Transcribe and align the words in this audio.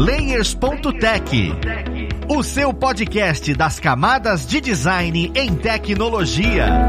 Layers.tech, 0.00 1.52
o 2.26 2.42
seu 2.42 2.72
podcast 2.72 3.52
das 3.52 3.78
camadas 3.78 4.46
de 4.46 4.58
design 4.58 5.30
em 5.34 5.54
tecnologia. 5.54 6.88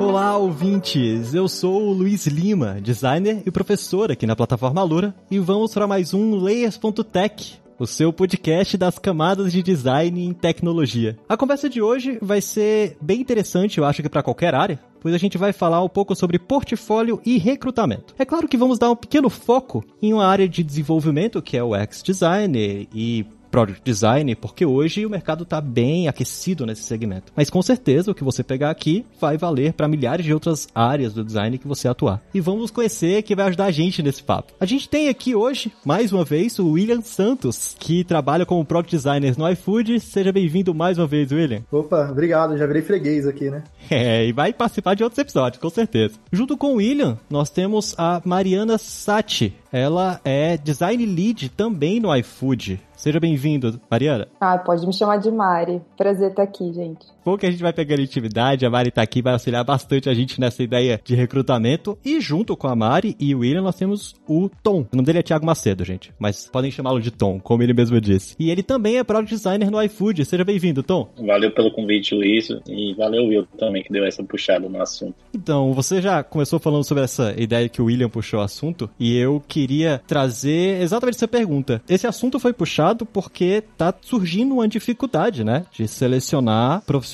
Olá, 0.00 0.36
ouvintes! 0.36 1.34
Eu 1.34 1.48
sou 1.48 1.82
o 1.82 1.92
Luiz 1.92 2.28
Lima, 2.28 2.80
designer 2.80 3.42
e 3.44 3.50
professor 3.50 4.12
aqui 4.12 4.24
na 4.24 4.36
plataforma 4.36 4.84
Lura, 4.84 5.12
e 5.28 5.36
vamos 5.40 5.74
para 5.74 5.88
mais 5.88 6.14
um 6.14 6.36
Layers.tech, 6.36 7.54
o 7.76 7.88
seu 7.88 8.12
podcast 8.12 8.78
das 8.78 9.00
camadas 9.00 9.50
de 9.50 9.64
design 9.64 10.24
em 10.24 10.32
tecnologia. 10.32 11.18
A 11.28 11.36
conversa 11.36 11.68
de 11.68 11.82
hoje 11.82 12.18
vai 12.22 12.40
ser 12.40 12.96
bem 13.00 13.20
interessante, 13.20 13.78
eu 13.78 13.84
acho 13.84 14.00
que 14.00 14.08
para 14.08 14.22
qualquer 14.22 14.54
área, 14.54 14.78
pois 15.02 15.14
a 15.14 15.18
gente 15.18 15.36
vai 15.36 15.52
falar 15.52 15.82
um 15.82 15.88
pouco 15.88 16.14
sobre 16.14 16.38
portfólio 16.38 17.20
e 17.26 17.36
recrutamento. 17.36 18.14
É 18.16 18.24
claro 18.24 18.46
que 18.46 18.56
vamos 18.56 18.78
dar 18.78 18.90
um 18.90 18.96
pequeno 18.96 19.28
foco 19.28 19.84
em 20.00 20.14
uma 20.14 20.24
área 20.24 20.48
de 20.48 20.62
desenvolvimento 20.62 21.42
que 21.42 21.56
é 21.56 21.62
o 21.62 21.74
X-Design 21.74 22.88
e 22.94 23.26
Product 23.52 23.82
Design, 23.84 24.34
porque 24.34 24.64
hoje 24.64 25.04
o 25.04 25.10
mercado 25.10 25.42
está 25.44 25.60
bem 25.60 26.08
aquecido 26.08 26.64
nesse 26.64 26.82
segmento. 26.82 27.30
Mas 27.36 27.50
com 27.50 27.60
certeza 27.60 28.10
o 28.10 28.14
que 28.14 28.24
você 28.24 28.42
pegar 28.42 28.70
aqui 28.70 29.04
vai 29.20 29.36
valer 29.36 29.74
para 29.74 29.86
milhares 29.86 30.24
de 30.24 30.32
outras 30.32 30.66
áreas 30.74 31.12
do 31.12 31.22
design 31.22 31.58
que 31.58 31.68
você 31.68 31.86
atuar. 31.86 32.22
E 32.32 32.40
vamos 32.40 32.70
conhecer 32.70 33.22
que 33.22 33.36
vai 33.36 33.46
ajudar 33.48 33.66
a 33.66 33.70
gente 33.70 34.02
nesse 34.02 34.22
papo. 34.22 34.54
A 34.58 34.64
gente 34.64 34.88
tem 34.88 35.10
aqui 35.10 35.34
hoje, 35.34 35.70
mais 35.84 36.12
uma 36.12 36.24
vez, 36.24 36.58
o 36.58 36.70
William 36.70 37.02
Santos, 37.02 37.76
que 37.78 38.02
trabalha 38.02 38.46
como 38.46 38.64
Product 38.64 38.96
Designer 38.96 39.38
no 39.38 39.48
iFood. 39.50 40.00
Seja 40.00 40.32
bem-vindo 40.32 40.74
mais 40.74 40.96
uma 40.96 41.06
vez, 41.06 41.30
William. 41.30 41.62
Opa, 41.70 42.08
obrigado. 42.10 42.56
Já 42.56 42.66
virei 42.66 42.80
freguês 42.80 43.26
aqui, 43.26 43.50
né? 43.50 43.62
É, 43.90 44.26
e 44.26 44.32
vai 44.32 44.54
participar 44.54 44.94
de 44.94 45.04
outros 45.04 45.18
episódios, 45.18 45.60
com 45.60 45.68
certeza. 45.68 46.14
Junto 46.32 46.56
com 46.56 46.68
o 46.68 46.76
William, 46.76 47.18
nós 47.28 47.50
temos 47.50 47.94
a 47.98 48.22
Mariana 48.24 48.78
Sati. 48.78 49.54
Ela 49.70 50.18
é 50.24 50.56
Design 50.56 51.04
Lead 51.04 51.50
também 51.50 52.00
no 52.00 52.14
iFood. 52.16 52.80
Seja 53.02 53.18
bem-vindo, 53.18 53.80
Mariana. 53.90 54.28
Ah, 54.40 54.56
pode 54.56 54.86
me 54.86 54.92
chamar 54.92 55.16
de 55.16 55.28
Mari. 55.28 55.82
Prazer 55.96 56.30
estar 56.30 56.44
aqui, 56.44 56.72
gente. 56.72 57.04
Bom 57.24 57.38
que 57.38 57.46
a 57.46 57.50
gente 57.52 57.62
vai 57.62 57.72
pegando 57.72 58.02
intimidade, 58.02 58.66
a 58.66 58.70
Mari 58.70 58.90
tá 58.90 59.00
aqui, 59.00 59.22
vai 59.22 59.32
auxiliar 59.32 59.62
bastante 59.62 60.08
a 60.08 60.14
gente 60.14 60.40
nessa 60.40 60.60
ideia 60.60 61.00
de 61.04 61.14
recrutamento. 61.14 61.96
E 62.04 62.20
junto 62.20 62.56
com 62.56 62.66
a 62.66 62.74
Mari 62.74 63.14
e 63.18 63.32
o 63.32 63.38
William, 63.38 63.62
nós 63.62 63.76
temos 63.76 64.16
o 64.26 64.50
Tom. 64.60 64.80
O 64.92 64.96
nome 64.96 65.06
dele 65.06 65.20
é 65.20 65.22
Thiago 65.22 65.46
Macedo, 65.46 65.84
gente. 65.84 66.12
Mas 66.18 66.48
podem 66.48 66.72
chamá-lo 66.72 67.00
de 67.00 67.12
Tom, 67.12 67.38
como 67.38 67.62
ele 67.62 67.72
mesmo 67.72 68.00
disse. 68.00 68.34
E 68.40 68.50
ele 68.50 68.62
também 68.64 68.98
é 68.98 69.04
Product 69.04 69.36
Designer 69.36 69.70
no 69.70 69.80
iFood. 69.84 70.24
Seja 70.24 70.44
bem-vindo, 70.44 70.82
Tom. 70.82 71.10
Valeu 71.16 71.52
pelo 71.52 71.70
convite, 71.70 72.12
Luiz. 72.12 72.48
E 72.66 72.92
valeu, 72.94 73.26
Will, 73.26 73.46
também, 73.56 73.84
que 73.84 73.92
deu 73.92 74.04
essa 74.04 74.24
puxada 74.24 74.68
no 74.68 74.82
assunto. 74.82 75.14
Então, 75.32 75.72
você 75.72 76.02
já 76.02 76.24
começou 76.24 76.58
falando 76.58 76.82
sobre 76.82 77.04
essa 77.04 77.32
ideia 77.40 77.68
que 77.68 77.80
o 77.80 77.84
William 77.84 78.08
puxou 78.08 78.40
o 78.40 78.42
assunto. 78.42 78.90
E 78.98 79.16
eu 79.16 79.40
queria 79.46 80.02
trazer 80.08 80.82
exatamente 80.82 81.14
essa 81.14 81.28
pergunta. 81.28 81.80
Esse 81.88 82.04
assunto 82.04 82.40
foi 82.40 82.52
puxado 82.52 83.06
porque 83.06 83.62
tá 83.78 83.94
surgindo 84.00 84.54
uma 84.54 84.66
dificuldade, 84.66 85.44
né? 85.44 85.64
De 85.72 85.86
selecionar 85.86 86.82
profissionais 86.82 87.11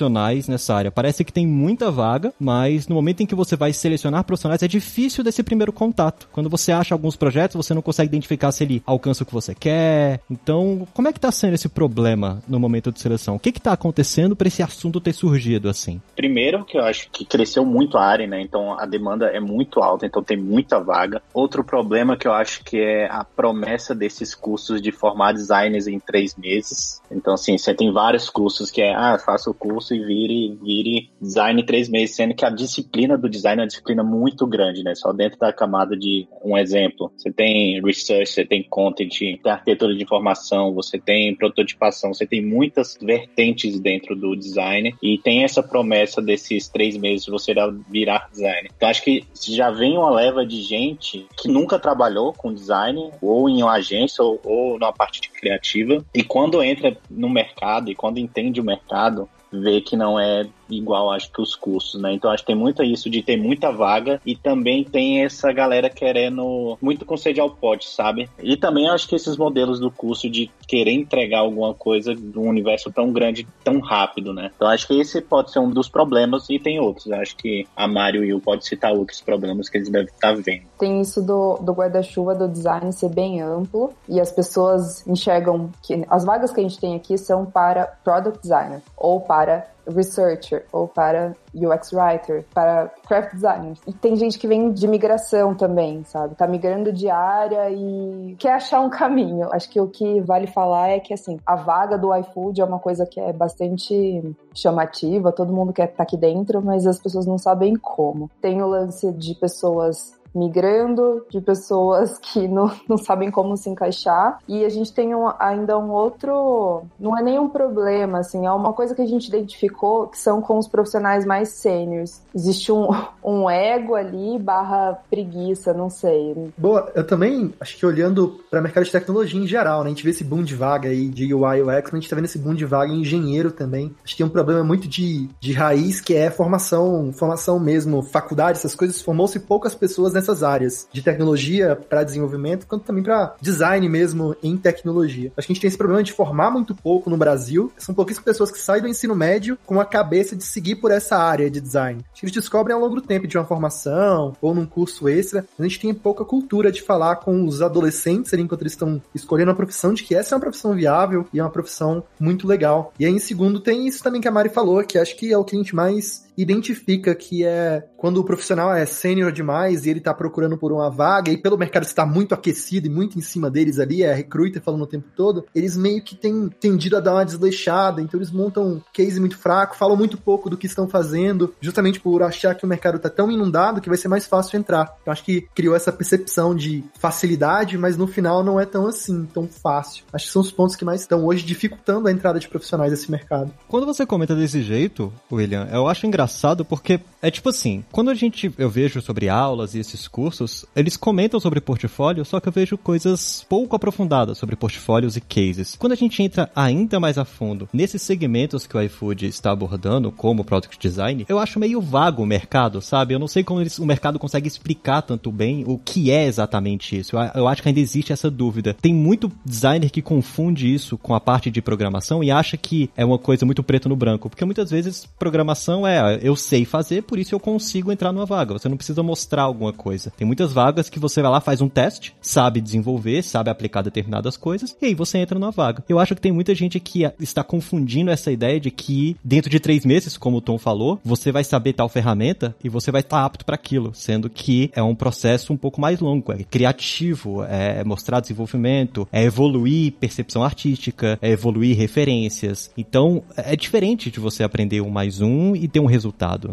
nessa 0.48 0.74
área. 0.74 0.90
Parece 0.90 1.24
que 1.24 1.32
tem 1.32 1.46
muita 1.46 1.90
vaga, 1.90 2.32
mas 2.38 2.86
no 2.86 2.94
momento 2.94 3.22
em 3.22 3.26
que 3.26 3.34
você 3.34 3.56
vai 3.56 3.72
selecionar 3.72 4.24
profissionais, 4.24 4.62
é 4.62 4.68
difícil 4.68 5.24
desse 5.24 5.42
primeiro 5.42 5.72
contato. 5.72 6.28
Quando 6.32 6.50
você 6.50 6.72
acha 6.72 6.94
alguns 6.94 7.16
projetos, 7.16 7.56
você 7.56 7.72
não 7.72 7.82
consegue 7.82 8.08
identificar 8.08 8.52
se 8.52 8.64
ele 8.64 8.82
alcança 8.84 9.22
o 9.22 9.26
que 9.26 9.32
você 9.32 9.54
quer. 9.54 10.20
Então, 10.30 10.86
como 10.94 11.08
é 11.08 11.12
que 11.12 11.20
tá 11.20 11.32
sendo 11.32 11.54
esse 11.54 11.68
problema 11.68 12.42
no 12.46 12.60
momento 12.60 12.92
de 12.92 13.00
seleção? 13.00 13.36
O 13.36 13.40
que 13.40 13.52
que 13.52 13.60
tá 13.60 13.72
acontecendo 13.72 14.36
para 14.36 14.48
esse 14.48 14.62
assunto 14.62 15.00
ter 15.00 15.12
surgido 15.12 15.68
assim? 15.68 16.00
Primeiro, 16.14 16.64
que 16.64 16.78
eu 16.78 16.84
acho 16.84 17.08
que 17.10 17.24
cresceu 17.24 17.64
muito 17.64 17.96
a 17.96 18.04
área, 18.04 18.26
né? 18.26 18.40
Então 18.40 18.78
a 18.78 18.84
demanda 18.84 19.26
é 19.26 19.40
muito 19.40 19.80
alta, 19.80 20.06
então 20.06 20.22
tem 20.22 20.36
muita 20.36 20.78
vaga. 20.80 21.22
Outro 21.32 21.64
problema 21.64 22.16
que 22.16 22.26
eu 22.26 22.32
acho 22.32 22.62
que 22.64 22.78
é 22.78 23.06
a 23.10 23.24
promessa 23.24 23.94
desses 23.94 24.34
cursos 24.34 24.82
de 24.82 24.92
formar 24.92 25.32
designers 25.32 25.86
em 25.86 25.98
três 25.98 26.36
meses. 26.36 27.00
Então, 27.10 27.34
assim, 27.34 27.56
você 27.56 27.74
tem 27.74 27.92
vários 27.92 28.28
cursos 28.28 28.70
que 28.70 28.82
é, 28.82 28.94
ah, 28.94 29.18
faça 29.18 29.50
o 29.50 29.54
curso 29.54 29.87
e 29.94 30.04
vire, 30.04 30.58
vire 30.62 31.10
design 31.20 31.62
três 31.62 31.88
meses, 31.88 32.16
sendo 32.16 32.34
que 32.34 32.44
a 32.44 32.50
disciplina 32.50 33.16
do 33.16 33.28
design 33.28 33.60
é 33.60 33.62
uma 33.62 33.68
disciplina 33.68 34.02
muito 34.02 34.46
grande, 34.46 34.82
né? 34.82 34.94
Só 34.94 35.12
dentro 35.12 35.38
da 35.38 35.52
camada 35.52 35.96
de 35.96 36.26
um 36.44 36.56
exemplo. 36.56 37.12
Você 37.16 37.30
tem 37.30 37.80
research, 37.82 38.32
você 38.32 38.44
tem 38.44 38.62
content, 38.62 39.18
tem 39.18 39.40
arquitetura 39.44 39.94
de 39.94 40.02
informação, 40.02 40.74
você 40.74 40.98
tem 40.98 41.34
prototipação, 41.34 42.12
você 42.12 42.26
tem 42.26 42.44
muitas 42.44 42.96
vertentes 43.00 43.78
dentro 43.80 44.14
do 44.14 44.36
design 44.36 44.94
e 45.02 45.18
tem 45.18 45.44
essa 45.44 45.62
promessa 45.62 46.20
desses 46.20 46.68
três 46.68 46.96
meses 46.96 47.26
você 47.26 47.54
virar 47.90 48.28
designer. 48.30 48.70
Então, 48.76 48.88
acho 48.88 49.02
que 49.02 49.24
já 49.40 49.70
vem 49.70 49.96
uma 49.96 50.10
leva 50.10 50.46
de 50.46 50.62
gente 50.62 51.26
que 51.36 51.48
nunca 51.48 51.78
trabalhou 51.78 52.32
com 52.32 52.52
design, 52.52 53.10
ou 53.20 53.48
em 53.48 53.62
uma 53.62 53.72
agência, 53.72 54.22
ou, 54.22 54.40
ou 54.44 54.78
numa 54.78 54.92
parte 54.92 55.30
criativa, 55.30 56.04
e 56.14 56.22
quando 56.22 56.62
entra 56.62 56.96
no 57.10 57.28
mercado 57.28 57.90
e 57.90 57.94
quando 57.94 58.18
entende 58.18 58.60
o 58.60 58.64
mercado, 58.64 59.28
vê 59.52 59.80
que 59.80 59.96
não 59.96 60.18
é 60.18 60.48
igual, 60.70 61.10
acho 61.10 61.30
que 61.32 61.40
os 61.40 61.54
cursos, 61.54 62.00
né? 62.00 62.12
Então 62.12 62.30
acho 62.30 62.42
que 62.42 62.48
tem 62.48 62.56
muito 62.56 62.82
isso 62.82 63.08
de 63.10 63.22
ter 63.22 63.36
muita 63.36 63.70
vaga 63.70 64.20
e 64.24 64.36
também 64.36 64.84
tem 64.84 65.24
essa 65.24 65.52
galera 65.52 65.90
querendo 65.90 66.78
muito 66.80 67.04
com 67.04 67.16
sede 67.16 67.40
ao 67.40 67.50
pote, 67.50 67.88
sabe? 67.88 68.28
E 68.42 68.56
também 68.56 68.88
acho 68.88 69.08
que 69.08 69.14
esses 69.14 69.36
modelos 69.36 69.80
do 69.80 69.90
curso 69.90 70.28
de 70.28 70.50
querer 70.66 70.92
entregar 70.92 71.40
alguma 71.40 71.74
coisa 71.74 72.14
de 72.14 72.38
um 72.38 72.48
universo 72.48 72.90
tão 72.90 73.12
grande, 73.12 73.46
tão 73.64 73.80
rápido, 73.80 74.32
né? 74.32 74.50
Então 74.54 74.68
acho 74.68 74.86
que 74.86 74.98
esse 74.98 75.20
pode 75.20 75.50
ser 75.50 75.58
um 75.58 75.70
dos 75.70 75.88
problemas 75.88 76.48
e 76.50 76.58
tem 76.58 76.80
outros. 76.80 77.10
Acho 77.10 77.36
que 77.36 77.66
a 77.76 77.86
Mário 77.86 78.24
e 78.24 78.34
o 78.34 78.40
pode 78.40 78.66
citar 78.66 78.92
outros 78.92 79.20
problemas 79.20 79.68
que 79.68 79.78
eles 79.78 79.88
devem 79.88 80.08
estar 80.08 80.34
vendo. 80.34 80.62
Tem 80.78 81.00
isso 81.00 81.22
do, 81.22 81.58
do 81.58 81.72
guarda-chuva 81.72 82.34
do 82.34 82.48
design 82.48 82.92
ser 82.92 83.10
bem 83.10 83.40
amplo 83.40 83.92
e 84.08 84.20
as 84.20 84.30
pessoas 84.30 85.06
enxergam 85.06 85.70
que 85.82 86.04
as 86.08 86.24
vagas 86.24 86.52
que 86.52 86.60
a 86.60 86.62
gente 86.62 86.78
tem 86.78 86.94
aqui 86.94 87.16
são 87.16 87.46
para 87.46 87.86
product 88.04 88.40
designer 88.40 88.82
ou 88.96 89.20
para 89.20 89.66
researcher 89.88 90.64
ou 90.72 90.86
para 90.86 91.34
UX 91.54 91.92
writer, 91.92 92.44
para 92.54 92.90
craft 93.06 93.34
designers. 93.34 93.80
E 93.86 93.92
tem 93.92 94.16
gente 94.16 94.38
que 94.38 94.46
vem 94.46 94.72
de 94.72 94.86
migração 94.86 95.54
também, 95.54 96.04
sabe? 96.04 96.34
Tá 96.34 96.46
migrando 96.46 96.92
de 96.92 97.08
área 97.08 97.70
e 97.70 98.36
quer 98.38 98.52
achar 98.52 98.80
um 98.80 98.90
caminho. 98.90 99.48
Acho 99.52 99.68
que 99.70 99.80
o 99.80 99.88
que 99.88 100.20
vale 100.20 100.46
falar 100.46 100.90
é 100.90 101.00
que 101.00 101.14
assim, 101.14 101.38
a 101.46 101.56
vaga 101.56 101.96
do 101.96 102.14
iFood 102.14 102.60
é 102.60 102.64
uma 102.64 102.78
coisa 102.78 103.06
que 103.06 103.20
é 103.20 103.32
bastante 103.32 104.34
chamativa, 104.54 105.32
todo 105.32 105.52
mundo 105.52 105.72
quer 105.72 105.84
estar 105.84 105.96
tá 105.98 106.02
aqui 106.02 106.16
dentro, 106.16 106.62
mas 106.62 106.86
as 106.86 107.00
pessoas 107.00 107.26
não 107.26 107.38
sabem 107.38 107.76
como. 107.76 108.30
Tem 108.40 108.62
o 108.62 108.66
lance 108.66 109.12
de 109.12 109.34
pessoas 109.34 110.17
migrando, 110.34 111.24
de 111.30 111.40
pessoas 111.40 112.18
que 112.22 112.46
não, 112.48 112.70
não 112.88 112.96
sabem 112.96 113.30
como 113.30 113.56
se 113.56 113.68
encaixar. 113.68 114.38
E 114.48 114.64
a 114.64 114.68
gente 114.68 114.92
tem 114.92 115.14
um, 115.14 115.30
ainda 115.38 115.78
um 115.78 115.90
outro. 115.90 116.82
Não 116.98 117.16
é 117.16 117.22
nenhum 117.22 117.48
problema, 117.48 118.18
assim, 118.18 118.46
é 118.46 118.50
uma 118.50 118.72
coisa 118.72 118.94
que 118.94 119.02
a 119.02 119.06
gente 119.06 119.28
identificou 119.28 120.06
que 120.08 120.18
são 120.18 120.40
com 120.40 120.58
os 120.58 120.68
profissionais 120.68 121.24
mais 121.24 121.50
sêniores. 121.50 122.22
Existe 122.34 122.72
um, 122.72 122.88
um 123.24 123.48
ego 123.48 123.94
ali 123.94 124.38
barra 124.38 124.98
preguiça, 125.10 125.72
não 125.72 125.90
sei. 125.90 126.52
Boa, 126.56 126.90
eu 126.94 127.06
também 127.06 127.52
acho 127.60 127.76
que 127.76 127.86
olhando 127.86 128.40
para 128.50 128.60
o 128.60 128.62
mercado 128.62 128.84
de 128.84 128.92
tecnologia 128.92 129.40
em 129.40 129.46
geral, 129.46 129.80
né? 129.80 129.86
A 129.86 129.88
gente 129.90 130.04
vê 130.04 130.10
esse 130.10 130.24
boom 130.24 130.42
de 130.42 130.54
vaga 130.54 130.88
aí 130.88 131.08
de 131.08 131.32
UI 131.32 131.62
UX, 131.62 131.90
mas 131.90 131.94
a 131.94 131.96
gente 131.96 132.10
tá 132.10 132.16
vendo 132.16 132.24
esse 132.26 132.38
boom 132.38 132.54
de 132.54 132.64
vaga 132.64 132.92
em 132.92 133.00
engenheiro 133.00 133.50
também. 133.50 133.94
Acho 134.04 134.14
que 134.14 134.18
tem 134.18 134.26
um 134.26 134.30
problema 134.30 134.62
muito 134.62 134.88
de, 134.88 135.28
de 135.40 135.52
raiz 135.52 136.00
que 136.00 136.14
é 136.14 136.30
formação, 136.30 137.12
formação 137.12 137.58
mesmo, 137.58 138.02
faculdade, 138.02 138.58
essas 138.58 138.74
coisas. 138.74 139.00
Formou-se 139.00 139.38
poucas 139.40 139.74
pessoas 139.74 140.14
nessas 140.18 140.42
áreas 140.42 140.88
de 140.92 141.02
tecnologia 141.02 141.76
para 141.88 142.04
desenvolvimento, 142.04 142.66
quanto 142.66 142.84
também 142.84 143.02
para 143.02 143.34
design 143.40 143.88
mesmo 143.88 144.36
em 144.42 144.56
tecnologia. 144.56 145.32
Acho 145.36 145.46
que 145.46 145.52
a 145.52 145.54
gente 145.54 145.60
tem 145.62 145.68
esse 145.68 145.78
problema 145.78 146.02
de 146.02 146.12
formar 146.12 146.50
muito 146.50 146.74
pouco 146.74 147.08
no 147.08 147.16
Brasil. 147.16 147.72
São 147.78 147.94
pouquíssimas 147.94 148.24
pessoas 148.24 148.50
que 148.50 148.60
saem 148.60 148.82
do 148.82 148.88
ensino 148.88 149.14
médio 149.14 149.58
com 149.64 149.80
a 149.80 149.84
cabeça 149.84 150.36
de 150.36 150.44
seguir 150.44 150.76
por 150.76 150.90
essa 150.90 151.16
área 151.16 151.50
de 151.50 151.60
design. 151.60 152.04
Acho 152.12 152.20
que 152.20 152.26
eles 152.26 152.34
descobrem 152.34 152.74
ao 152.74 152.80
longo 152.80 152.96
do 152.96 153.02
tempo 153.02 153.26
de 153.26 153.38
uma 153.38 153.44
formação 153.44 154.36
ou 154.40 154.54
num 154.54 154.66
curso 154.66 155.08
extra. 155.08 155.46
A 155.58 155.62
gente 155.62 155.80
tem 155.80 155.94
pouca 155.94 156.24
cultura 156.24 156.70
de 156.70 156.82
falar 156.82 157.16
com 157.16 157.44
os 157.44 157.62
adolescentes 157.62 158.32
ali 158.34 158.42
enquanto 158.42 158.62
eles 158.62 158.72
estão 158.72 159.00
escolhendo 159.14 159.50
uma 159.50 159.56
profissão, 159.56 159.94
de 159.94 160.02
que 160.02 160.14
essa 160.14 160.34
é 160.34 160.36
uma 160.36 160.40
profissão 160.40 160.74
viável 160.74 161.26
e 161.32 161.38
é 161.38 161.42
uma 161.42 161.50
profissão 161.50 162.02
muito 162.18 162.46
legal. 162.46 162.92
E 162.98 163.06
aí, 163.06 163.12
em 163.12 163.18
segundo, 163.18 163.60
tem 163.60 163.86
isso 163.86 164.02
também 164.02 164.20
que 164.20 164.28
a 164.28 164.30
Mari 164.30 164.48
falou, 164.48 164.82
que 164.84 164.98
acho 164.98 165.16
que 165.16 165.32
é 165.32 165.38
o 165.38 165.44
que 165.44 165.56
a 165.56 165.58
gente 165.58 165.74
mais 165.74 166.27
identifica 166.38 167.14
que 167.16 167.44
é 167.44 167.84
quando 167.96 168.18
o 168.18 168.24
profissional 168.24 168.72
é 168.72 168.86
sênior 168.86 169.32
demais 169.32 169.84
e 169.84 169.90
ele 169.90 170.00
tá 170.00 170.14
procurando 170.14 170.56
por 170.56 170.72
uma 170.72 170.88
vaga, 170.88 171.32
e 171.32 171.36
pelo 171.36 171.58
mercado 171.58 171.82
estar 171.82 172.06
muito 172.06 172.32
aquecido 172.32 172.86
e 172.86 172.90
muito 172.90 173.18
em 173.18 173.20
cima 173.20 173.50
deles 173.50 173.80
ali, 173.80 174.04
é 174.04 174.14
recruiter 174.14 174.62
falando 174.62 174.82
o 174.82 174.86
tempo 174.86 175.08
todo, 175.16 175.44
eles 175.52 175.76
meio 175.76 176.00
que 176.00 176.14
têm 176.14 176.48
tendido 176.48 176.96
a 176.96 177.00
dar 177.00 177.14
uma 177.14 177.24
desleixada, 177.24 178.00
então 178.00 178.18
eles 178.18 178.30
montam 178.30 178.64
um 178.64 178.80
case 178.92 179.18
muito 179.18 179.36
fraco, 179.36 179.76
falam 179.76 179.96
muito 179.96 180.16
pouco 180.16 180.48
do 180.48 180.56
que 180.56 180.66
estão 180.66 180.88
fazendo, 180.88 181.52
justamente 181.60 181.98
por 181.98 182.22
achar 182.22 182.54
que 182.54 182.64
o 182.64 182.68
mercado 182.68 183.00
tá 183.00 183.10
tão 183.10 183.30
inundado 183.30 183.80
que 183.80 183.88
vai 183.88 183.98
ser 183.98 184.06
mais 184.06 184.26
fácil 184.26 184.58
entrar. 184.58 184.96
Eu 185.04 185.12
acho 185.12 185.24
que 185.24 185.48
criou 185.54 185.74
essa 185.74 185.90
percepção 185.90 186.54
de 186.54 186.84
facilidade, 187.00 187.76
mas 187.76 187.96
no 187.96 188.06
final 188.06 188.44
não 188.44 188.60
é 188.60 188.64
tão 188.64 188.86
assim, 188.86 189.26
tão 189.26 189.48
fácil. 189.48 190.04
Acho 190.12 190.26
que 190.26 190.32
são 190.32 190.42
os 190.42 190.52
pontos 190.52 190.76
que 190.76 190.84
mais 190.84 191.00
estão 191.00 191.24
hoje 191.24 191.44
dificultando 191.44 192.06
a 192.06 192.12
entrada 192.12 192.38
de 192.38 192.48
profissionais 192.48 192.92
nesse 192.92 193.10
mercado. 193.10 193.52
Quando 193.66 193.86
você 193.86 194.06
comenta 194.06 194.36
desse 194.36 194.62
jeito, 194.62 195.12
William, 195.32 195.68
eu 195.72 195.88
acho 195.88 196.06
engraçado 196.06 196.27
porque 196.64 197.00
é 197.20 197.30
tipo 197.30 197.48
assim, 197.48 197.84
quando 197.90 198.10
a 198.10 198.14
gente 198.14 198.52
eu 198.56 198.70
vejo 198.70 199.00
sobre 199.00 199.28
aulas 199.28 199.74
e 199.74 199.78
esses 199.78 200.06
cursos, 200.06 200.64
eles 200.74 200.96
comentam 200.96 201.40
sobre 201.40 201.60
portfólio, 201.60 202.24
só 202.24 202.40
que 202.40 202.48
eu 202.48 202.52
vejo 202.52 202.78
coisas 202.78 203.44
pouco 203.48 203.74
aprofundadas 203.74 204.38
sobre 204.38 204.56
portfólios 204.56 205.16
e 205.16 205.20
cases. 205.20 205.74
Quando 205.76 205.92
a 205.92 205.96
gente 205.96 206.22
entra 206.22 206.50
ainda 206.54 207.00
mais 207.00 207.18
a 207.18 207.24
fundo 207.24 207.68
nesses 207.72 208.02
segmentos 208.02 208.66
que 208.66 208.76
o 208.76 208.82
iFood 208.82 209.26
está 209.26 209.50
abordando, 209.50 210.12
como 210.12 210.44
product 210.44 210.78
design, 210.78 211.26
eu 211.28 211.38
acho 211.38 211.58
meio 211.58 211.80
vago 211.80 212.22
o 212.22 212.26
mercado, 212.26 212.80
sabe? 212.80 213.14
Eu 213.14 213.18
não 213.18 213.28
sei 213.28 213.42
como 213.42 213.60
eles, 213.60 213.78
o 213.78 213.86
mercado 213.86 214.18
consegue 214.18 214.48
explicar 214.48 215.02
tanto 215.02 215.32
bem 215.32 215.64
o 215.66 215.78
que 215.78 216.10
é 216.10 216.26
exatamente 216.26 216.98
isso. 216.98 217.16
Eu, 217.16 217.20
eu 217.34 217.48
acho 217.48 217.62
que 217.62 217.68
ainda 217.68 217.80
existe 217.80 218.12
essa 218.12 218.30
dúvida. 218.30 218.74
Tem 218.80 218.94
muito 218.94 219.30
designer 219.44 219.90
que 219.90 220.02
confunde 220.02 220.72
isso 220.72 220.96
com 220.96 221.14
a 221.14 221.20
parte 221.20 221.50
de 221.50 221.60
programação 221.60 222.22
e 222.22 222.30
acha 222.30 222.56
que 222.56 222.90
é 222.96 223.04
uma 223.04 223.18
coisa 223.18 223.44
muito 223.44 223.62
preto 223.62 223.88
no 223.88 223.96
branco, 223.96 224.28
porque 224.28 224.44
muitas 224.44 224.70
vezes 224.70 225.06
programação 225.18 225.86
é 225.86 226.17
eu 226.22 226.36
sei 226.36 226.64
fazer, 226.64 227.02
por 227.02 227.18
isso 227.18 227.34
eu 227.34 227.40
consigo 227.40 227.92
entrar 227.92 228.12
numa 228.12 228.26
vaga. 228.26 228.52
Você 228.52 228.68
não 228.68 228.76
precisa 228.76 229.02
mostrar 229.02 229.42
alguma 229.42 229.72
coisa. 229.72 230.12
Tem 230.16 230.26
muitas 230.26 230.52
vagas 230.52 230.88
que 230.88 230.98
você 230.98 231.22
vai 231.22 231.30
lá, 231.30 231.40
faz 231.40 231.60
um 231.60 231.68
teste, 231.68 232.14
sabe 232.20 232.60
desenvolver, 232.60 233.22
sabe 233.22 233.50
aplicar 233.50 233.82
determinadas 233.82 234.36
coisas, 234.36 234.76
e 234.80 234.86
aí 234.86 234.94
você 234.94 235.18
entra 235.18 235.38
numa 235.38 235.50
vaga. 235.50 235.84
Eu 235.88 235.98
acho 235.98 236.14
que 236.14 236.20
tem 236.20 236.32
muita 236.32 236.54
gente 236.54 236.80
que 236.80 237.04
está 237.20 237.42
confundindo 237.42 238.10
essa 238.10 238.30
ideia 238.30 238.60
de 238.60 238.70
que 238.70 239.16
dentro 239.22 239.50
de 239.50 239.60
três 239.60 239.84
meses, 239.84 240.16
como 240.16 240.38
o 240.38 240.40
Tom 240.40 240.58
falou, 240.58 241.00
você 241.04 241.32
vai 241.32 241.44
saber 241.44 241.72
tal 241.72 241.88
ferramenta 241.88 242.54
e 242.62 242.68
você 242.68 242.90
vai 242.90 243.00
estar 243.00 243.24
apto 243.24 243.44
para 243.44 243.54
aquilo, 243.54 243.92
sendo 243.94 244.28
que 244.28 244.70
é 244.74 244.82
um 244.82 244.94
processo 244.94 245.52
um 245.52 245.56
pouco 245.56 245.80
mais 245.80 246.00
longo, 246.00 246.32
é 246.32 246.42
criativo, 246.42 247.42
é 247.44 247.84
mostrar 247.84 248.20
desenvolvimento, 248.20 249.08
é 249.12 249.24
evoluir 249.24 249.92
percepção 249.92 250.42
artística, 250.42 251.18
é 251.20 251.30
evoluir 251.30 251.76
referências. 251.76 252.70
Então, 252.76 253.22
é 253.36 253.56
diferente 253.56 254.10
de 254.10 254.20
você 254.20 254.42
aprender 254.42 254.80
um 254.80 254.90
mais 254.90 255.20
um 255.20 255.54
e 255.54 255.68
ter 255.68 255.80
um 255.80 255.86
resultado, 255.86 255.97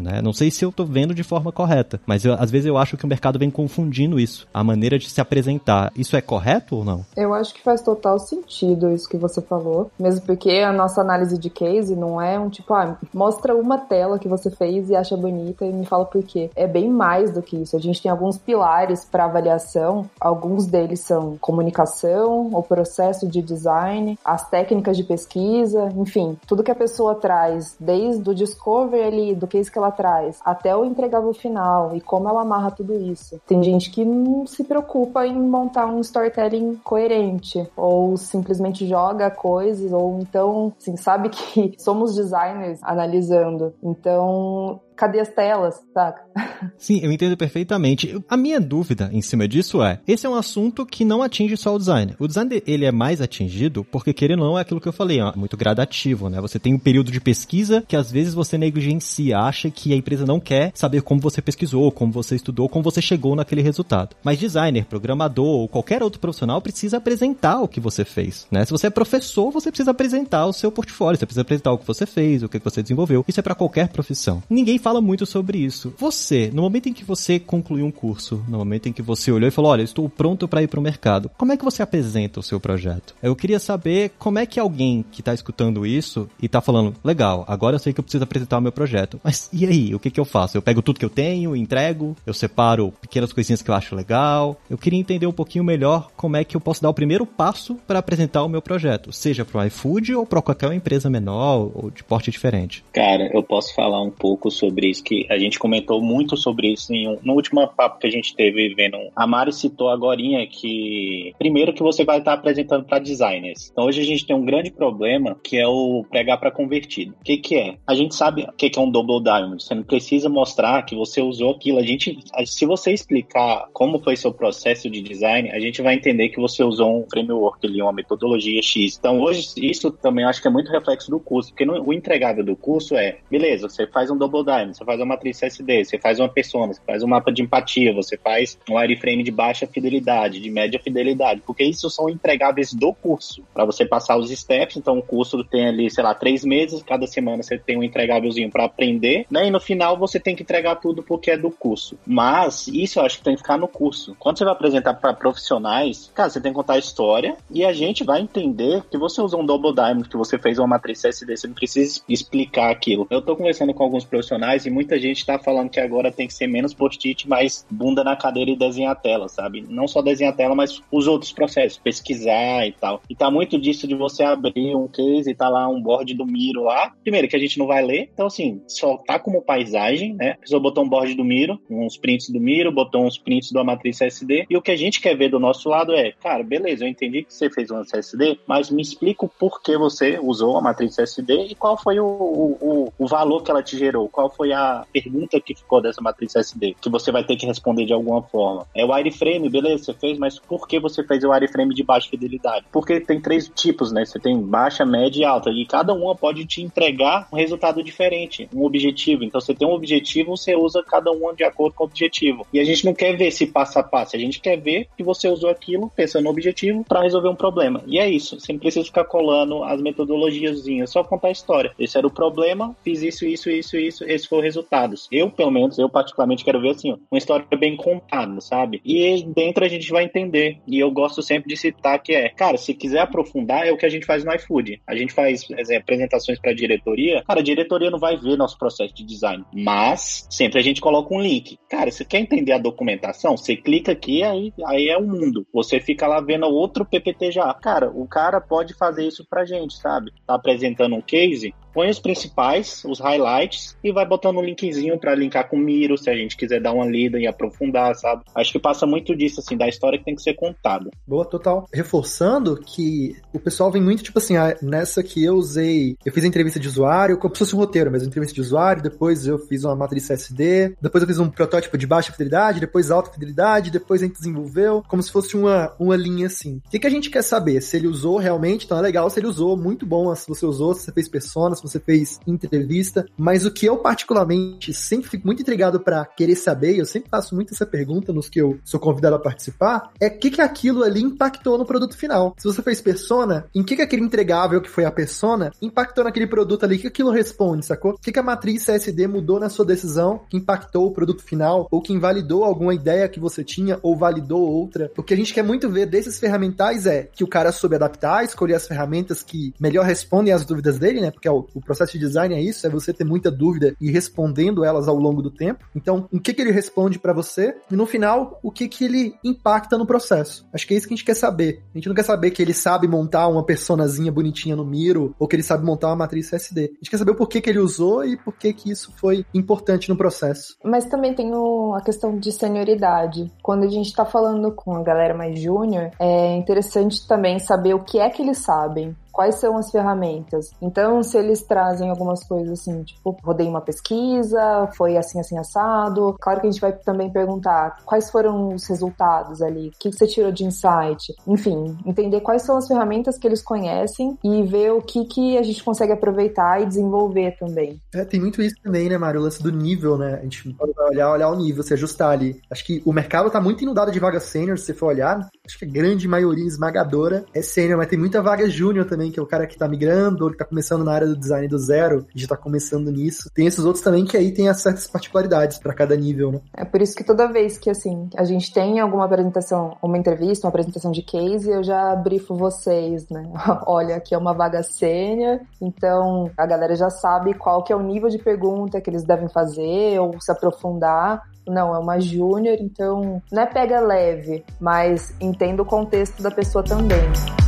né? 0.01 0.21
Não 0.21 0.33
sei 0.33 0.51
se 0.51 0.63
eu 0.63 0.71
tô 0.71 0.85
vendo 0.85 1.13
de 1.13 1.23
forma 1.23 1.51
correta, 1.51 1.99
mas 2.05 2.25
eu, 2.25 2.33
às 2.33 2.51
vezes 2.51 2.67
eu 2.67 2.77
acho 2.77 2.97
que 2.97 3.05
o 3.05 3.07
mercado 3.07 3.39
vem 3.39 3.49
confundindo 3.49 4.19
isso, 4.19 4.47
a 4.53 4.63
maneira 4.63 4.97
de 4.97 5.09
se 5.09 5.21
apresentar. 5.21 5.91
Isso 5.95 6.15
é 6.15 6.21
correto 6.21 6.77
ou 6.77 6.85
não? 6.85 7.05
Eu 7.15 7.33
acho 7.33 7.53
que 7.53 7.61
faz 7.61 7.81
total 7.81 8.19
sentido 8.19 8.91
isso 8.91 9.09
que 9.09 9.17
você 9.17 9.41
falou, 9.41 9.91
mesmo 9.99 10.25
porque 10.25 10.51
a 10.51 10.71
nossa 10.71 11.01
análise 11.01 11.37
de 11.37 11.49
case 11.49 11.95
não 11.95 12.21
é 12.21 12.39
um 12.39 12.49
tipo, 12.49 12.73
ah, 12.73 12.97
mostra 13.13 13.55
uma 13.55 13.77
tela 13.77 14.19
que 14.19 14.27
você 14.27 14.49
fez 14.49 14.89
e 14.89 14.95
acha 14.95 15.17
bonita 15.17 15.65
e 15.65 15.71
me 15.71 15.85
fala 15.85 16.05
por 16.05 16.23
quê. 16.23 16.49
É 16.55 16.67
bem 16.67 16.89
mais 16.89 17.31
do 17.31 17.41
que 17.41 17.57
isso. 17.57 17.75
A 17.75 17.79
gente 17.79 18.01
tem 18.01 18.11
alguns 18.11 18.37
pilares 18.37 19.05
para 19.05 19.25
avaliação, 19.25 20.09
alguns 20.19 20.65
deles 20.65 21.01
são 21.01 21.37
comunicação, 21.37 22.49
o 22.53 22.63
processo 22.63 23.27
de 23.27 23.41
design, 23.41 24.17
as 24.23 24.49
técnicas 24.49 24.97
de 24.97 25.03
pesquisa, 25.03 25.89
enfim, 25.95 26.37
tudo 26.47 26.63
que 26.63 26.71
a 26.71 26.75
pessoa 26.75 27.15
traz, 27.15 27.75
desde 27.79 28.29
o 28.29 28.35
discovery 28.35 29.03
ali, 29.03 29.34
do 29.35 29.47
case 29.47 29.71
que 29.71 29.77
ela 29.77 29.91
traz, 29.91 30.39
até 30.43 30.75
o 30.75 30.85
entregável 30.85 31.33
final 31.33 31.95
e 31.95 32.01
como 32.01 32.29
ela 32.29 32.41
amarra 32.41 32.71
tudo 32.71 32.93
isso. 32.93 33.39
Tem 33.47 33.63
gente 33.63 33.89
que 33.89 34.03
não 34.03 34.45
se 34.47 34.63
preocupa 34.63 35.25
em 35.25 35.35
montar 35.35 35.85
um 35.87 36.01
storytelling 36.01 36.75
coerente, 36.83 37.67
ou 37.75 38.17
simplesmente 38.17 38.87
joga 38.87 39.29
coisas, 39.29 39.91
ou 39.91 40.19
então, 40.19 40.73
assim, 40.79 40.97
sabe 40.97 41.29
que 41.29 41.73
somos 41.79 42.15
designers 42.15 42.79
analisando. 42.83 43.73
Então, 43.83 44.79
cadê 44.95 45.19
as 45.19 45.29
telas, 45.29 45.75
saca? 45.93 46.23
Sim, 46.77 46.99
eu 47.03 47.11
entendo 47.11 47.37
perfeitamente. 47.37 48.17
A 48.29 48.37
minha 48.37 48.59
dúvida 48.59 49.09
em 49.11 49.21
cima 49.21 49.47
disso 49.47 49.83
é, 49.83 49.99
esse 50.07 50.25
é 50.25 50.29
um 50.29 50.35
assunto 50.35 50.85
que 50.85 51.05
não 51.05 51.21
atinge 51.21 51.57
só 51.57 51.75
o 51.75 51.79
design. 51.79 52.15
O 52.19 52.27
design 52.27 52.63
ele 52.65 52.85
é 52.85 52.91
mais 52.91 53.21
atingido 53.21 53.83
porque 53.83 54.13
querendo 54.13 54.41
ou 54.43 54.49
não 54.49 54.57
é 54.57 54.61
aquilo 54.61 54.81
que 54.81 54.87
eu 54.87 54.93
falei, 54.93 55.19
muito 55.35 55.57
gradativo, 55.57 56.29
né? 56.29 56.39
Você 56.41 56.57
tem 56.59 56.73
um 56.73 56.79
período 56.79 57.11
de 57.11 57.19
pesquisa 57.19 57.83
que 57.87 57.95
às 57.95 58.11
vezes 58.11 58.33
você 58.33 58.57
negligencia, 58.57 59.24
acha 59.33 59.69
que 59.69 59.93
a 59.93 59.95
empresa 59.95 60.25
não 60.25 60.39
quer 60.39 60.71
saber 60.73 61.01
como 61.01 61.21
você 61.21 61.41
pesquisou, 61.41 61.91
como 61.91 62.11
você 62.11 62.35
estudou, 62.35 62.69
como 62.69 62.83
você 62.83 63.01
chegou 63.01 63.35
naquele 63.35 63.61
resultado. 63.61 64.15
Mas 64.23 64.39
designer, 64.39 64.85
programador 64.85 65.45
ou 65.45 65.67
qualquer 65.67 66.03
outro 66.03 66.19
profissional 66.19 66.61
precisa 66.61 66.97
apresentar 66.97 67.61
o 67.61 67.67
que 67.67 67.79
você 67.79 68.05
fez, 68.05 68.47
né? 68.51 68.65
Se 68.65 68.71
você 68.71 68.87
é 68.87 68.89
professor, 68.89 69.51
você 69.51 69.71
precisa 69.71 69.91
apresentar 69.91 70.45
o 70.45 70.53
seu 70.53 70.71
portfólio, 70.71 71.19
você 71.19 71.25
precisa 71.25 71.41
apresentar 71.41 71.71
o 71.71 71.77
que 71.77 71.87
você 71.87 72.05
fez, 72.05 72.43
o 72.43 72.49
que 72.49 72.59
você 72.59 72.81
desenvolveu. 72.81 73.23
Isso 73.27 73.39
é 73.39 73.43
para 73.43 73.55
qualquer 73.55 73.89
profissão. 73.89 74.41
Ninguém 74.49 74.77
fala 74.77 75.01
muito 75.01 75.25
sobre 75.25 75.57
isso. 75.57 75.93
Você, 75.97 76.51
no 76.53 76.61
momento 76.61 76.89
em 76.89 76.93
que 76.93 77.03
você 77.03 77.39
concluiu 77.39 77.85
um 77.85 77.91
curso, 77.91 78.43
no 78.47 78.57
momento 78.57 78.89
em 78.89 78.93
que 78.93 79.01
você 79.01 79.31
olhou 79.31 79.47
e 79.47 79.51
falou, 79.51 79.71
olha, 79.71 79.81
estou 79.83 80.09
pronto 80.09 80.47
para 80.47 80.63
ir 80.63 80.67
para 80.67 80.79
o 80.79 80.83
mercado, 80.83 81.29
como 81.37 81.51
é 81.51 81.57
que 81.57 81.65
você 81.65 81.81
apresenta 81.81 82.39
o 82.39 82.43
seu 82.43 82.59
projeto? 82.59 83.15
Eu 83.21 83.35
queria 83.35 83.59
saber 83.59 84.11
como 84.17 84.39
é 84.39 84.45
que 84.45 84.59
alguém 84.59 85.05
que 85.11 85.21
está 85.21 85.33
escutando 85.33 85.85
isso 85.85 86.29
e 86.41 86.45
está 86.45 86.61
falando, 86.61 86.95
legal, 87.03 87.45
agora 87.47 87.75
eu 87.75 87.79
sei 87.79 87.93
que 87.93 87.99
eu 87.99 88.03
preciso 88.03 88.23
apresentar 88.23 88.57
o 88.57 88.61
meu 88.61 88.71
projeto, 88.71 89.14
mas 89.23 89.49
e 89.53 89.65
aí, 89.65 89.93
o 89.93 89.99
que 89.99 90.11
que 90.11 90.19
eu 90.19 90.25
faço? 90.25 90.57
Eu 90.57 90.61
pego 90.61 90.81
tudo 90.81 90.99
que 90.99 91.05
eu 91.05 91.09
tenho, 91.09 91.55
entrego, 91.55 92.15
eu 92.25 92.33
separo 92.33 92.93
pequenas 93.01 93.31
coisinhas 93.31 93.61
que 93.61 93.69
eu 93.69 93.75
acho 93.75 93.95
legal. 93.95 94.57
Eu 94.69 94.77
queria 94.77 94.99
entender 94.99 95.27
um 95.27 95.31
pouquinho 95.31 95.63
melhor 95.63 96.09
como 96.15 96.35
é 96.35 96.43
que 96.43 96.55
eu 96.55 96.61
posso 96.61 96.81
dar 96.81 96.89
o 96.89 96.93
primeiro 96.93 97.25
passo 97.25 97.75
para 97.87 97.99
apresentar 97.99 98.43
o 98.43 98.49
meu 98.49 98.61
projeto, 98.61 99.11
seja 99.11 99.45
para 99.45 99.61
o 99.61 99.65
iFood 99.65 100.15
ou 100.15 100.25
para 100.25 100.41
qualquer 100.41 100.73
empresa 100.73 101.09
menor 101.09 101.71
ou 101.73 101.91
de 101.91 102.03
porte 102.03 102.31
diferente. 102.31 102.83
Cara, 102.91 103.29
eu 103.33 103.43
posso 103.43 103.73
falar 103.73 104.01
um 104.01 104.11
pouco 104.11 104.49
sobre 104.49 104.89
isso, 104.89 105.03
que 105.03 105.27
a 105.29 105.37
gente 105.37 105.59
comentou 105.59 106.01
muito 106.01 106.35
sobre 106.37 106.73
isso 106.73 106.93
em 106.93 107.07
um, 107.07 107.17
no 107.23 107.33
último 107.33 107.67
papo 107.67 107.99
que 107.99 108.07
a 108.07 108.11
gente 108.11 108.35
teve 108.35 108.73
vendo. 108.73 108.97
A 109.15 109.27
Mari 109.27 109.53
citou 109.53 109.89
agora 109.89 110.15
que, 110.49 111.33
primeiro, 111.37 111.73
que 111.73 111.83
você 111.83 112.05
vai 112.05 112.19
estar 112.19 112.33
apresentando 112.33 112.85
para 112.85 112.99
designers. 112.99 113.69
Então, 113.71 113.85
hoje 113.85 114.01
a 114.01 114.05
gente 114.05 114.25
tem 114.25 114.35
um 114.35 114.45
grande 114.45 114.71
problema 114.71 115.37
que 115.43 115.57
é 115.57 115.67
o 115.67 116.05
pregar 116.09 116.39
para 116.39 116.51
convertido. 116.51 117.13
O 117.19 117.23
que, 117.23 117.37
que 117.37 117.55
é? 117.55 117.75
A 117.85 117.93
gente 117.93 118.15
sabe 118.15 118.43
o 118.43 118.53
que, 118.53 118.69
que 118.69 118.79
é 118.79 118.81
um 118.81 118.89
double 119.05 119.23
diamond. 119.23 119.63
Você 119.63 119.75
não 119.75 119.83
precisa 119.83 120.29
mostrar 120.29 120.83
que 120.83 120.95
você 120.95 121.21
usou 121.21 121.51
aquilo. 121.51 121.79
A 121.79 121.83
gente, 121.83 122.19
se 122.45 122.65
você 122.65 122.91
explicar 122.91 123.67
como 123.73 123.99
foi 123.99 124.15
seu 124.15 124.33
processo 124.33 124.89
de 124.89 125.01
design, 125.01 125.51
a 125.51 125.59
gente 125.59 125.81
vai 125.81 125.95
entender 125.95 126.29
que 126.29 126.39
você 126.39 126.63
usou 126.63 126.99
um 126.99 127.05
framework 127.09 127.65
ali, 127.65 127.81
uma 127.81 127.93
metodologia 127.93 128.61
X. 128.61 128.97
Então, 128.97 129.21
hoje, 129.21 129.47
isso 129.57 129.91
também 129.91 130.25
acho 130.25 130.41
que 130.41 130.47
é 130.47 130.51
muito 130.51 130.71
reflexo 130.71 131.09
do 131.09 131.19
curso, 131.19 131.49
porque 131.49 131.65
no, 131.65 131.81
o 131.81 131.93
entregável 131.93 132.43
do 132.43 132.55
curso 132.55 132.95
é, 132.95 133.17
beleza, 133.29 133.69
você 133.69 133.87
faz 133.87 134.09
um 134.09 134.17
double 134.17 134.43
diamond 134.43 134.75
você 134.75 134.85
faz 134.85 134.99
uma 134.99 135.05
matriz 135.05 135.39
CSD, 135.39 135.83
você 135.83 135.97
faz 135.97 136.19
uma 136.19 136.29
persona, 136.29 136.73
você 136.73 136.81
faz 136.85 137.03
um 137.03 137.07
mapa 137.07 137.31
de 137.31 137.41
empatia, 137.41 137.93
você 137.93 138.17
faz 138.17 138.57
um 138.69 138.75
wireframe 138.75 139.23
de 139.23 139.31
baixa 139.31 139.67
fidelidade, 139.67 140.39
de 140.39 140.49
média 140.49 140.79
fidelidade, 140.79 141.41
porque 141.45 141.63
isso 141.63 141.89
são 141.89 142.09
entregáveis 142.09 142.73
do 142.73 142.93
curso, 142.93 143.43
para 143.53 143.65
você 143.65 143.85
passar 143.85 144.17
os 144.17 144.29
steps. 144.29 144.77
Então, 144.77 144.97
o 144.97 145.03
curso 145.03 145.43
tem 145.43 145.67
ali, 145.67 145.89
sei 145.89 146.03
lá, 146.03 146.13
três 146.13 146.43
meses, 146.43 146.83
cada 146.83 147.07
semana 147.07 147.43
você 147.43 147.57
tem 147.57 147.77
um 147.77 147.83
entregávelzinho 147.83 148.49
para 148.49 148.65
aprender, 148.65 148.94
né? 149.29 149.47
E 149.47 149.51
no 149.51 149.59
final 149.59 149.97
você 149.97 150.19
tem 150.19 150.35
que 150.35 150.43
entregar 150.43 150.75
tudo 150.77 151.03
porque 151.03 151.31
é 151.31 151.37
do 151.37 151.51
curso. 151.51 151.97
Mas 152.05 152.67
isso 152.67 152.99
eu 152.99 153.05
acho 153.05 153.17
que 153.17 153.23
tem 153.23 153.35
que 153.35 153.41
ficar 153.41 153.57
no 153.57 153.67
curso. 153.67 154.15
Quando 154.19 154.37
você 154.37 154.43
vai 154.43 154.53
apresentar 154.53 154.93
para 154.95 155.13
profissionais, 155.13 156.11
cara, 156.13 156.29
você 156.29 156.41
tem 156.41 156.51
que 156.51 156.55
contar 156.55 156.73
a 156.73 156.79
história 156.79 157.37
e 157.49 157.65
a 157.65 157.73
gente 157.73 158.03
vai 158.03 158.21
entender 158.21 158.83
que 158.89 158.97
você 158.97 159.21
usou 159.21 159.41
um 159.41 159.45
double 159.45 159.73
diamond, 159.73 160.07
que 160.09 160.17
você 160.17 160.37
fez 160.37 160.59
uma 160.59 160.67
matriz 160.67 161.01
CSD, 161.01 161.37
você 161.37 161.47
não 161.47 161.55
precisa 161.55 162.01
explicar 162.07 162.71
aquilo. 162.71 163.07
Eu 163.09 163.21
tô 163.21 163.35
conversando 163.35 163.73
com 163.73 163.83
alguns 163.83 164.05
profissionais 164.05 164.65
e 164.65 164.69
muita 164.69 164.99
gente 164.99 165.17
está 165.17 165.37
falando 165.39 165.69
que 165.69 165.79
agora 165.79 166.11
tem 166.11 166.27
que 166.27 166.33
ser 166.33 166.47
menos 166.47 166.73
post-it, 166.73 167.27
mais 167.27 167.65
bunda 167.69 168.03
na 168.03 168.15
cadeira 168.15 168.51
e 168.51 168.55
desenhar 168.55 168.91
a 168.91 168.95
tela, 168.95 169.27
sabe? 169.27 169.65
Não 169.67 169.87
só 169.87 170.01
desenhar 170.01 170.33
a 170.33 170.35
tela, 170.35 170.55
mas 170.55 170.81
os 170.91 171.07
outros 171.07 171.31
processos, 171.31 171.77
pesquisar 171.77 172.67
e 172.67 172.71
tal. 172.71 173.01
E 173.09 173.15
tá 173.15 173.29
muito 173.29 173.59
disso 173.59 173.87
de 173.87 173.95
você 173.95 174.23
abrir 174.23 174.75
um 174.75 174.87
case 174.87 175.29
e 175.29 175.35
tá 175.35 175.49
lá 175.49 175.67
um 175.67 175.81
board 175.81 176.13
do 176.13 176.25
Miro 176.25 176.63
lá. 176.63 176.93
Primeiro, 177.01 177.27
que 177.27 177.35
a 177.35 177.39
gente 177.39 177.57
não 177.57 177.67
vai 177.67 177.83
ler, 177.83 178.09
então 178.13 178.27
assim, 178.27 178.61
só 178.67 178.84
tá 179.05 179.19
como 179.19 179.41
paisagem, 179.41 180.13
né? 180.13 180.31
A 180.31 180.37
pessoa 180.37 180.61
botou 180.61 180.83
um 180.83 180.89
board 180.89 181.13
do 181.15 181.23
Miro, 181.23 181.59
uns 181.69 181.97
prints 181.97 182.29
do 182.29 182.39
Miro, 182.39 182.71
botou 182.71 183.05
uns 183.05 183.17
prints 183.17 183.51
da 183.51 183.63
matriz 183.63 183.97
CSD, 183.97 184.45
e 184.49 184.57
o 184.57 184.61
que 184.61 184.71
a 184.71 184.75
gente 184.75 185.01
quer 185.01 185.15
ver 185.15 185.29
do 185.29 185.39
nosso 185.39 185.69
lado 185.69 185.93
é, 185.93 186.11
cara, 186.11 186.43
beleza, 186.43 186.85
eu 186.85 186.89
entendi 186.89 187.23
que 187.23 187.33
você 187.33 187.49
fez 187.49 187.71
uma 187.71 187.83
CSD, 187.83 188.39
mas 188.47 188.69
me 188.69 188.81
explica 188.81 189.25
o 189.25 189.29
porquê 189.29 189.77
você 189.77 190.19
usou 190.21 190.57
a 190.57 190.61
matriz 190.61 190.95
CSD 190.95 191.47
e 191.49 191.55
qual 191.55 191.77
foi 191.77 191.99
o, 191.99 192.05
o, 192.05 192.93
o 192.97 193.07
valor 193.07 193.43
que 193.43 193.51
ela 193.51 193.63
te 193.63 193.77
gerou, 193.77 194.09
qual 194.09 194.29
foi 194.29 194.51
a 194.51 194.85
pergunta 194.91 195.39
que 195.39 195.55
ficou 195.55 195.81
dessa 195.81 196.01
matriz 196.01 196.35
SD, 196.35 196.75
que 196.81 196.89
você 196.89 197.11
vai 197.11 197.23
ter 197.23 197.35
que 197.35 197.45
responder 197.45 197.85
de 197.85 197.93
alguma 197.93 198.21
forma. 198.21 198.67
É 198.75 198.85
o 198.85 198.91
wireframe, 198.91 199.49
beleza, 199.49 199.85
você 199.85 199.93
fez, 199.93 200.17
mas 200.17 200.39
por 200.39 200.67
que 200.67 200.79
você 200.79 201.03
fez 201.03 201.23
o 201.23 201.29
wireframe 201.29 201.73
de 201.73 201.83
baixa 201.83 202.09
fidelidade? 202.09 202.65
Porque 202.71 202.99
tem 202.99 203.21
três 203.21 203.49
tipos, 203.49 203.91
né? 203.91 204.05
Você 204.05 204.19
tem 204.19 204.39
baixa, 204.39 204.85
média 204.85 205.21
e 205.21 205.25
alta, 205.25 205.49
e 205.49 205.65
cada 205.65 205.93
uma 205.93 206.15
pode 206.15 206.45
te 206.45 206.61
entregar 206.61 207.27
um 207.31 207.37
resultado 207.37 207.83
diferente, 207.83 208.49
um 208.53 208.61
objetivo. 208.75 209.23
Então 209.23 209.39
você 209.41 209.53
tem 209.53 209.67
um 209.67 209.71
objetivo 209.71 210.35
você 210.37 210.55
usa 210.55 210.83
cada 210.83 211.11
um 211.11 211.33
de 211.33 211.43
acordo 211.43 211.73
com 211.75 211.83
o 211.83 211.87
objetivo. 211.87 212.45
E 212.53 212.59
a 212.59 212.63
gente 212.63 212.85
não 212.85 212.93
quer 212.93 213.15
ver 213.15 213.27
esse 213.27 213.47
passo 213.47 213.79
a 213.79 213.83
passo, 213.83 214.15
a 214.15 214.19
gente 214.19 214.39
quer 214.39 214.57
ver 214.57 214.87
que 214.95 215.03
você 215.03 215.27
usou 215.27 215.49
aquilo 215.49 215.91
pensando 215.95 216.25
no 216.25 216.29
objetivo 216.29 216.83
para 216.87 217.01
resolver 217.01 217.29
um 217.29 217.35
problema. 217.35 217.83
E 217.87 217.99
é 217.99 218.09
isso, 218.09 218.39
você 218.39 218.53
não 218.53 218.59
precisa 218.59 218.85
ficar 218.85 219.05
colando 219.05 219.63
as 219.63 219.81
metodologias, 219.81 220.63
só 220.87 221.03
contar 221.03 221.29
a 221.29 221.31
história. 221.31 221.71
Esse 221.79 221.97
era 221.97 222.07
o 222.07 222.11
problema, 222.11 222.75
fiz 222.83 223.01
isso, 223.01 223.25
isso, 223.25 223.49
isso, 223.49 223.77
isso, 223.77 224.03
esses 224.03 224.27
foram 224.27 224.41
os 224.41 224.45
resultados. 224.45 225.07
Eu, 225.11 225.29
pelo 225.29 225.51
menos, 225.51 225.77
eu 225.77 225.89
particularmente 225.89 226.43
quero 226.43 226.61
ver 226.61 226.71
assim, 226.71 226.95
uma 227.09 227.17
história 227.17 227.45
bem 227.57 227.75
contada, 227.75 228.39
sabe? 228.41 228.81
E 228.83 229.23
dentro 229.23 229.63
a 229.63 229.67
gente 229.67 229.89
vai 229.89 230.03
entender. 230.03 230.57
E 230.67 230.79
eu 230.79 230.91
gosto 230.91 231.21
sempre 231.21 231.49
de 231.49 231.57
citar 231.57 232.01
que 232.01 232.13
é, 232.13 232.29
cara, 232.29 232.57
se 232.57 232.73
quiser 232.73 232.99
aprofundar, 232.99 233.67
é 233.67 233.71
o 233.71 233.77
que 233.77 233.85
a 233.85 233.89
gente 233.89 234.05
faz 234.05 234.23
no 234.23 234.33
iFood. 234.33 234.81
A 234.87 234.95
gente 234.95 235.13
faz 235.13 235.49
exemplo, 235.51 235.83
apresentações 235.83 236.39
para 236.39 236.53
diretoria. 236.53 237.23
Cara, 237.27 237.39
a 237.39 237.43
diretoria 237.43 237.89
não 237.89 237.99
vai 237.99 238.17
ver 238.17 238.37
nosso 238.37 238.57
processo 238.65 238.95
de 238.95 239.03
design, 239.03 239.45
mas 239.53 240.25
sempre 240.29 240.59
a 240.59 240.63
gente 240.63 240.81
coloca 240.81 241.13
um 241.13 241.21
link. 241.21 241.59
Cara, 241.69 241.91
você 241.91 242.03
quer 242.03 242.19
entender 242.19 242.51
a 242.51 242.57
documentação? 242.57 243.37
Você 243.37 243.55
clica 243.55 243.91
aqui, 243.91 244.23
aí, 244.23 244.51
aí 244.65 244.89
é 244.89 244.97
o 244.97 245.05
mundo. 245.05 245.45
Você 245.53 245.79
fica 245.79 246.07
lá 246.07 246.19
vendo 246.19 246.47
outro 246.47 246.83
PPT 246.83 247.31
já. 247.31 247.53
Cara, 247.53 247.91
o 247.91 248.07
cara 248.07 248.41
pode 248.41 248.73
fazer 248.73 249.05
isso 249.05 249.23
pra 249.29 249.45
gente, 249.45 249.75
sabe? 249.75 250.11
Tá 250.25 250.33
apresentando 250.33 250.95
um 250.95 251.01
case, 251.01 251.53
põe 251.75 251.89
os 251.89 251.99
principais, 251.99 252.83
os 252.85 253.01
highlights, 253.01 253.75
e 253.83 253.91
vai 253.91 254.07
botando 254.07 254.37
um 254.37 254.41
linkzinho 254.41 254.97
para 254.97 255.13
linkar 255.13 255.49
com 255.49 255.57
o 255.57 255.59
Miro, 255.59 255.97
se 255.97 256.09
a 256.09 256.15
gente 256.15 256.37
quiser 256.37 256.61
dar 256.61 256.71
uma 256.71 256.85
lida 256.85 257.19
e 257.19 257.27
aprofundar, 257.27 257.93
sabe? 257.95 258.23
Acho 258.33 258.53
que 258.53 258.59
passa 258.59 258.85
muito 258.85 259.13
disso, 259.13 259.41
assim, 259.41 259.57
da 259.57 259.67
história 259.67 259.99
que 259.99 260.05
tem 260.05 260.15
que 260.15 260.21
ser 260.21 260.35
contada. 260.35 260.89
Boa, 261.05 261.25
total. 261.25 261.67
Reforçando 261.73 262.55
que 262.55 263.15
o 263.33 263.39
pessoal 263.39 263.69
vem 263.69 263.81
muito, 263.81 264.03
tipo 264.03 264.17
assim, 264.17 264.37
ah, 264.37 264.55
nessa 264.61 265.03
que 265.03 265.21
eu 265.21 265.35
usei, 265.35 265.97
eu 266.05 266.13
fiz 266.13 266.23
a 266.23 266.27
entrevista 266.27 266.59
de 266.59 266.67
usuário, 266.67 267.17
como 267.17 267.35
se 267.35 267.39
fosse 267.39 267.55
um 267.55 267.59
roteiro, 267.59 267.91
mas 267.91 268.03
entrevista 268.03 268.33
de 268.33 268.41
usuário, 268.41 268.81
depois 268.81 269.27
eu 269.27 269.37
fiz 269.37 269.65
uma 269.65 269.75
matriz 269.75 270.07
CSD, 270.07 270.75
depois 270.81 271.01
eu 271.01 271.07
fiz 271.07 271.19
um 271.19 271.29
protótipo 271.29 271.77
de 271.77 271.85
baixa 271.85 272.13
fidelidade, 272.13 272.61
depois 272.61 272.89
alta 272.89 273.11
fidelidade, 273.11 273.69
depois 273.69 274.01
a 274.01 274.05
gente 274.05 274.17
desenvolveu, 274.17 274.81
como 274.87 275.03
se 275.03 275.11
fosse 275.11 275.35
uma, 275.35 275.73
uma 275.77 275.97
linha 275.97 276.27
assim. 276.27 276.61
O 276.65 276.69
que, 276.69 276.79
que 276.79 276.87
a 276.87 276.89
gente 276.89 277.09
quer 277.09 277.21
saber? 277.21 277.61
Se 277.61 277.75
ele 277.75 277.87
usou 277.87 278.17
realmente, 278.17 278.65
então 278.65 278.77
é 278.77 278.81
legal 278.81 279.09
se 279.09 279.19
ele 279.19 279.27
usou, 279.27 279.57
muito 279.57 279.85
bom 279.85 280.05
se 280.15 280.27
você 280.27 280.45
usou, 280.45 280.73
se 280.73 280.83
você 280.83 280.91
fez 280.91 281.09
persona, 281.09 281.55
se 281.55 281.63
você 281.67 281.79
fez 281.79 282.19
entrevista, 282.27 283.05
mas 283.17 283.45
o 283.45 283.51
que 283.51 283.65
eu 283.65 283.77
particularmente 283.77 284.73
sempre 284.73 285.09
fico 285.09 285.25
muito 285.25 285.41
intrigado 285.41 285.79
para 285.79 286.05
querer 286.05 286.35
saber, 286.35 286.77
eu 286.77 286.85
sempre 286.85 287.09
faço 287.09 287.35
muito 287.35 287.53
essa 287.53 287.65
pergunta 287.65 288.13
nos 288.13 288.29
que 288.29 288.41
eu 288.41 288.59
sou 288.63 288.79
convidado 288.79 289.15
a 289.15 289.19
participar, 289.19 289.91
é 289.99 290.07
o 290.07 290.17
que 290.17 290.31
que 290.31 290.41
aquilo 290.41 290.83
ali 290.83 291.01
impactou 291.01 291.57
no 291.57 291.65
produto 291.65 291.97
final. 291.97 292.35
Se 292.37 292.47
você 292.47 292.61
fez 292.61 292.81
persona, 292.81 293.45
em 293.53 293.63
que 293.63 293.75
que 293.75 293.81
aquele 293.81 294.03
entregável 294.03 294.61
que 294.61 294.69
foi 294.69 294.85
a 294.85 294.91
persona 294.91 295.51
impactou 295.61 296.03
naquele 296.03 296.27
produto 296.27 296.63
ali, 296.63 296.75
o 296.75 296.79
que 296.79 296.87
aquilo 296.87 297.11
responde, 297.11 297.65
sacou? 297.65 297.91
O 297.91 297.97
que 297.97 298.11
que 298.11 298.19
a 298.19 298.23
matriz 298.23 298.65
CSD 298.65 299.07
mudou 299.07 299.39
na 299.39 299.49
sua 299.49 299.65
decisão 299.65 300.21
que 300.29 300.37
impactou 300.37 300.87
o 300.87 300.91
produto 300.91 301.23
final 301.23 301.67
ou 301.71 301.81
que 301.81 301.93
invalidou 301.93 302.43
alguma 302.43 302.73
ideia 302.73 303.09
que 303.09 303.19
você 303.19 303.43
tinha 303.43 303.79
ou 303.81 303.97
validou 303.97 304.41
outra? 304.41 304.91
O 304.97 305.03
que 305.03 305.13
a 305.13 305.17
gente 305.17 305.33
quer 305.33 305.43
muito 305.43 305.69
ver 305.69 305.85
desses 305.85 306.19
ferramentais 306.19 306.85
é 306.85 307.09
que 307.13 307.23
o 307.23 307.27
cara 307.27 307.51
soube 307.51 307.75
adaptar, 307.75 308.23
escolher 308.23 308.55
as 308.55 308.67
ferramentas 308.67 309.23
que 309.23 309.53
melhor 309.59 309.85
respondem 309.85 310.33
às 310.33 310.45
dúvidas 310.45 310.77
dele, 310.77 311.01
né? 311.01 311.11
Porque 311.11 311.27
é 311.27 311.31
o, 311.31 311.47
o 311.55 311.61
processo 311.61 311.93
de 311.93 311.99
design 311.99 312.35
é 312.35 312.41
isso, 312.41 312.67
é 312.67 312.69
você 312.69 312.93
ter 312.93 313.05
muita 313.05 313.31
dúvida 313.31 313.75
e 313.79 313.89
respondendo 313.89 314.63
elas 314.63 314.87
ao 314.87 314.95
longo 314.95 315.21
do 315.21 315.31
tempo. 315.31 315.65
Então, 315.73 316.07
o 316.11 316.19
que 316.19 316.33
que 316.33 316.41
ele 316.41 316.51
responde 316.51 316.99
para 316.99 317.13
você 317.13 317.55
e 317.71 317.75
no 317.75 317.85
final, 317.85 318.39
o 318.43 318.51
que 318.51 318.67
que 318.67 318.83
ele 318.83 319.15
impacta 319.23 319.77
no 319.77 319.85
processo. 319.85 320.45
Acho 320.53 320.67
que 320.67 320.73
é 320.73 320.77
isso 320.77 320.87
que 320.87 320.93
a 320.93 320.97
gente 320.97 321.05
quer 321.05 321.15
saber. 321.15 321.63
A 321.73 321.77
gente 321.77 321.87
não 321.87 321.95
quer 321.95 322.03
saber 322.03 322.31
que 322.31 322.41
ele 322.41 322.53
sabe 322.53 322.87
montar 322.87 323.27
uma 323.27 323.45
personazinha 323.45 324.11
bonitinha 324.11 324.55
no 324.55 324.65
Miro 324.65 325.15
ou 325.17 325.27
que 325.27 325.35
ele 325.35 325.43
sabe 325.43 325.65
montar 325.65 325.87
uma 325.87 325.95
matriz 325.95 326.29
CSD. 326.29 326.65
A 326.65 326.75
gente 326.75 326.89
quer 326.89 326.97
saber 326.97 327.11
o 327.11 327.15
porquê 327.15 327.39
que 327.39 327.49
ele 327.49 327.59
usou 327.59 328.03
e 328.03 328.17
por 328.17 328.33
que 328.33 328.53
que 328.53 328.71
isso 328.71 328.93
foi 328.97 329.25
importante 329.33 329.89
no 329.89 329.95
processo. 329.95 330.57
Mas 330.63 330.85
também 330.85 331.13
tem 331.13 331.31
a 331.75 331.81
questão 331.81 332.17
de 332.17 332.31
senioridade. 332.31 333.31
Quando 333.41 333.63
a 333.63 333.69
gente 333.69 333.93
tá 333.93 334.05
falando 334.05 334.51
com 334.51 334.75
a 334.75 334.83
galera 334.83 335.13
mais 335.13 335.39
júnior, 335.39 335.91
é 335.99 336.35
interessante 336.35 337.07
também 337.07 337.39
saber 337.39 337.73
o 337.73 337.83
que 337.83 337.99
é 337.99 338.09
que 338.09 338.21
eles 338.21 338.39
sabem 338.39 338.95
quais 339.15 339.35
são 339.35 339.57
as 339.57 339.71
ferramentas. 339.71 340.51
Então, 340.61 341.01
se 341.01 341.17
eles 341.17 341.41
trazem 341.41 341.89
algumas 341.89 342.21
coisas 342.25 342.59
assim, 342.59 342.83
tipo, 342.83 343.17
rodei 343.23 343.47
uma 343.47 343.61
pesquisa, 343.61 344.69
foi 344.75 344.97
assim, 344.97 345.21
assim, 345.21 345.37
assado. 345.37 346.17
Claro 346.19 346.41
que 346.41 346.47
a 346.47 346.51
gente 346.51 346.59
vai 346.59 346.73
também 346.73 347.09
perguntar 347.09 347.77
quais 347.85 348.11
foram 348.11 348.53
os 348.53 348.67
resultados 348.67 349.41
ali, 349.41 349.69
o 349.69 349.71
que 349.79 349.89
você 349.89 350.05
tirou 350.05 350.33
de 350.33 350.43
insight. 350.43 351.15
Enfim, 351.25 351.77
entender 351.85 352.19
quais 352.19 352.41
são 352.41 352.57
as 352.57 352.67
ferramentas 352.67 353.17
que 353.17 353.25
eles 353.25 353.41
conhecem 353.41 354.17
e 354.21 354.43
ver 354.43 354.73
o 354.73 354.81
que, 354.81 355.05
que 355.05 355.37
a 355.37 355.43
gente 355.43 355.63
consegue 355.63 355.93
aproveitar 355.93 356.61
e 356.61 356.65
desenvolver 356.65 357.37
também. 357.39 357.79
É, 357.93 358.03
tem 358.03 358.19
muito 358.19 358.41
isso 358.41 358.55
também, 358.61 358.89
né, 358.89 358.97
Mário? 358.97 359.21
O 359.21 359.23
lance 359.23 359.41
do 359.41 359.51
nível, 359.51 359.97
né? 359.97 360.15
A 360.19 360.23
gente 360.23 360.53
pode 360.55 360.73
olhar, 360.89 361.13
olhar 361.13 361.29
o 361.29 361.35
nível, 361.35 361.63
se 361.63 361.73
ajustar 361.73 362.11
ali. 362.11 362.41
Acho 362.51 362.65
que 362.65 362.81
o 362.85 362.91
mercado 362.91 363.29
tá 363.29 363.39
muito 363.39 363.63
inundado 363.63 363.93
de 363.93 363.99
vagas 363.99 364.23
sênior, 364.23 364.57
se 364.57 364.65
você 364.65 364.73
for 364.73 364.87
olhar. 364.87 365.29
Acho 365.45 365.57
que 365.57 365.63
a 365.63 365.69
grande 365.69 366.05
maioria 366.05 366.45
esmagadora 366.45 367.25
é 367.33 367.41
sênior, 367.41 367.77
mas 367.77 367.87
tem 367.87 367.97
muita 367.97 368.21
vaga 368.21 368.49
júnior 368.49 368.85
também 368.85 369.04
também, 369.05 369.11
que 369.11 369.19
é 369.19 369.23
o 369.23 369.27
cara 369.27 369.47
que 369.47 369.57
tá 369.57 369.67
migrando, 369.67 370.23
ou 370.23 370.31
que 370.31 370.37
tá 370.37 370.45
começando 370.45 370.83
na 370.83 370.93
área 370.93 371.07
do 371.07 371.15
design 371.15 371.47
do 371.47 371.57
zero, 371.57 372.05
já 372.13 372.27
tá 372.27 372.37
começando 372.37 372.91
nisso. 372.91 373.29
Tem 373.33 373.45
esses 373.45 373.63
outros 373.63 373.83
também 373.83 374.05
que 374.05 374.17
aí 374.17 374.31
tem 374.31 374.49
as 374.49 374.61
certas 374.61 374.87
particularidades 374.87 375.59
para 375.59 375.73
cada 375.73 375.95
nível, 375.95 376.31
né? 376.31 376.41
É 376.55 376.65
por 376.65 376.81
isso 376.81 376.95
que 376.95 377.03
toda 377.03 377.31
vez 377.31 377.57
que, 377.57 377.69
assim, 377.69 378.09
a 378.15 378.23
gente 378.23 378.53
tem 378.53 378.79
alguma 378.79 379.05
apresentação, 379.05 379.77
uma 379.81 379.97
entrevista, 379.97 380.47
uma 380.47 380.49
apresentação 380.49 380.91
de 380.91 381.01
case, 381.01 381.49
eu 381.49 381.63
já 381.63 381.95
brifo 381.95 382.35
vocês, 382.35 383.07
né? 383.09 383.29
Olha, 383.65 383.95
aqui 383.95 384.13
é 384.13 384.17
uma 384.17 384.33
vaga 384.33 384.63
sênior, 384.63 385.39
então 385.61 386.31
a 386.37 386.45
galera 386.45 386.75
já 386.75 386.89
sabe 386.89 387.33
qual 387.33 387.63
que 387.63 387.71
é 387.71 387.75
o 387.75 387.81
nível 387.81 388.09
de 388.09 388.17
pergunta 388.17 388.81
que 388.81 388.89
eles 388.89 389.03
devem 389.03 389.29
fazer 389.29 389.99
ou 389.99 390.19
se 390.19 390.31
aprofundar 390.31 391.21
não, 391.47 391.75
é 391.75 391.77
uma 391.77 391.99
júnior, 391.99 392.57
então 392.59 393.21
não 393.31 393.43
é 393.43 393.45
pega 393.45 393.79
leve, 393.79 394.43
mas 394.59 395.13
entenda 395.21 395.61
o 395.61 395.65
contexto 395.65 396.23
da 396.23 396.31
pessoa 396.31 396.63
também. 396.63 397.44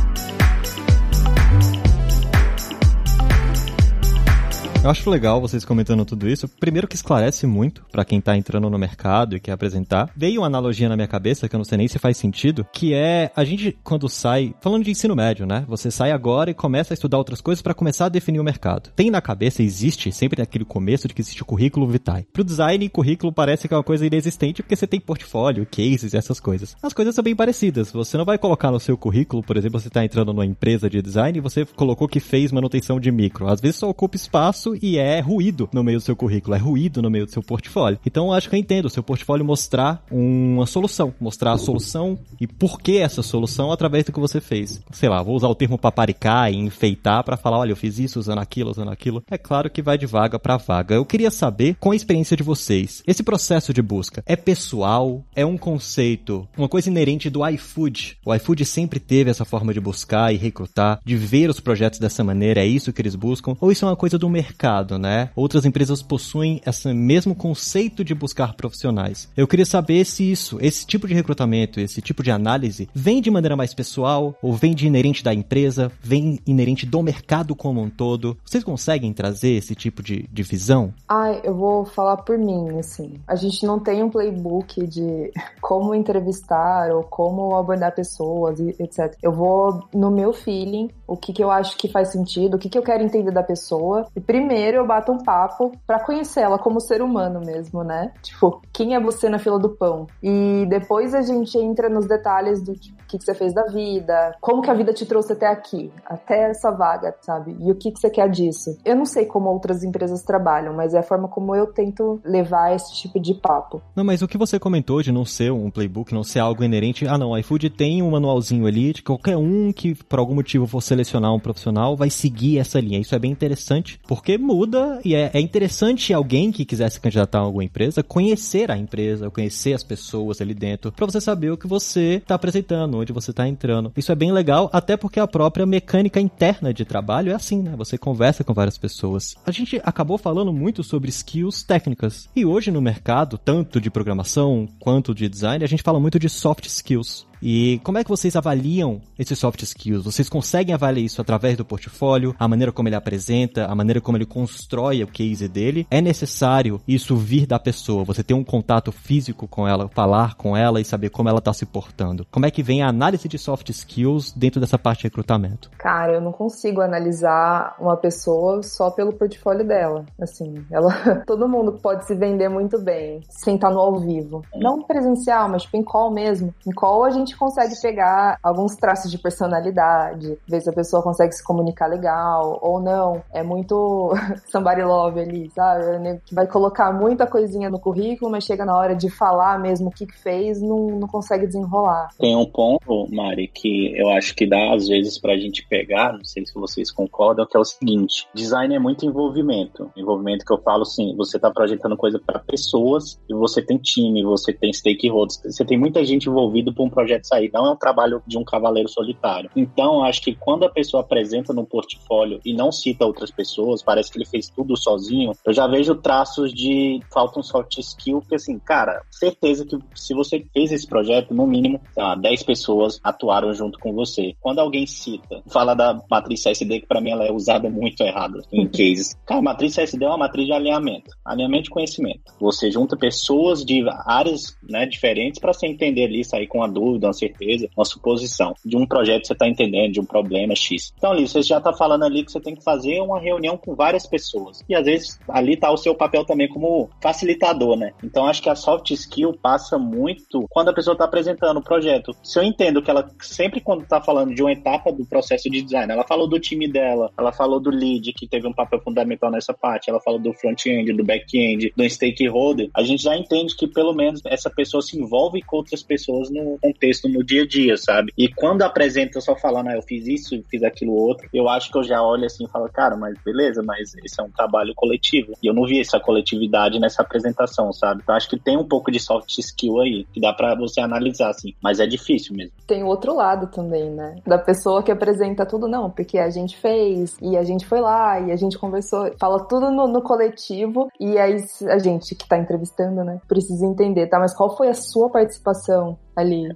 Eu 4.80 4.90
acho 4.90 5.10
legal 5.10 5.40
vocês 5.40 5.64
comentando 5.64 6.04
tudo 6.04 6.28
isso. 6.28 6.48
Primeiro 6.48 6.86
que 6.86 6.94
esclarece 6.94 7.46
muito 7.48 7.84
para 7.90 8.04
quem 8.04 8.20
tá 8.20 8.36
entrando 8.36 8.70
no 8.70 8.78
mercado 8.78 9.34
e 9.34 9.40
quer 9.40 9.50
apresentar. 9.50 10.08
Veio 10.16 10.40
uma 10.40 10.46
analogia 10.46 10.88
na 10.88 10.94
minha 10.94 11.08
cabeça 11.08 11.48
que 11.48 11.54
eu 11.54 11.58
não 11.58 11.64
sei 11.64 11.78
nem 11.78 11.88
se 11.88 11.98
faz 11.98 12.16
sentido, 12.16 12.64
que 12.72 12.94
é 12.94 13.32
a 13.34 13.44
gente 13.44 13.76
quando 13.82 14.08
sai, 14.08 14.54
falando 14.60 14.84
de 14.84 14.92
ensino 14.92 15.16
médio, 15.16 15.46
né? 15.46 15.64
Você 15.68 15.90
sai 15.90 16.12
agora 16.12 16.50
e 16.50 16.54
começa 16.54 16.92
a 16.92 16.96
estudar 16.96 17.18
outras 17.18 17.40
coisas 17.40 17.60
para 17.60 17.74
começar 17.74 18.06
a 18.06 18.08
definir 18.08 18.38
o 18.38 18.44
mercado. 18.44 18.90
Tem 18.94 19.10
na 19.10 19.20
cabeça, 19.20 19.64
existe 19.64 20.12
sempre 20.12 20.40
naquele 20.40 20.64
começo 20.64 21.08
de 21.08 21.12
que 21.12 21.20
existe 21.20 21.42
o 21.42 21.46
currículo 21.46 21.86
vitae. 21.88 22.26
Pro 22.32 22.44
design, 22.44 22.88
currículo 22.88 23.32
parece 23.32 23.66
que 23.66 23.74
é 23.74 23.76
uma 23.76 23.82
coisa 23.82 24.06
inexistente 24.06 24.62
porque 24.62 24.76
você 24.76 24.86
tem 24.86 25.00
portfólio, 25.00 25.66
cases 25.66 26.14
essas 26.14 26.38
coisas. 26.38 26.76
As 26.80 26.92
coisas 26.92 27.16
são 27.16 27.24
bem 27.24 27.34
parecidas. 27.34 27.90
Você 27.90 28.16
não 28.16 28.24
vai 28.24 28.38
colocar 28.38 28.70
no 28.70 28.78
seu 28.78 28.96
currículo, 28.96 29.42
por 29.42 29.56
exemplo, 29.56 29.80
você 29.80 29.90
tá 29.90 30.04
entrando 30.04 30.32
numa 30.32 30.46
empresa 30.46 30.88
de 30.88 31.02
design 31.02 31.36
e 31.36 31.42
você 31.42 31.66
colocou 31.66 32.06
que 32.06 32.20
fez 32.20 32.52
manutenção 32.52 33.00
de 33.00 33.10
micro. 33.10 33.48
Às 33.48 33.60
vezes 33.60 33.76
só 33.76 33.90
ocupa 33.90 34.16
espaço 34.16 34.68
e 34.82 34.98
é 34.98 35.20
ruído 35.20 35.68
no 35.72 35.82
meio 35.82 35.98
do 35.98 36.04
seu 36.04 36.16
currículo, 36.16 36.54
é 36.54 36.58
ruído 36.58 37.02
no 37.02 37.10
meio 37.10 37.26
do 37.26 37.32
seu 37.32 37.42
portfólio. 37.42 37.98
Então, 38.04 38.32
acho 38.32 38.48
que 38.48 38.54
eu 38.54 38.60
entendo 38.60 38.86
o 38.86 38.90
seu 38.90 39.02
portfólio 39.02 39.44
mostrar 39.44 40.04
uma 40.10 40.66
solução, 40.66 41.14
mostrar 41.20 41.52
a 41.52 41.58
solução 41.58 42.18
e 42.40 42.46
por 42.46 42.80
que 42.80 42.98
essa 42.98 43.22
solução 43.22 43.72
através 43.72 44.04
do 44.04 44.12
que 44.12 44.20
você 44.20 44.40
fez. 44.40 44.80
Sei 44.92 45.08
lá, 45.08 45.22
vou 45.22 45.36
usar 45.36 45.48
o 45.48 45.54
termo 45.54 45.78
paparicar 45.78 46.52
e 46.52 46.56
enfeitar 46.56 47.24
para 47.24 47.36
falar, 47.36 47.58
olha, 47.58 47.72
eu 47.72 47.76
fiz 47.76 47.98
isso 47.98 48.18
usando 48.18 48.38
aquilo, 48.38 48.70
usando 48.70 48.90
aquilo. 48.90 49.22
É 49.30 49.38
claro 49.38 49.70
que 49.70 49.82
vai 49.82 49.98
de 49.98 50.06
vaga 50.06 50.38
para 50.38 50.56
vaga. 50.56 50.94
Eu 50.94 51.04
queria 51.04 51.30
saber, 51.30 51.76
com 51.80 51.90
a 51.90 51.96
experiência 51.96 52.36
de 52.36 52.42
vocês, 52.42 53.02
esse 53.06 53.22
processo 53.22 53.72
de 53.72 53.82
busca 53.82 54.22
é 54.26 54.36
pessoal? 54.36 55.24
É 55.34 55.44
um 55.44 55.56
conceito, 55.56 56.46
uma 56.56 56.68
coisa 56.68 56.88
inerente 56.88 57.30
do 57.30 57.46
iFood? 57.46 58.18
O 58.24 58.34
iFood 58.34 58.64
sempre 58.64 59.00
teve 59.00 59.30
essa 59.30 59.44
forma 59.44 59.72
de 59.72 59.80
buscar 59.80 60.32
e 60.32 60.36
recrutar, 60.36 61.00
de 61.04 61.16
ver 61.16 61.50
os 61.50 61.60
projetos 61.60 61.98
dessa 61.98 62.24
maneira, 62.24 62.60
é 62.60 62.66
isso 62.66 62.92
que 62.92 63.00
eles 63.00 63.14
buscam? 63.14 63.56
Ou 63.60 63.72
isso 63.72 63.84
é 63.84 63.88
uma 63.88 63.96
coisa 63.96 64.18
do 64.18 64.28
mercado? 64.28 64.57
Mercado, 64.58 64.98
né? 64.98 65.30
Outras 65.36 65.64
empresas 65.64 66.02
possuem 66.02 66.60
esse 66.66 66.92
mesmo 66.92 67.32
conceito 67.34 68.02
de 68.02 68.12
buscar 68.12 68.54
profissionais. 68.54 69.28
Eu 69.36 69.46
queria 69.46 69.64
saber 69.64 70.04
se 70.04 70.28
isso, 70.28 70.58
esse 70.60 70.84
tipo 70.84 71.06
de 71.06 71.14
recrutamento, 71.14 71.78
esse 71.78 72.02
tipo 72.02 72.24
de 72.24 72.32
análise, 72.32 72.88
vem 72.92 73.22
de 73.22 73.30
maneira 73.30 73.56
mais 73.56 73.72
pessoal 73.72 74.34
ou 74.42 74.52
vem 74.52 74.74
de 74.74 74.86
inerente 74.86 75.22
da 75.22 75.32
empresa, 75.32 75.92
vem 76.02 76.40
inerente 76.44 76.84
do 76.84 77.00
mercado 77.02 77.54
como 77.54 77.80
um 77.80 77.88
todo. 77.88 78.36
Vocês 78.44 78.64
conseguem 78.64 79.12
trazer 79.12 79.50
esse 79.50 79.76
tipo 79.76 80.02
de, 80.02 80.28
de 80.32 80.42
visão? 80.42 80.92
Ah, 81.08 81.30
eu 81.44 81.54
vou 81.54 81.84
falar 81.84 82.16
por 82.18 82.36
mim, 82.36 82.78
assim. 82.80 83.14
A 83.28 83.36
gente 83.36 83.64
não 83.64 83.78
tem 83.78 84.02
um 84.02 84.10
playbook 84.10 84.84
de 84.88 85.30
como 85.62 85.94
entrevistar 85.94 86.90
ou 86.90 87.04
como 87.04 87.54
abordar 87.54 87.94
pessoas, 87.94 88.58
etc. 88.58 89.14
Eu 89.22 89.30
vou 89.30 89.84
no 89.94 90.10
meu 90.10 90.32
feeling, 90.32 90.90
o 91.06 91.16
que, 91.16 91.32
que 91.32 91.44
eu 91.44 91.50
acho 91.50 91.76
que 91.76 91.86
faz 91.86 92.08
sentido, 92.08 92.56
o 92.56 92.58
que, 92.58 92.68
que 92.68 92.76
eu 92.76 92.82
quero 92.82 93.04
entender 93.04 93.30
da 93.30 93.42
pessoa. 93.42 94.06
E 94.16 94.20
primeiro 94.20 94.47
primeiro 94.48 94.78
eu 94.78 94.86
bato 94.86 95.12
um 95.12 95.18
papo 95.18 95.72
para 95.86 96.00
conhecer 96.00 96.40
ela 96.40 96.58
como 96.58 96.80
ser 96.80 97.02
humano 97.02 97.40
mesmo, 97.44 97.84
né? 97.84 98.12
Tipo, 98.22 98.62
quem 98.72 98.94
é 98.94 99.00
você 99.00 99.28
na 99.28 99.38
fila 99.38 99.58
do 99.58 99.68
pão? 99.68 100.06
E 100.22 100.64
depois 100.70 101.14
a 101.14 101.20
gente 101.20 101.58
entra 101.58 101.90
nos 101.90 102.06
detalhes 102.06 102.62
do 102.62 102.72
tipo, 102.72 102.96
o 103.02 103.06
que, 103.06 103.18
que 103.18 103.24
você 103.24 103.34
fez 103.34 103.52
da 103.52 103.64
vida, 103.64 104.34
como 104.40 104.62
que 104.62 104.70
a 104.70 104.74
vida 104.74 104.92
te 104.92 105.04
trouxe 105.04 105.34
até 105.34 105.46
aqui, 105.46 105.92
até 106.06 106.50
essa 106.50 106.70
vaga, 106.70 107.14
sabe? 107.20 107.56
E 107.60 107.70
o 107.70 107.74
que, 107.74 107.90
que 107.90 108.00
você 108.00 108.08
quer 108.08 108.30
disso. 108.30 108.78
Eu 108.84 108.96
não 108.96 109.04
sei 109.04 109.26
como 109.26 109.50
outras 109.50 109.84
empresas 109.84 110.22
trabalham, 110.22 110.74
mas 110.74 110.94
é 110.94 110.98
a 110.98 111.02
forma 111.02 111.28
como 111.28 111.54
eu 111.54 111.66
tento 111.66 112.18
levar 112.24 112.74
esse 112.74 112.94
tipo 112.94 113.20
de 113.20 113.34
papo. 113.34 113.82
Não, 113.94 114.04
mas 114.04 114.22
o 114.22 114.28
que 114.28 114.38
você 114.38 114.58
comentou 114.58 115.02
de 115.02 115.12
não 115.12 115.26
ser 115.26 115.52
um 115.52 115.70
playbook, 115.70 116.14
não 116.14 116.24
ser 116.24 116.38
algo 116.38 116.64
inerente, 116.64 117.06
ah 117.06 117.18
não, 117.18 117.36
iFood 117.36 117.68
tem 117.70 118.02
um 118.02 118.10
manualzinho 118.10 118.66
ali 118.66 118.94
de 118.94 119.02
qualquer 119.02 119.36
um 119.36 119.72
que 119.72 119.94
por 119.94 120.18
algum 120.18 120.34
motivo 120.34 120.66
for 120.66 120.80
selecionar 120.80 121.34
um 121.34 121.40
profissional 121.40 121.96
vai 121.96 122.08
seguir 122.08 122.58
essa 122.58 122.80
linha. 122.80 122.98
Isso 122.98 123.14
é 123.14 123.18
bem 123.18 123.30
interessante, 123.30 124.00
porque 124.08 124.37
muda 124.38 125.00
e 125.04 125.14
é, 125.14 125.30
é 125.34 125.40
interessante 125.40 126.12
alguém 126.12 126.50
que 126.50 126.64
quiser 126.64 126.90
se 126.90 127.00
candidatar 127.00 127.38
a 127.38 127.42
alguma 127.42 127.64
empresa 127.64 128.02
conhecer 128.02 128.70
a 128.70 128.76
empresa, 128.76 129.30
conhecer 129.30 129.74
as 129.74 129.84
pessoas 129.84 130.40
ali 130.40 130.54
dentro, 130.54 130.90
para 130.90 131.06
você 131.06 131.20
saber 131.20 131.50
o 131.50 131.56
que 131.56 131.66
você 131.66 132.14
está 132.14 132.34
apresentando, 132.34 132.98
onde 132.98 133.12
você 133.12 133.30
está 133.30 133.46
entrando. 133.46 133.92
Isso 133.96 134.10
é 134.10 134.14
bem 134.14 134.32
legal, 134.32 134.70
até 134.72 134.96
porque 134.96 135.20
a 135.20 135.26
própria 135.26 135.66
mecânica 135.66 136.20
interna 136.20 136.72
de 136.72 136.84
trabalho 136.84 137.32
é 137.32 137.34
assim, 137.34 137.62
né? 137.62 137.74
Você 137.76 137.98
conversa 137.98 138.42
com 138.42 138.54
várias 138.54 138.78
pessoas. 138.78 139.36
A 139.44 139.50
gente 139.50 139.80
acabou 139.84 140.18
falando 140.18 140.52
muito 140.52 140.82
sobre 140.82 141.10
skills 141.10 141.62
técnicas. 141.62 142.28
E 142.34 142.44
hoje 142.44 142.70
no 142.70 142.80
mercado, 142.80 143.38
tanto 143.38 143.80
de 143.80 143.90
programação 143.90 144.66
quanto 144.80 145.14
de 145.14 145.28
design, 145.28 145.64
a 145.64 145.68
gente 145.68 145.82
fala 145.82 146.00
muito 146.00 146.18
de 146.18 146.28
soft 146.28 146.66
skills. 146.66 147.27
E 147.42 147.80
como 147.84 147.98
é 147.98 148.04
que 148.04 148.10
vocês 148.10 148.36
avaliam 148.36 149.00
esses 149.18 149.38
soft 149.38 149.62
skills? 149.62 150.04
Vocês 150.04 150.28
conseguem 150.28 150.74
avaliar 150.74 151.04
isso 151.04 151.20
através 151.20 151.56
do 151.56 151.64
portfólio, 151.64 152.34
a 152.38 152.48
maneira 152.48 152.72
como 152.72 152.88
ele 152.88 152.96
apresenta, 152.96 153.66
a 153.66 153.74
maneira 153.74 154.00
como 154.00 154.16
ele 154.16 154.26
constrói 154.26 155.02
o 155.02 155.06
case 155.06 155.48
dele? 155.48 155.86
É 155.90 156.00
necessário 156.00 156.80
isso 156.86 157.16
vir 157.16 157.46
da 157.46 157.58
pessoa, 157.58 158.04
você 158.04 158.22
ter 158.22 158.34
um 158.34 158.44
contato 158.44 158.90
físico 158.90 159.46
com 159.46 159.66
ela, 159.66 159.88
falar 159.88 160.34
com 160.34 160.56
ela 160.56 160.80
e 160.80 160.84
saber 160.84 161.10
como 161.10 161.28
ela 161.28 161.38
está 161.38 161.52
se 161.52 161.66
portando. 161.66 162.26
Como 162.30 162.46
é 162.46 162.50
que 162.50 162.62
vem 162.62 162.82
a 162.82 162.88
análise 162.88 163.28
de 163.28 163.38
soft 163.38 163.68
skills 163.70 164.32
dentro 164.32 164.60
dessa 164.60 164.78
parte 164.78 165.00
de 165.00 165.04
recrutamento? 165.04 165.70
Cara, 165.78 166.14
eu 166.14 166.20
não 166.20 166.32
consigo 166.32 166.80
analisar 166.80 167.76
uma 167.78 167.96
pessoa 167.96 168.62
só 168.62 168.90
pelo 168.90 169.12
portfólio 169.12 169.66
dela. 169.66 170.04
Assim, 170.20 170.64
ela, 170.70 171.22
todo 171.26 171.48
mundo 171.48 171.72
pode 171.72 172.06
se 172.06 172.14
vender 172.14 172.48
muito 172.48 172.78
bem, 172.80 173.20
sem 173.28 173.54
estar 173.54 173.70
no 173.70 173.78
ao 173.78 173.98
vivo. 173.98 174.42
Não 174.54 174.82
presencial, 174.82 175.48
mas 175.48 175.62
tipo 175.62 175.76
em 175.76 175.82
call 175.82 176.10
mesmo. 176.12 176.54
Em 176.66 176.72
call 176.72 177.04
a 177.04 177.10
gente 177.10 177.27
gente 177.28 177.36
consegue 177.36 177.74
pegar 177.80 178.38
alguns 178.42 178.74
traços 178.74 179.10
de 179.10 179.18
personalidade, 179.18 180.38
ver 180.48 180.60
se 180.60 180.70
a 180.70 180.72
pessoa 180.72 181.02
consegue 181.02 181.32
se 181.32 181.44
comunicar 181.44 181.86
legal 181.86 182.58
ou 182.62 182.80
não. 182.80 183.22
É 183.32 183.42
muito 183.42 184.12
somebody 184.50 184.82
love 184.82 185.20
ali, 185.20 185.50
sabe? 185.50 186.20
Que 186.24 186.34
vai 186.34 186.46
colocar 186.46 186.92
muita 186.92 187.26
coisinha 187.26 187.68
no 187.68 187.78
currículo, 187.78 188.30
mas 188.30 188.44
chega 188.44 188.64
na 188.64 188.76
hora 188.76 188.96
de 188.96 189.10
falar 189.10 189.58
mesmo 189.58 189.88
o 189.88 189.90
que 189.90 190.06
fez, 190.06 190.60
não, 190.60 190.98
não 190.98 191.08
consegue 191.08 191.46
desenrolar. 191.46 192.08
Tem 192.18 192.34
um 192.34 192.46
ponto, 192.46 193.06
Mari, 193.12 193.48
que 193.48 193.92
eu 193.96 194.08
acho 194.10 194.34
que 194.34 194.46
dá 194.46 194.74
às 194.74 194.88
vezes 194.88 195.20
pra 195.20 195.36
gente 195.36 195.66
pegar, 195.68 196.12
não 196.12 196.24
sei 196.24 196.44
se 196.46 196.54
vocês 196.54 196.90
concordam, 196.90 197.46
que 197.46 197.56
é 197.56 197.60
o 197.60 197.64
seguinte: 197.64 198.26
design 198.34 198.74
é 198.74 198.78
muito 198.78 199.04
envolvimento. 199.04 199.90
Envolvimento 199.96 200.44
que 200.44 200.52
eu 200.52 200.58
falo 200.62 200.82
assim, 200.82 201.14
você 201.16 201.38
tá 201.38 201.50
projetando 201.50 201.96
coisa 201.96 202.18
para 202.18 202.38
pessoas 202.38 203.20
e 203.28 203.34
você 203.34 203.60
tem 203.60 203.76
time, 203.76 204.22
você 204.22 204.52
tem 204.52 204.72
stakeholders, 204.72 205.40
você 205.44 205.64
tem 205.64 205.78
muita 205.78 206.04
gente 206.04 206.28
envolvida 206.28 206.72
para 206.72 206.84
um 206.84 206.90
projeto 206.90 207.17
projeto 207.18 207.26
sair. 207.26 207.50
Não 207.52 207.66
é 207.66 207.70
um 207.70 207.76
trabalho 207.76 208.22
de 208.26 208.38
um 208.38 208.44
cavaleiro 208.44 208.88
solitário. 208.88 209.50
Então, 209.54 210.04
acho 210.04 210.22
que 210.22 210.34
quando 210.34 210.64
a 210.64 210.70
pessoa 210.70 211.02
apresenta 211.02 211.52
no 211.52 211.66
portfólio 211.66 212.40
e 212.44 212.54
não 212.54 212.70
cita 212.70 213.04
outras 213.04 213.30
pessoas, 213.30 213.82
parece 213.82 214.10
que 214.10 214.18
ele 214.18 214.26
fez 214.26 214.48
tudo 214.48 214.76
sozinho, 214.76 215.32
eu 215.44 215.52
já 215.52 215.66
vejo 215.66 215.94
traços 215.96 216.52
de 216.52 217.00
falta 217.12 217.40
um 217.40 217.42
soft 217.42 217.78
skill, 217.78 218.20
porque 218.20 218.36
assim, 218.36 218.58
cara, 218.58 219.02
certeza 219.10 219.64
que 219.66 219.78
se 219.94 220.14
você 220.14 220.44
fez 220.52 220.72
esse 220.72 220.86
projeto, 220.86 221.34
no 221.34 221.46
mínimo, 221.46 221.80
tá, 221.94 222.14
10 222.14 222.42
pessoas 222.42 223.00
atuaram 223.02 223.52
junto 223.52 223.78
com 223.78 223.92
você. 223.92 224.34
Quando 224.40 224.60
alguém 224.60 224.86
cita, 224.86 225.42
fala 225.48 225.74
da 225.74 226.00
matriz 226.10 226.42
CSD, 226.42 226.80
que 226.80 226.86
para 226.86 227.00
mim 227.00 227.10
ela 227.10 227.24
é 227.24 227.32
usada 227.32 227.68
muito 227.68 228.02
errado 228.02 228.40
em 228.52 228.66
cases. 228.68 229.16
Cara, 229.26 229.42
matriz 229.42 229.74
CSD 229.74 230.04
é 230.04 230.08
uma 230.08 230.18
matriz 230.18 230.46
de 230.46 230.52
alinhamento, 230.52 231.10
alinhamento 231.24 231.64
de 231.64 231.70
conhecimento. 231.70 232.20
Você 232.40 232.70
junta 232.70 232.96
pessoas 232.96 233.64
de 233.64 233.84
áreas 234.06 234.56
né, 234.62 234.86
diferentes 234.86 235.40
para 235.40 235.52
você 235.52 235.66
entender 235.66 236.04
ali, 236.04 236.24
sair 236.24 236.46
com 236.46 236.62
a 236.62 236.66
dúvida, 236.66 237.07
uma 237.08 237.12
certeza, 237.12 237.68
uma 237.76 237.84
suposição 237.84 238.54
de 238.64 238.76
um 238.76 238.86
projeto 238.86 239.22
que 239.22 239.26
você 239.28 239.32
está 239.32 239.48
entendendo, 239.48 239.92
de 239.92 240.00
um 240.00 240.04
problema 240.04 240.54
X. 240.54 240.92
Então, 240.96 241.12
ali, 241.12 241.26
você 241.26 241.42
já 241.42 241.58
está 241.58 241.72
falando 241.72 242.04
ali 242.04 242.24
que 242.24 242.32
você 242.32 242.40
tem 242.40 242.54
que 242.54 242.62
fazer 242.62 243.00
uma 243.00 243.18
reunião 243.18 243.56
com 243.56 243.74
várias 243.74 244.06
pessoas. 244.06 244.64
E 244.68 244.74
às 244.74 244.84
vezes 244.84 245.18
ali 245.28 245.54
está 245.54 245.70
o 245.70 245.76
seu 245.76 245.94
papel 245.94 246.24
também 246.24 246.48
como 246.48 246.88
facilitador, 247.00 247.76
né? 247.76 247.92
Então, 248.02 248.26
acho 248.26 248.42
que 248.42 248.48
a 248.48 248.54
soft 248.54 248.90
skill 248.90 249.32
passa 249.40 249.78
muito 249.78 250.46
quando 250.50 250.68
a 250.68 250.74
pessoa 250.74 250.92
está 250.92 251.04
apresentando 251.04 251.58
o 251.58 251.62
projeto. 251.62 252.14
Se 252.22 252.38
eu 252.38 252.42
entendo 252.42 252.82
que 252.82 252.90
ela 252.90 253.08
sempre 253.20 253.60
quando 253.60 253.82
está 253.82 254.00
falando 254.00 254.34
de 254.34 254.42
uma 254.42 254.52
etapa 254.52 254.92
do 254.92 255.04
processo 255.04 255.50
de 255.50 255.62
design, 255.62 255.92
ela 255.92 256.04
falou 256.04 256.28
do 256.28 256.38
time 256.38 256.68
dela, 256.68 257.10
ela 257.18 257.32
falou 257.32 257.60
do 257.60 257.70
lead 257.70 258.12
que 258.12 258.26
teve 258.26 258.46
um 258.46 258.52
papel 258.52 258.80
fundamental 258.80 259.30
nessa 259.30 259.52
parte, 259.52 259.90
ela 259.90 260.00
falou 260.00 260.18
do 260.18 260.32
front-end, 260.32 260.92
do 260.92 261.04
back-end, 261.04 261.72
do 261.76 261.88
stakeholder, 261.88 262.70
a 262.74 262.82
gente 262.82 263.02
já 263.02 263.16
entende 263.16 263.54
que 263.56 263.66
pelo 263.66 263.92
menos 263.92 264.20
essa 264.24 264.50
pessoa 264.50 264.82
se 264.82 264.98
envolve 264.98 265.42
com 265.42 265.56
outras 265.58 265.82
pessoas 265.82 266.30
no 266.30 266.58
contexto 266.60 266.97
contexto 266.98 267.08
no 267.08 267.24
dia 267.24 267.42
a 267.42 267.46
dia, 267.46 267.76
sabe? 267.76 268.12
E 268.16 268.28
quando 268.28 268.62
apresenta 268.62 269.20
só 269.20 269.36
falando, 269.36 269.68
ah, 269.68 269.76
eu 269.76 269.82
fiz 269.82 270.06
isso, 270.06 270.42
fiz 270.50 270.62
aquilo 270.62 270.92
outro, 270.92 271.28
eu 271.32 271.48
acho 271.48 271.70
que 271.70 271.78
eu 271.78 271.82
já 271.82 272.02
olho 272.02 272.24
assim 272.24 272.44
e 272.44 272.48
falo, 272.48 272.68
cara, 272.68 272.96
mas 272.96 273.16
beleza, 273.24 273.62
mas 273.64 273.94
esse 274.04 274.20
é 274.20 274.24
um 274.24 274.30
trabalho 274.30 274.72
coletivo. 274.74 275.32
E 275.42 275.46
eu 275.46 275.54
não 275.54 275.64
vi 275.64 275.80
essa 275.80 276.00
coletividade 276.00 276.78
nessa 276.78 277.02
apresentação, 277.02 277.72
sabe? 277.72 278.00
Então 278.02 278.14
acho 278.14 278.28
que 278.28 278.38
tem 278.38 278.56
um 278.56 278.66
pouco 278.66 278.90
de 278.90 278.98
soft 278.98 279.38
skill 279.38 279.80
aí, 279.80 280.06
que 280.12 280.20
dá 280.20 280.32
para 280.32 280.54
você 280.54 280.80
analisar, 280.80 281.30
assim, 281.30 281.54
mas 281.62 281.80
é 281.80 281.86
difícil 281.86 282.34
mesmo. 282.34 282.52
Tem 282.66 282.82
o 282.82 282.86
outro 282.86 283.14
lado 283.14 283.48
também, 283.48 283.90
né? 283.90 284.16
Da 284.26 284.38
pessoa 284.38 284.82
que 284.82 284.90
apresenta 284.90 285.46
tudo, 285.46 285.68
não, 285.68 285.90
porque 285.90 286.18
a 286.18 286.30
gente 286.30 286.56
fez, 286.56 287.16
e 287.20 287.36
a 287.36 287.42
gente 287.42 287.66
foi 287.66 287.80
lá, 287.80 288.20
e 288.20 288.32
a 288.32 288.36
gente 288.36 288.58
conversou, 288.58 289.10
fala 289.18 289.44
tudo 289.46 289.70
no, 289.70 289.86
no 289.86 290.02
coletivo, 290.02 290.88
e 290.98 291.18
aí 291.18 291.36
a 291.68 291.78
gente 291.78 292.14
que 292.14 292.28
tá 292.28 292.38
entrevistando, 292.38 293.04
né, 293.04 293.20
precisa 293.28 293.66
entender, 293.66 294.06
tá? 294.08 294.18
Mas 294.18 294.34
qual 294.34 294.56
foi 294.56 294.68
a 294.68 294.74
sua 294.74 295.10
participação? 295.10 295.98
Ali. 296.18 296.48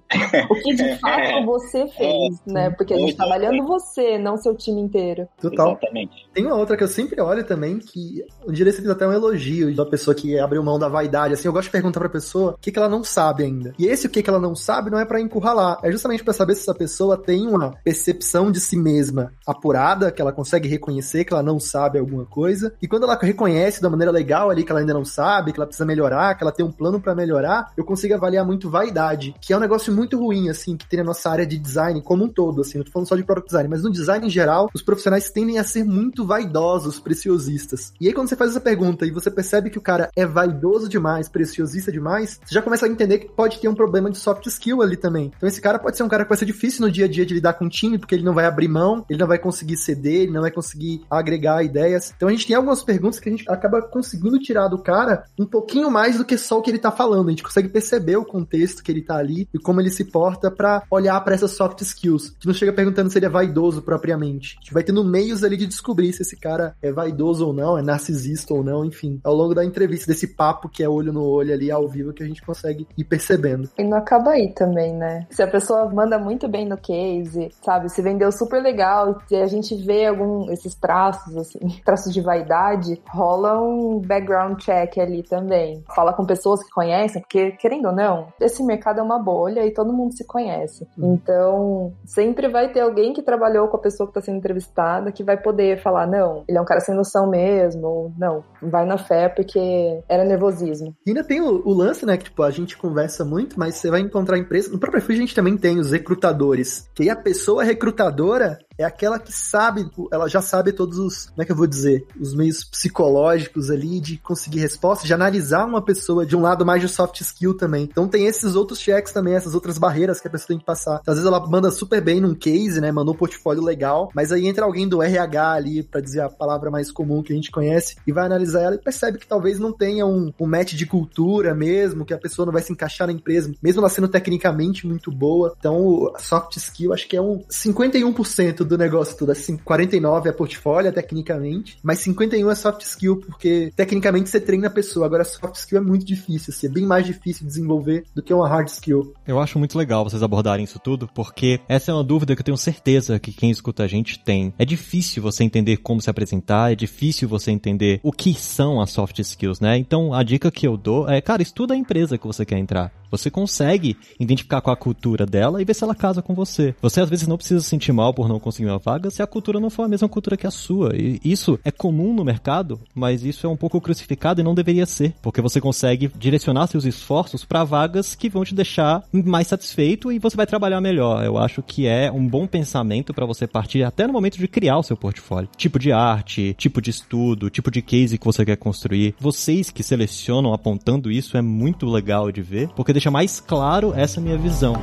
O 0.50 0.54
que 0.54 0.74
de 0.74 0.96
fato 1.00 1.44
você 1.44 1.86
fez, 1.88 2.40
é, 2.46 2.52
né? 2.52 2.70
Porque 2.70 2.94
a 2.94 2.98
gente 2.98 3.16
tá 3.16 3.24
avaliando 3.24 3.64
você, 3.66 4.18
não 4.18 4.36
seu 4.36 4.54
time 4.56 4.80
inteiro. 4.80 5.28
Total. 5.40 5.72
Exatamente. 5.72 6.28
Tem 6.32 6.46
uma 6.46 6.56
outra 6.56 6.76
que 6.76 6.84
eu 6.84 6.88
sempre 6.88 7.20
olho 7.20 7.44
também, 7.44 7.78
que 7.78 8.24
um 8.46 8.52
dia 8.52 8.64
você 8.64 8.78
fez 8.78 8.90
até 8.90 9.06
um 9.06 9.12
elogio 9.12 9.74
da 9.74 9.86
pessoa 9.86 10.14
que 10.14 10.38
abriu 10.38 10.62
mão 10.62 10.78
da 10.78 10.88
vaidade. 10.88 11.34
Assim, 11.34 11.48
eu 11.48 11.52
gosto 11.52 11.66
de 11.66 11.72
perguntar 11.72 12.00
pra 12.00 12.08
pessoa 12.08 12.52
o 12.52 12.58
que, 12.58 12.72
que 12.72 12.78
ela 12.78 12.88
não 12.88 13.04
sabe 13.04 13.44
ainda. 13.44 13.74
E 13.78 13.86
esse 13.86 14.06
o 14.06 14.10
que, 14.10 14.22
que 14.22 14.30
ela 14.30 14.40
não 14.40 14.54
sabe 14.54 14.90
não 14.90 14.98
é 14.98 15.04
para 15.04 15.20
encurralar, 15.20 15.78
é 15.82 15.90
justamente 15.90 16.24
para 16.24 16.32
saber 16.32 16.54
se 16.54 16.62
essa 16.62 16.74
pessoa 16.74 17.16
tem 17.16 17.46
uma 17.46 17.72
percepção 17.84 18.50
de 18.50 18.60
si 18.60 18.76
mesma 18.76 19.32
apurada, 19.46 20.10
que 20.10 20.20
ela 20.20 20.32
consegue 20.32 20.68
reconhecer 20.68 21.24
que 21.24 21.32
ela 21.32 21.42
não 21.42 21.60
sabe 21.60 21.98
alguma 21.98 22.24
coisa. 22.24 22.74
E 22.80 22.88
quando 22.88 23.04
ela 23.04 23.18
reconhece 23.20 23.80
da 23.80 23.90
maneira 23.90 24.10
legal 24.10 24.50
ali 24.50 24.64
que 24.64 24.72
ela 24.72 24.80
ainda 24.80 24.94
não 24.94 25.04
sabe, 25.04 25.52
que 25.52 25.58
ela 25.58 25.66
precisa 25.66 25.86
melhorar, 25.86 26.34
que 26.34 26.42
ela 26.42 26.52
tem 26.52 26.64
um 26.64 26.72
plano 26.72 27.00
para 27.00 27.14
melhorar, 27.14 27.72
eu 27.76 27.84
consigo 27.84 28.14
avaliar 28.14 28.44
muito 28.44 28.70
vaidade, 28.70 29.34
que 29.40 29.51
é 29.52 29.56
um 29.56 29.60
negócio 29.60 29.92
muito 29.92 30.18
ruim, 30.18 30.48
assim, 30.48 30.76
que 30.76 30.88
tem 30.88 30.98
na 30.98 31.04
nossa 31.04 31.30
área 31.30 31.46
de 31.46 31.58
design 31.58 32.00
como 32.02 32.24
um 32.24 32.28
todo, 32.28 32.60
assim. 32.60 32.78
Não 32.78 32.84
tô 32.84 32.90
falando 32.90 33.08
só 33.08 33.16
de 33.16 33.24
product 33.24 33.48
design, 33.48 33.68
mas 33.68 33.82
no 33.82 33.90
design 33.90 34.26
em 34.26 34.30
geral, 34.30 34.70
os 34.74 34.82
profissionais 34.82 35.30
tendem 35.30 35.58
a 35.58 35.64
ser 35.64 35.84
muito 35.84 36.26
vaidosos, 36.26 36.98
preciosistas. 36.98 37.92
E 38.00 38.06
aí, 38.06 38.12
quando 38.12 38.28
você 38.28 38.36
faz 38.36 38.50
essa 38.50 38.60
pergunta 38.60 39.06
e 39.06 39.10
você 39.10 39.30
percebe 39.30 39.70
que 39.70 39.78
o 39.78 39.82
cara 39.82 40.10
é 40.16 40.26
vaidoso 40.26 40.88
demais, 40.88 41.28
preciosista 41.28 41.92
demais, 41.92 42.40
você 42.44 42.54
já 42.54 42.62
começa 42.62 42.86
a 42.86 42.88
entender 42.88 43.18
que 43.18 43.28
pode 43.28 43.58
ter 43.58 43.68
um 43.68 43.74
problema 43.74 44.10
de 44.10 44.18
soft 44.18 44.46
skill 44.46 44.82
ali 44.82 44.96
também. 44.96 45.32
Então, 45.36 45.48
esse 45.48 45.60
cara 45.60 45.78
pode 45.78 45.96
ser 45.96 46.02
um 46.02 46.08
cara 46.08 46.24
que 46.24 46.28
vai 46.28 46.38
ser 46.38 46.46
difícil 46.46 46.86
no 46.86 46.90
dia 46.90 47.04
a 47.04 47.08
dia 47.08 47.26
de 47.26 47.34
lidar 47.34 47.54
com 47.54 47.66
o 47.66 47.70
time, 47.70 47.98
porque 47.98 48.14
ele 48.14 48.24
não 48.24 48.34
vai 48.34 48.46
abrir 48.46 48.68
mão, 48.68 49.04
ele 49.08 49.18
não 49.18 49.26
vai 49.26 49.38
conseguir 49.38 49.76
ceder, 49.76 50.22
ele 50.22 50.32
não 50.32 50.40
vai 50.40 50.50
conseguir 50.50 51.02
agregar 51.10 51.62
ideias. 51.62 52.12
Então, 52.16 52.28
a 52.28 52.32
gente 52.32 52.46
tem 52.46 52.56
algumas 52.56 52.82
perguntas 52.82 53.20
que 53.20 53.28
a 53.28 53.32
gente 53.32 53.50
acaba 53.50 53.82
conseguindo 53.82 54.38
tirar 54.38 54.68
do 54.68 54.78
cara 54.78 55.24
um 55.38 55.46
pouquinho 55.46 55.90
mais 55.90 56.16
do 56.16 56.24
que 56.24 56.38
só 56.38 56.58
o 56.58 56.62
que 56.62 56.70
ele 56.70 56.78
tá 56.78 56.90
falando. 56.90 57.28
A 57.28 57.30
gente 57.30 57.42
consegue 57.42 57.68
perceber 57.68 58.16
o 58.16 58.24
contexto 58.24 58.82
que 58.82 58.90
ele 58.90 59.02
tá 59.02 59.16
ali 59.16 59.41
e 59.52 59.58
como 59.58 59.80
ele 59.80 59.90
se 59.90 60.04
porta 60.04 60.50
para 60.50 60.82
olhar 60.90 61.20
para 61.22 61.34
essas 61.34 61.52
soft 61.52 61.80
skills. 61.80 62.28
Gente 62.34 62.46
não 62.46 62.54
chega 62.54 62.72
perguntando 62.72 63.10
se 63.10 63.18
ele 63.18 63.26
é 63.26 63.28
vaidoso 63.28 63.82
propriamente. 63.82 64.56
Gente 64.56 64.72
vai 64.72 64.82
tendo 64.82 65.04
meios 65.04 65.44
ali 65.44 65.56
de 65.56 65.66
descobrir 65.66 66.12
se 66.12 66.22
esse 66.22 66.36
cara 66.36 66.74
é 66.82 66.92
vaidoso 66.92 67.46
ou 67.46 67.52
não, 67.52 67.78
é 67.78 67.82
narcisista 67.82 68.54
ou 68.54 68.62
não, 68.62 68.84
enfim. 68.84 69.20
Ao 69.24 69.34
longo 69.34 69.54
da 69.54 69.64
entrevista, 69.64 70.12
desse 70.12 70.28
papo 70.28 70.68
que 70.68 70.82
é 70.82 70.88
olho 70.88 71.12
no 71.12 71.24
olho 71.24 71.52
ali 71.52 71.70
ao 71.70 71.88
vivo 71.88 72.12
que 72.12 72.22
a 72.22 72.26
gente 72.26 72.42
consegue 72.42 72.86
ir 72.96 73.04
percebendo. 73.04 73.68
E 73.78 73.84
não 73.84 73.98
acaba 73.98 74.30
aí 74.30 74.52
também, 74.54 74.94
né? 74.94 75.26
Se 75.30 75.42
a 75.42 75.46
pessoa 75.46 75.88
manda 75.90 76.18
muito 76.18 76.48
bem 76.48 76.66
no 76.66 76.76
case, 76.76 77.50
sabe, 77.62 77.88
se 77.88 78.02
vendeu 78.02 78.30
super 78.32 78.62
legal 78.62 79.18
e 79.30 79.36
a 79.36 79.46
gente 79.46 79.74
vê 79.74 80.06
algum 80.06 80.50
esses 80.50 80.74
traços 80.74 81.36
assim, 81.36 81.60
traços 81.84 82.12
de 82.12 82.20
vaidade, 82.20 83.00
rola 83.08 83.60
um 83.60 84.00
background 84.00 84.58
check 84.60 84.98
ali 84.98 85.22
também. 85.22 85.82
Fala 85.94 86.12
com 86.12 86.24
pessoas 86.24 86.62
que 86.62 86.70
conhecem, 86.70 87.20
porque 87.20 87.52
querendo 87.52 87.86
ou 87.86 87.94
não, 87.94 88.28
esse 88.40 88.62
mercado 88.62 89.00
é 89.00 89.02
uma 89.02 89.18
boa 89.18 89.31
bolha 89.32 89.66
e 89.66 89.72
todo 89.72 89.92
mundo 89.92 90.14
se 90.14 90.26
conhece. 90.26 90.86
Hum. 90.98 91.14
Então, 91.14 91.92
sempre 92.04 92.48
vai 92.48 92.70
ter 92.70 92.80
alguém 92.80 93.12
que 93.14 93.22
trabalhou 93.22 93.68
com 93.68 93.76
a 93.76 93.80
pessoa 93.80 94.06
que 94.06 94.10
está 94.10 94.20
sendo 94.20 94.38
entrevistada 94.38 95.10
que 95.10 95.24
vai 95.24 95.40
poder 95.40 95.80
falar: 95.82 96.06
não, 96.06 96.44
ele 96.46 96.58
é 96.58 96.60
um 96.60 96.64
cara 96.64 96.80
sem 96.80 96.94
noção 96.94 97.28
mesmo, 97.28 97.86
ou 97.86 98.12
não, 98.18 98.44
vai 98.60 98.84
na 98.84 98.98
fé 98.98 99.28
porque 99.28 100.02
era 100.08 100.24
nervosismo. 100.24 100.94
E 101.06 101.10
ainda 101.10 101.24
tem 101.24 101.40
o, 101.40 101.62
o 101.64 101.72
lance, 101.72 102.04
né, 102.04 102.16
que 102.16 102.24
tipo, 102.24 102.42
a 102.42 102.50
gente 102.50 102.76
conversa 102.76 103.24
muito, 103.24 103.58
mas 103.58 103.76
você 103.76 103.90
vai 103.90 104.00
encontrar 104.00 104.38
empresa. 104.38 104.70
No 104.70 104.78
próprio 104.78 104.98
iFood 104.98 105.14
a 105.14 105.20
gente 105.20 105.34
também 105.34 105.56
tem 105.56 105.78
os 105.78 105.92
recrutadores. 105.92 106.88
Que 106.94 107.04
aí 107.04 107.10
a 107.10 107.16
pessoa 107.16 107.64
recrutadora 107.64 108.58
é 108.78 108.84
aquela 108.84 109.18
que 109.18 109.32
sabe, 109.32 109.88
ela 110.12 110.28
já 110.28 110.40
sabe 110.40 110.72
todos 110.72 110.98
os, 110.98 111.26
como 111.26 111.42
é 111.42 111.44
que 111.44 111.52
eu 111.52 111.56
vou 111.56 111.66
dizer, 111.66 112.06
os 112.18 112.34
meios 112.34 112.64
psicológicos 112.64 113.70
ali 113.70 114.00
de 114.00 114.18
conseguir 114.18 114.60
resposta, 114.60 115.06
de 115.06 115.14
analisar 115.14 115.64
uma 115.64 115.82
pessoa 115.82 116.24
de 116.24 116.36
um 116.36 116.40
lado 116.40 116.64
mais 116.64 116.80
de 116.80 116.88
soft 116.88 117.20
skill 117.20 117.56
também. 117.56 117.84
Então 117.84 118.08
tem 118.08 118.26
esses 118.26 118.54
outros 118.54 118.78
checks 118.78 119.12
também, 119.12 119.34
essas 119.34 119.54
outras 119.54 119.78
barreiras 119.78 120.20
que 120.20 120.28
a 120.28 120.30
pessoa 120.30 120.48
tem 120.48 120.58
que 120.58 120.64
passar. 120.64 121.00
Às 121.06 121.14
vezes 121.14 121.26
ela 121.26 121.44
manda 121.46 121.70
super 121.70 122.00
bem 122.00 122.20
num 122.20 122.34
case, 122.34 122.80
né, 122.80 122.90
mandou 122.90 123.14
um 123.14 123.18
portfólio 123.18 123.62
legal, 123.62 124.10
mas 124.14 124.32
aí 124.32 124.46
entra 124.46 124.64
alguém 124.64 124.88
do 124.88 125.02
RH 125.02 125.52
ali, 125.52 125.82
para 125.82 126.00
dizer 126.00 126.20
a 126.20 126.28
palavra 126.28 126.70
mais 126.70 126.90
comum 126.90 127.22
que 127.22 127.32
a 127.32 127.36
gente 127.36 127.50
conhece, 127.50 127.96
e 128.06 128.12
vai 128.12 128.26
analisar 128.26 128.62
ela 128.62 128.74
e 128.74 128.78
percebe 128.78 129.18
que 129.18 129.26
talvez 129.26 129.58
não 129.58 129.72
tenha 129.72 130.06
um, 130.06 130.32
um 130.38 130.46
match 130.46 130.74
de 130.74 130.86
cultura 130.86 131.54
mesmo, 131.54 132.04
que 132.04 132.14
a 132.14 132.18
pessoa 132.18 132.46
não 132.46 132.52
vai 132.52 132.62
se 132.62 132.72
encaixar 132.72 133.06
na 133.06 133.12
empresa, 133.12 133.52
mesmo 133.62 133.80
ela 133.80 133.88
sendo 133.88 134.08
tecnicamente 134.08 134.86
muito 134.86 135.10
boa. 135.10 135.54
Então, 135.58 136.12
soft 136.18 136.56
skill 136.56 136.92
acho 136.92 137.08
que 137.08 137.16
é 137.16 137.22
um 137.22 137.42
51% 137.50 138.61
do 138.64 138.78
negócio 138.78 139.16
tudo. 139.16 139.32
Assim, 139.32 139.56
49 139.56 140.28
é 140.28 140.32
portfólio, 140.32 140.92
tecnicamente, 140.92 141.78
mas 141.82 141.98
51 142.00 142.50
é 142.50 142.54
soft 142.54 142.82
skill, 142.82 143.16
porque 143.16 143.72
tecnicamente 143.74 144.28
você 144.28 144.40
treina 144.40 144.68
a 144.68 144.70
pessoa. 144.70 145.06
Agora, 145.06 145.24
soft 145.24 145.56
skill 145.56 145.78
é 145.78 145.80
muito 145.80 146.04
difícil, 146.04 146.52
assim, 146.54 146.66
é 146.66 146.70
bem 146.70 146.84
mais 146.84 147.06
difícil 147.06 147.46
desenvolver 147.46 148.04
do 148.14 148.22
que 148.22 148.32
uma 148.32 148.48
hard 148.48 148.68
skill. 148.68 149.14
Eu 149.26 149.40
acho 149.40 149.58
muito 149.58 149.76
legal 149.76 150.04
vocês 150.04 150.22
abordarem 150.22 150.64
isso 150.64 150.78
tudo, 150.78 151.08
porque 151.14 151.60
essa 151.68 151.90
é 151.90 151.94
uma 151.94 152.04
dúvida 152.04 152.34
que 152.34 152.40
eu 152.40 152.44
tenho 152.44 152.56
certeza 152.56 153.18
que 153.18 153.32
quem 153.32 153.50
escuta 153.50 153.82
a 153.82 153.88
gente 153.88 154.18
tem. 154.18 154.52
É 154.58 154.64
difícil 154.64 155.22
você 155.22 155.44
entender 155.44 155.78
como 155.78 156.00
se 156.00 156.10
apresentar, 156.10 156.72
é 156.72 156.74
difícil 156.74 157.28
você 157.28 157.50
entender 157.50 158.00
o 158.02 158.12
que 158.12 158.34
são 158.34 158.80
as 158.80 158.90
soft 158.90 159.18
skills, 159.18 159.60
né? 159.60 159.76
Então, 159.76 160.12
a 160.14 160.22
dica 160.22 160.50
que 160.50 160.66
eu 160.66 160.76
dou 160.76 161.08
é, 161.08 161.20
cara, 161.20 161.42
estuda 161.42 161.74
a 161.74 161.76
empresa 161.76 162.18
que 162.18 162.26
você 162.26 162.44
quer 162.44 162.58
entrar. 162.58 162.92
Você 163.12 163.30
consegue 163.30 163.96
identificar 164.18 164.62
qual 164.62 164.72
a 164.72 164.76
cultura 164.76 165.26
dela 165.26 165.60
e 165.60 165.64
ver 165.64 165.74
se 165.74 165.84
ela 165.84 165.94
casa 165.94 166.22
com 166.22 166.34
você. 166.34 166.74
Você 166.80 167.00
às 167.00 167.10
vezes 167.10 167.28
não 167.28 167.36
precisa 167.36 167.60
se 167.60 167.68
sentir 167.68 167.92
mal 167.92 168.14
por 168.14 168.26
não 168.26 168.40
conseguir 168.40 168.68
uma 168.68 168.78
vaga 168.78 169.10
se 169.10 169.22
a 169.22 169.26
cultura 169.26 169.60
não 169.60 169.68
for 169.68 169.82
a 169.82 169.88
mesma 169.88 170.08
cultura 170.08 170.36
que 170.36 170.46
a 170.46 170.50
sua. 170.50 170.96
E 170.96 171.20
isso 171.22 171.60
é 171.62 171.70
comum 171.70 172.14
no 172.14 172.24
mercado, 172.24 172.80
mas 172.94 173.22
isso 173.22 173.46
é 173.46 173.50
um 173.50 173.56
pouco 173.56 173.80
crucificado 173.80 174.40
e 174.40 174.44
não 174.44 174.54
deveria 174.54 174.86
ser, 174.86 175.14
porque 175.20 175.42
você 175.42 175.60
consegue 175.60 176.10
direcionar 176.18 176.66
seus 176.68 176.84
esforços 176.84 177.44
para 177.44 177.64
vagas 177.64 178.14
que 178.14 178.30
vão 178.30 178.44
te 178.44 178.54
deixar 178.54 179.04
mais 179.12 179.46
satisfeito 179.46 180.10
e 180.10 180.18
você 180.18 180.36
vai 180.36 180.46
trabalhar 180.46 180.80
melhor. 180.80 181.22
Eu 181.22 181.36
acho 181.36 181.62
que 181.62 181.86
é 181.86 182.10
um 182.10 182.26
bom 182.26 182.46
pensamento 182.46 183.12
para 183.12 183.26
você 183.26 183.46
partir 183.46 183.82
até 183.82 184.06
no 184.06 184.12
momento 184.12 184.38
de 184.38 184.48
criar 184.48 184.78
o 184.78 184.82
seu 184.82 184.96
portfólio. 184.96 185.50
Tipo 185.56 185.78
de 185.78 185.92
arte, 185.92 186.54
tipo 186.56 186.80
de 186.80 186.90
estudo, 186.90 187.50
tipo 187.50 187.70
de 187.70 187.82
case 187.82 188.16
que 188.16 188.24
você 188.24 188.44
quer 188.44 188.56
construir. 188.56 189.14
Vocês 189.20 189.70
que 189.70 189.82
selecionam 189.82 190.54
apontando 190.54 191.10
isso 191.10 191.36
é 191.36 191.42
muito 191.42 191.86
legal 191.86 192.32
de 192.32 192.40
ver, 192.40 192.68
porque 192.74 192.92
deixa 193.02 193.10
mais 193.10 193.40
claro 193.40 193.92
essa 193.96 194.20
minha 194.20 194.38
visão. 194.38 194.74